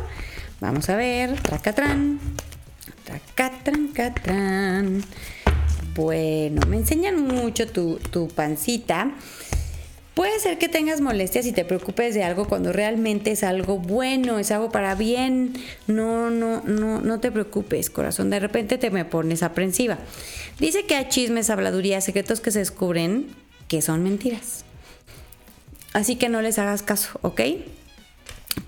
Vamos 0.61 0.91
a 0.91 0.97
ver, 0.97 1.41
tracatrán, 1.41 2.21
tracatran, 3.05 3.89
catran. 3.89 5.03
Bueno, 5.95 6.61
me 6.69 6.77
enseñan 6.77 7.27
mucho 7.27 7.67
tu, 7.67 7.97
tu 8.11 8.29
pancita. 8.29 9.13
Puede 10.15 10.39
ser 10.41 10.59
que 10.59 10.69
tengas 10.69 11.01
molestias 11.01 11.47
y 11.47 11.53
te 11.53 11.65
preocupes 11.65 12.15
de 12.15 12.25
algo 12.25 12.49
cuando 12.49 12.73
realmente 12.73 13.31
es 13.31 13.45
algo 13.45 13.79
bueno, 13.79 14.39
es 14.39 14.51
algo 14.51 14.71
para 14.71 14.95
bien. 14.95 15.55
No, 15.87 16.31
no, 16.31 16.63
no, 16.63 17.01
no 17.01 17.21
te 17.21 17.31
preocupes, 17.31 17.91
corazón. 17.91 18.29
De 18.29 18.41
repente 18.41 18.77
te 18.77 18.91
me 18.91 19.05
pones 19.05 19.43
aprensiva. 19.43 19.99
Dice 20.59 20.85
que 20.85 20.97
hay 20.97 21.09
chismes, 21.09 21.49
habladurías, 21.49 22.05
secretos 22.05 22.41
que 22.41 22.51
se 22.51 22.59
descubren 22.59 23.29
que 23.69 23.83
son 23.83 24.03
mentiras. 24.03 24.65
Así 25.93 26.17
que 26.17 26.29
no 26.29 26.43
les 26.43 26.59
hagas 26.59 26.83
caso, 26.83 27.19
¿ok? 27.23 27.41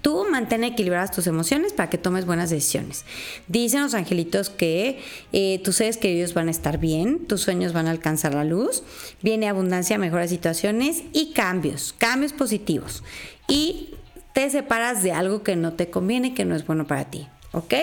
Tú 0.01 0.27
mantén 0.31 0.65
equilibradas 0.65 1.11
tus 1.11 1.27
emociones 1.27 1.73
para 1.73 1.91
que 1.91 1.99
tomes 1.99 2.27
buenas 2.27 2.51
decisiones. 2.51 3.05
Dicen 3.47 3.83
los 3.83 3.95
angelitos 3.95 4.51
que 4.51 5.01
eh, 5.33 5.61
tus 5.63 5.77
seres 5.77 5.97
queridos 5.97 6.35
van 6.35 6.49
a 6.49 6.51
estar 6.51 6.79
bien, 6.79 7.27
tus 7.27 7.43
sueños 7.43 7.73
van 7.73 7.87
a 7.87 7.91
alcanzar 7.91 8.35
la 8.35 8.45
luz, 8.45 8.83
viene 9.23 9.49
abundancia, 9.49 9.99
mejores 9.99 10.31
situaciones 10.31 11.03
y 11.13 11.33
cambios, 11.33 11.95
cambios 11.97 12.33
positivos. 12.33 13.03
Y 13.49 13.95
te 14.33 14.51
separas 14.51 15.03
de 15.03 15.13
algo 15.13 15.43
que 15.43 15.57
no 15.57 15.75
te 15.75 15.91
conviene, 15.91 16.35
que 16.35 16.45
no 16.45 16.57
es 16.57 16.67
bueno 16.67 16.87
para 16.87 17.05
ti. 17.05 17.29
¿Ok? 17.53 17.75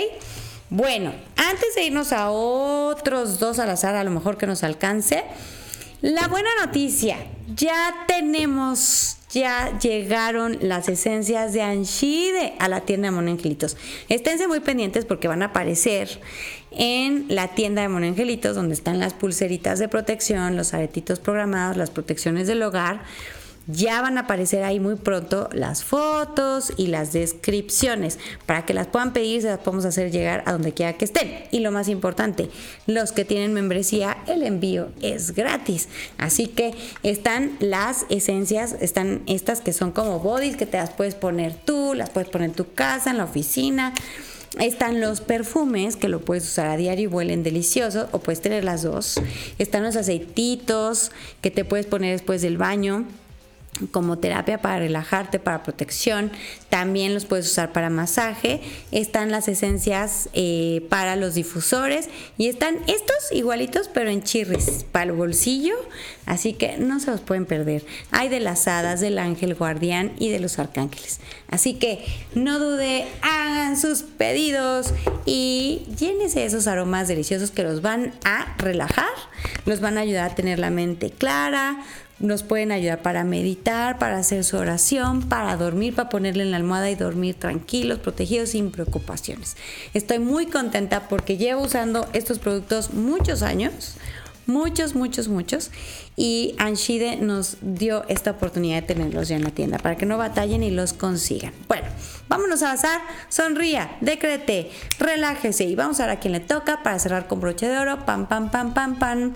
Bueno, 0.70 1.14
antes 1.36 1.76
de 1.76 1.86
irnos 1.86 2.12
a 2.12 2.32
otros 2.32 3.40
dos 3.40 3.60
al 3.60 3.70
azar, 3.70 3.96
a 3.96 4.04
lo 4.04 4.12
mejor 4.12 4.38
que 4.38 4.46
nos 4.46 4.64
alcance, 4.64 5.24
la 6.02 6.28
buena 6.28 6.50
noticia, 6.64 7.18
ya 7.56 8.06
tenemos 8.08 9.19
ya 9.30 9.78
llegaron 9.80 10.58
las 10.62 10.90
esencias 10.90 11.54
de 11.54 11.62
Anshide 11.62 12.54
a 12.60 12.68
la 12.68 12.82
tienda 12.82 13.08
de 13.08 13.12
Monangelitos. 13.12 13.78
Esténse 14.10 14.48
muy 14.48 14.60
pendientes 14.60 15.06
porque 15.06 15.28
van 15.28 15.44
a 15.44 15.48
aparecer 15.48 16.20
en 16.72 17.26
la 17.30 17.50
tienda 17.50 17.82
de 17.82 17.90
Monangelitos 17.90 18.56
donde 18.56 18.74
están 18.74 19.00
las 19.00 19.14
pulseritas 19.14 19.80
de 19.80 19.88
protección, 19.88 20.58
los 20.58 20.74
aretitos 20.74 21.20
programados, 21.20 21.78
las 21.78 21.92
protecciones 21.92 22.48
del 22.48 22.64
hogar 22.64 23.04
ya 23.72 24.02
van 24.02 24.18
a 24.18 24.22
aparecer 24.22 24.64
ahí 24.64 24.80
muy 24.80 24.96
pronto 24.96 25.48
las 25.54 25.84
fotos 25.84 26.74
y 26.76 26.88
las 26.88 27.14
descripciones 27.14 28.18
para 28.48 28.66
que 28.66 28.74
las 28.74 28.88
puedan 28.88 29.14
pedir, 29.14 29.44
se 29.44 29.48
las 29.48 29.60
podemos 29.60 29.86
hacer 29.86 30.12
llegar 30.12 30.44
a 30.48 30.54
donde 30.54 30.74
quiera 30.74 30.94
que 30.94 31.06
estén. 31.06 31.44
Y 31.52 31.60
lo 31.60 31.72
más 31.72 31.88
importante, 31.88 32.50
los 32.88 33.12
que 33.12 33.26
tienen 33.26 33.54
membresía, 33.54 34.18
el 34.26 34.42
envío 34.42 34.90
es 35.02 35.36
gratis. 35.36 35.88
Así 36.18 36.48
que 36.48 36.74
están 37.04 37.58
las 37.60 38.08
esencias, 38.10 38.76
están 38.82 39.22
estas 39.28 39.62
que 39.62 39.72
son 39.72 39.92
como 39.92 40.20
bodies 40.20 40.58
que 40.58 40.66
te 40.66 40.78
las 40.78 40.90
puedes 40.90 41.14
poner 41.14 41.54
tú, 41.54 41.94
las 41.94 42.10
puedes 42.10 42.30
poner 42.30 42.50
en 42.50 42.56
tu 42.56 42.74
casa, 42.74 43.12
en 43.12 43.18
la 43.18 43.26
oficina. 43.26 43.94
Están 44.60 45.00
los 45.00 45.22
perfumes 45.22 45.96
que 45.96 46.10
lo 46.10 46.22
puedes 46.22 46.44
usar 46.44 46.66
a 46.66 46.76
diario 46.76 47.04
y 47.04 47.14
huelen 47.14 47.44
delicioso 47.44 48.10
o 48.14 48.20
puedes 48.20 48.42
tener 48.42 48.64
las 48.64 48.82
dos. 48.82 49.22
Están 49.60 49.84
los 49.84 49.96
aceititos 49.96 51.12
que 51.42 51.52
te 51.52 51.66
puedes 51.66 51.86
poner 51.86 52.14
después 52.14 52.42
del 52.42 52.58
baño 52.58 53.06
como 53.92 54.18
terapia 54.18 54.62
para 54.62 54.80
relajarte, 54.80 55.40
para 55.40 55.64
protección. 55.64 56.32
También 56.70 57.14
los 57.14 57.26
puedes 57.26 57.48
usar 57.48 57.72
para 57.72 57.90
masaje. 57.90 58.62
Están 58.92 59.32
las 59.32 59.48
esencias 59.48 60.30
eh, 60.34 60.86
para 60.90 61.16
los 61.16 61.34
difusores. 61.34 62.10
Y 62.38 62.48
están 62.48 62.78
estos 62.88 63.32
igualitos, 63.32 63.90
pero 63.94 64.10
en 64.10 64.24
chirris, 64.24 64.86
para 64.92 65.06
el 65.06 65.12
bolsillo. 65.14 65.76
Así 66.26 66.54
que 66.54 66.78
no 66.78 67.00
se 67.00 67.12
los 67.12 67.22
pueden 67.22 67.46
perder. 67.46 67.86
Hay 68.12 68.30
de 68.30 68.40
las 68.40 68.68
hadas, 68.68 69.00
del 69.00 69.18
ángel 69.18 69.56
guardián 69.56 70.12
y 70.20 70.30
de 70.30 70.40
los 70.40 70.60
arcángeles. 70.60 71.20
Así 71.50 71.74
que 71.74 72.06
no 72.36 72.60
dude, 72.60 73.08
hagan 73.22 73.78
sus 73.78 74.04
pedidos 74.04 74.94
y 75.26 75.88
llénese 75.98 76.46
esos 76.46 76.68
aromas 76.68 77.08
deliciosos 77.08 77.50
que 77.50 77.64
los 77.64 77.82
van 77.82 78.14
a 78.24 78.56
relajar, 78.60 79.10
los 79.66 79.80
van 79.80 79.98
a 79.98 80.02
ayudar 80.02 80.32
a 80.32 80.36
tener 80.36 80.60
la 80.60 80.70
mente 80.70 81.10
clara 81.10 81.84
nos 82.20 82.44
pueden 82.44 82.72
ayudar 82.72 83.02
para 83.02 83.24
meditar, 83.24 83.98
para 83.98 84.18
hacer 84.18 84.44
su 84.44 84.58
oración, 84.58 85.28
para 85.30 85.56
dormir, 85.56 85.96
para 85.96 86.10
ponerle 86.10 86.44
en 86.44 86.52
la 86.52 86.58
almohada 86.58 86.90
y 86.90 86.96
dormir 86.96 87.36
tranquilos, 87.36 88.00
protegidos, 88.00 88.50
sin 88.50 88.72
preocupaciones. 88.72 89.56
Estoy 89.94 90.20
muy 90.20 90.46
contenta 90.48 91.08
porque 91.08 91.38
llevo 91.38 91.64
usando 91.64 92.08
estos 92.14 92.40
productos 92.40 92.94
muchos 92.94 93.42
años, 93.42 93.96
muchos, 94.50 94.96
muchos, 94.96 95.30
muchos. 95.30 95.72
Y 96.18 96.56
Anshide 96.58 97.18
nos 97.18 97.58
dio 97.62 98.04
esta 98.10 98.32
oportunidad 98.32 98.82
de 98.82 98.82
tenerlos 98.82 99.30
ya 99.30 99.38
en 99.38 99.44
la 99.44 99.52
tienda 99.52 99.78
para 99.78 99.96
que 99.96 100.06
no 100.06 100.18
batallen 100.18 100.64
y 100.64 100.72
los 100.72 100.92
consigan. 100.92 101.54
Bueno, 101.70 101.88
vámonos 102.28 102.62
a 102.64 102.72
pasar. 102.72 103.00
Sonría, 103.30 103.98
decrete, 104.02 104.70
relájese 104.98 105.64
y 105.64 105.76
vamos 105.76 106.00
a 106.02 106.08
ver 106.08 106.18
a 106.18 106.20
quién 106.20 106.34
le 106.34 106.42
toca 106.42 106.84
para 106.84 107.00
cerrar 107.00 107.28
con 107.28 107.40
broche 107.40 107.70
de 107.70 107.78
oro. 107.78 108.06
Pam, 108.06 108.28
pam, 108.28 108.52
pam, 108.52 108.74
pam, 108.74 109.00
pam. 109.00 109.34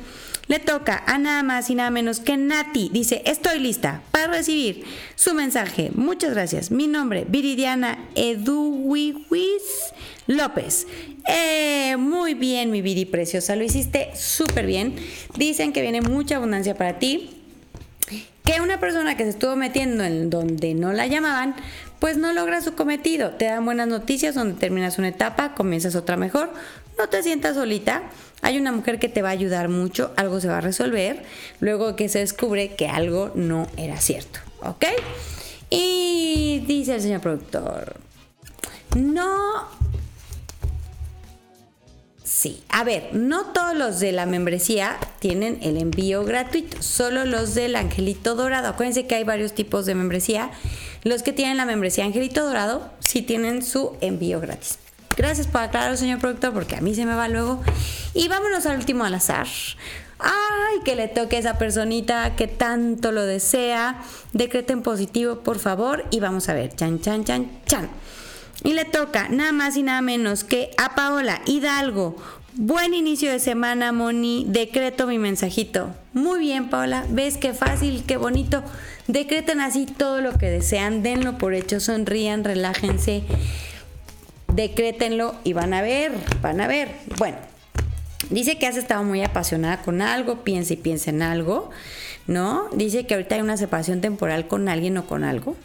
Le 0.47 0.59
toca 0.59 1.03
a 1.07 1.17
nada 1.17 1.41
más 1.41 1.69
y 1.69 1.75
nada 1.75 1.89
menos 1.89 2.19
que 2.19 2.35
Nati. 2.35 2.89
Dice, 2.91 3.21
estoy 3.25 3.59
lista 3.59 4.01
para 4.11 4.27
recibir 4.27 4.83
su 5.15 5.33
mensaje. 5.33 5.91
Muchas 5.95 6.33
gracias. 6.33 6.69
Mi 6.69 6.87
nombre, 6.87 7.25
Viridiana 7.27 7.97
Eduwiwis 8.15 9.63
López. 10.27 10.85
Eh, 11.29 11.95
muy 11.97 12.33
bien, 12.33 12.71
mi 12.71 12.81
Viri 12.81 13.05
preciosa. 13.05 13.55
Lo 13.55 13.63
hiciste 13.63 14.09
súper 14.15 14.65
bien. 14.65 14.95
Dicen 15.37 15.71
que 15.71 15.81
viene 15.81 16.01
mucha 16.01 16.35
abundancia 16.35 16.75
para 16.75 16.99
ti. 16.99 17.29
Que 18.43 18.59
una 18.59 18.81
persona 18.81 19.15
que 19.15 19.23
se 19.23 19.29
estuvo 19.29 19.55
metiendo 19.55 20.03
en 20.03 20.29
donde 20.29 20.73
no 20.73 20.91
la 20.91 21.07
llamaban, 21.07 21.55
pues 21.99 22.17
no 22.17 22.33
logra 22.33 22.61
su 22.61 22.75
cometido. 22.75 23.31
Te 23.31 23.45
dan 23.45 23.63
buenas 23.63 23.87
noticias 23.87 24.35
donde 24.35 24.59
terminas 24.59 24.97
una 24.97 25.07
etapa, 25.07 25.55
comienzas 25.55 25.95
otra 25.95 26.17
mejor. 26.17 26.51
No 26.97 27.07
te 27.07 27.23
sientas 27.23 27.55
solita. 27.55 28.03
Hay 28.43 28.57
una 28.57 28.73
mujer 28.73 28.99
que 28.99 29.07
te 29.09 29.21
va 29.21 29.29
a 29.29 29.31
ayudar 29.31 29.69
mucho, 29.69 30.11
algo 30.17 30.41
se 30.41 30.49
va 30.49 30.57
a 30.57 30.61
resolver, 30.61 31.23
luego 31.61 31.95
que 31.95 32.09
se 32.09 32.19
descubre 32.19 32.75
que 32.75 32.89
algo 32.89 33.31
no 33.35 33.67
era 33.77 33.99
cierto, 34.01 34.39
¿ok? 34.61 34.85
Y 35.69 36.63
dice 36.67 36.95
el 36.95 37.01
señor 37.01 37.21
productor, 37.21 37.95
no... 38.95 39.71
Sí, 42.23 42.63
a 42.67 42.83
ver, 42.83 43.11
no 43.13 43.53
todos 43.53 43.75
los 43.75 43.99
de 44.01 44.11
la 44.11 44.25
membresía 44.25 44.97
tienen 45.19 45.59
el 45.61 45.77
envío 45.77 46.25
gratuito, 46.25 46.81
solo 46.81 47.25
los 47.25 47.55
del 47.55 47.75
Angelito 47.75 48.35
Dorado. 48.35 48.67
Acuérdense 48.67 49.07
que 49.07 49.15
hay 49.15 49.23
varios 49.23 49.53
tipos 49.53 49.85
de 49.85 49.95
membresía. 49.95 50.51
Los 51.03 51.21
que 51.21 51.31
tienen 51.31 51.57
la 51.57 51.65
membresía 51.65 52.05
Angelito 52.05 52.45
Dorado 52.45 52.91
sí 52.99 53.21
tienen 53.21 53.61
su 53.61 53.95
envío 54.01 54.41
gratis. 54.41 54.79
Gracias 55.15 55.47
por 55.47 55.61
aclarar, 55.61 55.97
señor 55.97 56.19
productor, 56.19 56.53
porque 56.53 56.75
a 56.75 56.81
mí 56.81 56.95
se 56.95 57.05
me 57.05 57.15
va 57.15 57.27
luego. 57.27 57.61
Y 58.13 58.27
vámonos 58.27 58.65
al 58.65 58.77
último 58.77 59.03
al 59.03 59.13
azar. 59.15 59.47
Ay, 60.19 60.79
que 60.85 60.95
le 60.95 61.07
toque 61.07 61.35
a 61.35 61.39
esa 61.39 61.57
personita 61.57 62.35
que 62.35 62.47
tanto 62.47 63.11
lo 63.11 63.25
desea. 63.25 64.01
Decreten 64.31 64.81
positivo, 64.81 65.39
por 65.39 65.59
favor. 65.59 66.05
Y 66.11 66.19
vamos 66.19 66.49
a 66.49 66.53
ver. 66.53 66.75
Chan, 66.75 67.01
chan, 67.01 67.25
chan, 67.25 67.49
chan. 67.65 67.89
Y 68.63 68.73
le 68.73 68.85
toca 68.85 69.29
nada 69.29 69.51
más 69.51 69.75
y 69.75 69.83
nada 69.83 70.01
menos 70.01 70.43
que 70.43 70.71
a 70.77 70.95
Paola 70.95 71.41
Hidalgo 71.45 72.15
Buen 72.55 72.93
inicio 72.93 73.31
de 73.31 73.39
semana, 73.39 73.91
Moni. 73.91 74.45
Decreto 74.47 75.07
mi 75.07 75.17
mensajito. 75.17 75.89
Muy 76.13 76.39
bien, 76.39 76.69
Paula. 76.69 77.03
¿Ves 77.09 77.37
qué 77.37 77.51
fácil, 77.51 78.03
qué 78.05 78.15
bonito? 78.15 78.61
Decreten 79.07 79.59
así 79.59 79.87
todo 79.87 80.21
lo 80.21 80.37
que 80.37 80.51
desean. 80.51 81.01
Denlo 81.01 81.39
por 81.39 81.55
hecho. 81.55 81.79
Sonrían, 81.79 82.43
relájense. 82.43 83.23
Decrétenlo 84.55 85.35
y 85.43 85.53
van 85.53 85.73
a 85.73 85.81
ver, 85.81 86.11
van 86.41 86.61
a 86.61 86.67
ver. 86.67 86.89
Bueno, 87.17 87.37
dice 88.29 88.57
que 88.57 88.67
has 88.67 88.77
estado 88.77 89.03
muy 89.03 89.23
apasionada 89.23 89.81
con 89.81 90.01
algo. 90.01 90.43
Piensa 90.43 90.73
y 90.73 90.77
piensa 90.77 91.09
en 91.09 91.21
algo, 91.23 91.71
¿no? 92.27 92.69
Dice 92.73 93.05
que 93.05 93.15
ahorita 93.15 93.35
hay 93.35 93.41
una 93.41 93.57
separación 93.57 94.01
temporal 94.01 94.47
con 94.47 94.69
alguien 94.69 94.97
o 94.97 95.07
con 95.07 95.23
algo 95.23 95.55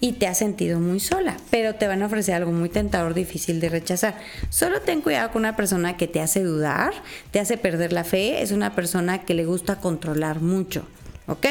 y 0.00 0.12
te 0.12 0.26
has 0.26 0.38
sentido 0.38 0.80
muy 0.80 1.00
sola, 1.00 1.36
pero 1.50 1.74
te 1.74 1.86
van 1.86 2.02
a 2.02 2.06
ofrecer 2.06 2.34
algo 2.34 2.52
muy 2.52 2.68
tentador, 2.68 3.14
difícil 3.14 3.60
de 3.60 3.70
rechazar. 3.70 4.18
Solo 4.50 4.80
ten 4.80 5.00
cuidado 5.00 5.30
con 5.30 5.40
una 5.40 5.56
persona 5.56 5.96
que 5.96 6.06
te 6.06 6.20
hace 6.20 6.42
dudar, 6.42 6.92
te 7.30 7.40
hace 7.40 7.56
perder 7.56 7.92
la 7.92 8.04
fe, 8.04 8.42
es 8.42 8.52
una 8.52 8.74
persona 8.74 9.24
que 9.24 9.34
le 9.34 9.46
gusta 9.46 9.76
controlar 9.76 10.40
mucho. 10.40 10.86
¿Ok? 11.28 11.46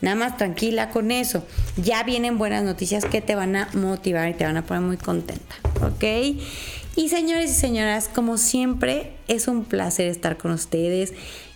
Nada 0.00 0.16
más 0.16 0.36
tranquila 0.36 0.90
con 0.90 1.10
eso. 1.10 1.44
Ya 1.76 2.02
vienen 2.02 2.38
buenas 2.38 2.64
noticias 2.64 3.04
que 3.04 3.20
te 3.20 3.34
van 3.34 3.56
a 3.56 3.68
motivar 3.74 4.28
y 4.28 4.34
te 4.34 4.44
van 4.44 4.56
a 4.56 4.64
poner 4.64 4.82
muy 4.82 4.96
contenta. 4.96 5.56
¿Ok? 5.82 6.04
Y 6.96 7.08
señores 7.10 7.50
y 7.50 7.54
señoras, 7.54 8.08
como 8.08 8.38
siempre, 8.38 9.12
es 9.28 9.46
un 9.46 9.64
placer 9.64 10.08
estar 10.08 10.38
con 10.38 10.50
ustedes. 10.52 11.12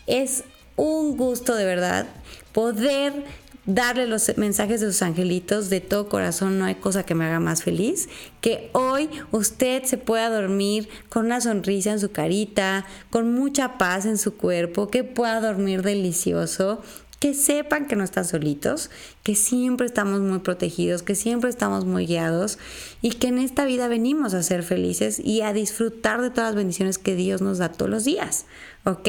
Es 0.06 0.44
un 0.76 1.16
gusto 1.16 1.54
de 1.54 1.64
verdad 1.64 2.06
poder 2.52 3.24
darle 3.64 4.06
los 4.06 4.36
mensajes 4.36 4.80
de 4.80 4.88
sus 4.88 5.02
angelitos 5.02 5.70
de 5.70 5.80
todo 5.80 6.08
corazón. 6.08 6.58
No 6.58 6.64
hay 6.64 6.74
cosa 6.74 7.04
que 7.04 7.14
me 7.14 7.24
haga 7.24 7.40
más 7.40 7.62
feliz 7.62 8.08
que 8.40 8.70
hoy 8.72 9.08
usted 9.30 9.84
se 9.84 9.98
pueda 9.98 10.28
dormir 10.30 10.88
con 11.08 11.26
una 11.26 11.40
sonrisa 11.40 11.92
en 11.92 12.00
su 12.00 12.10
carita, 12.10 12.84
con 13.10 13.32
mucha 13.32 13.78
paz 13.78 14.04
en 14.06 14.18
su 14.18 14.36
cuerpo, 14.36 14.88
que 14.88 15.04
pueda 15.04 15.40
dormir 15.40 15.82
delicioso 15.82 16.82
que 17.22 17.34
sepan 17.34 17.86
que 17.86 17.94
no 17.94 18.02
están 18.02 18.24
solitos, 18.24 18.90
que 19.22 19.36
siempre 19.36 19.86
estamos 19.86 20.18
muy 20.18 20.40
protegidos, 20.40 21.04
que 21.04 21.14
siempre 21.14 21.50
estamos 21.50 21.84
muy 21.84 22.04
guiados 22.04 22.58
y 23.00 23.10
que 23.10 23.28
en 23.28 23.38
esta 23.38 23.64
vida 23.64 23.86
venimos 23.86 24.34
a 24.34 24.42
ser 24.42 24.64
felices 24.64 25.20
y 25.20 25.42
a 25.42 25.52
disfrutar 25.52 26.20
de 26.20 26.30
todas 26.30 26.48
las 26.48 26.56
bendiciones 26.56 26.98
que 26.98 27.14
Dios 27.14 27.40
nos 27.40 27.58
da 27.58 27.70
todos 27.70 27.88
los 27.88 28.02
días. 28.02 28.46
¿Ok? 28.82 29.08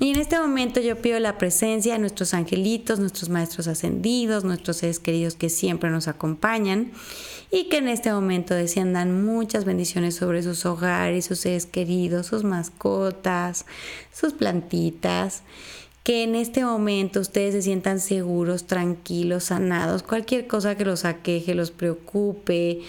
Y 0.00 0.10
en 0.10 0.18
este 0.18 0.36
momento 0.36 0.80
yo 0.80 1.00
pido 1.00 1.20
la 1.20 1.38
presencia 1.38 1.92
de 1.92 2.00
nuestros 2.00 2.34
angelitos, 2.34 2.98
nuestros 2.98 3.28
maestros 3.28 3.68
ascendidos, 3.68 4.42
nuestros 4.42 4.78
seres 4.78 4.98
queridos 4.98 5.36
que 5.36 5.48
siempre 5.48 5.90
nos 5.90 6.08
acompañan 6.08 6.90
y 7.52 7.68
que 7.68 7.76
en 7.76 7.86
este 7.86 8.12
momento 8.12 8.54
desciendan 8.54 9.24
muchas 9.24 9.64
bendiciones 9.64 10.16
sobre 10.16 10.42
sus 10.42 10.66
hogares, 10.66 11.26
sus 11.26 11.38
seres 11.38 11.66
queridos, 11.66 12.26
sus 12.26 12.42
mascotas, 12.42 13.64
sus 14.12 14.32
plantitas 14.32 15.44
que 16.08 16.22
en 16.22 16.36
este 16.36 16.64
momento 16.64 17.20
ustedes 17.20 17.52
se 17.52 17.60
sientan 17.60 18.00
seguros, 18.00 18.66
tranquilos, 18.66 19.44
sanados, 19.44 20.02
cualquier 20.02 20.46
cosa 20.46 20.74
que 20.74 20.86
los 20.86 21.04
aqueje, 21.04 21.54
los 21.54 21.70
preocupe, 21.70 22.80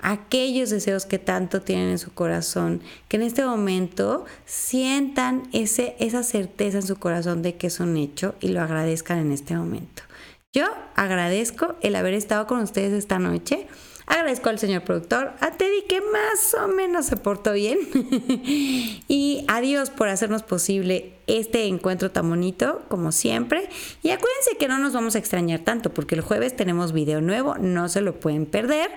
aquellos 0.00 0.70
deseos 0.70 1.04
que 1.04 1.18
tanto 1.18 1.60
tienen 1.60 1.88
en 1.88 1.98
su 1.98 2.14
corazón, 2.14 2.80
que 3.08 3.16
en 3.16 3.24
este 3.24 3.44
momento 3.44 4.26
sientan 4.44 5.48
ese, 5.52 5.96
esa 5.98 6.22
certeza 6.22 6.78
en 6.78 6.86
su 6.86 6.94
corazón 7.00 7.42
de 7.42 7.56
que 7.56 7.66
es 7.66 7.80
un 7.80 7.96
hecho 7.96 8.36
y 8.38 8.46
lo 8.46 8.62
agradezcan 8.62 9.18
en 9.18 9.32
este 9.32 9.56
momento. 9.56 10.04
Yo 10.52 10.66
agradezco 10.94 11.74
el 11.80 11.96
haber 11.96 12.14
estado 12.14 12.46
con 12.46 12.60
ustedes 12.60 12.92
esta 12.92 13.18
noche. 13.18 13.66
Agradezco 14.08 14.48
al 14.48 14.58
señor 14.58 14.84
productor, 14.84 15.34
a 15.40 15.50
Teddy 15.50 15.82
que 15.82 16.00
más 16.00 16.54
o 16.54 16.66
menos 16.66 17.04
se 17.04 17.16
portó 17.18 17.52
bien. 17.52 17.78
y 19.06 19.44
a 19.48 19.60
Dios 19.60 19.90
por 19.90 20.08
hacernos 20.08 20.42
posible 20.42 21.12
este 21.26 21.66
encuentro 21.66 22.10
tan 22.10 22.28
bonito 22.28 22.82
como 22.88 23.12
siempre. 23.12 23.68
Y 24.02 24.10
acuérdense 24.10 24.56
que 24.58 24.66
no 24.66 24.78
nos 24.78 24.94
vamos 24.94 25.14
a 25.14 25.18
extrañar 25.18 25.60
tanto 25.60 25.92
porque 25.92 26.14
el 26.14 26.22
jueves 26.22 26.56
tenemos 26.56 26.92
video 26.92 27.20
nuevo, 27.20 27.56
no 27.58 27.90
se 27.90 28.00
lo 28.00 28.18
pueden 28.18 28.46
perder. 28.46 28.90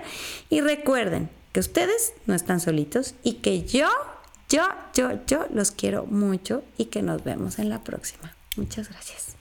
Y 0.49 0.61
recuerden 0.61 1.29
que 1.51 1.59
ustedes 1.59 2.13
no 2.25 2.33
están 2.33 2.61
solitos 2.61 3.15
y 3.21 3.33
que 3.33 3.63
yo, 3.63 3.89
yo, 4.47 4.63
yo, 4.93 5.19
yo 5.27 5.45
los 5.53 5.71
quiero 5.71 6.05
mucho 6.05 6.63
y 6.77 6.85
que 6.85 7.01
nos 7.01 7.25
vemos 7.25 7.59
en 7.59 7.67
la 7.67 7.83
próxima. 7.83 8.33
Muchas 8.55 8.89
gracias. 8.89 9.40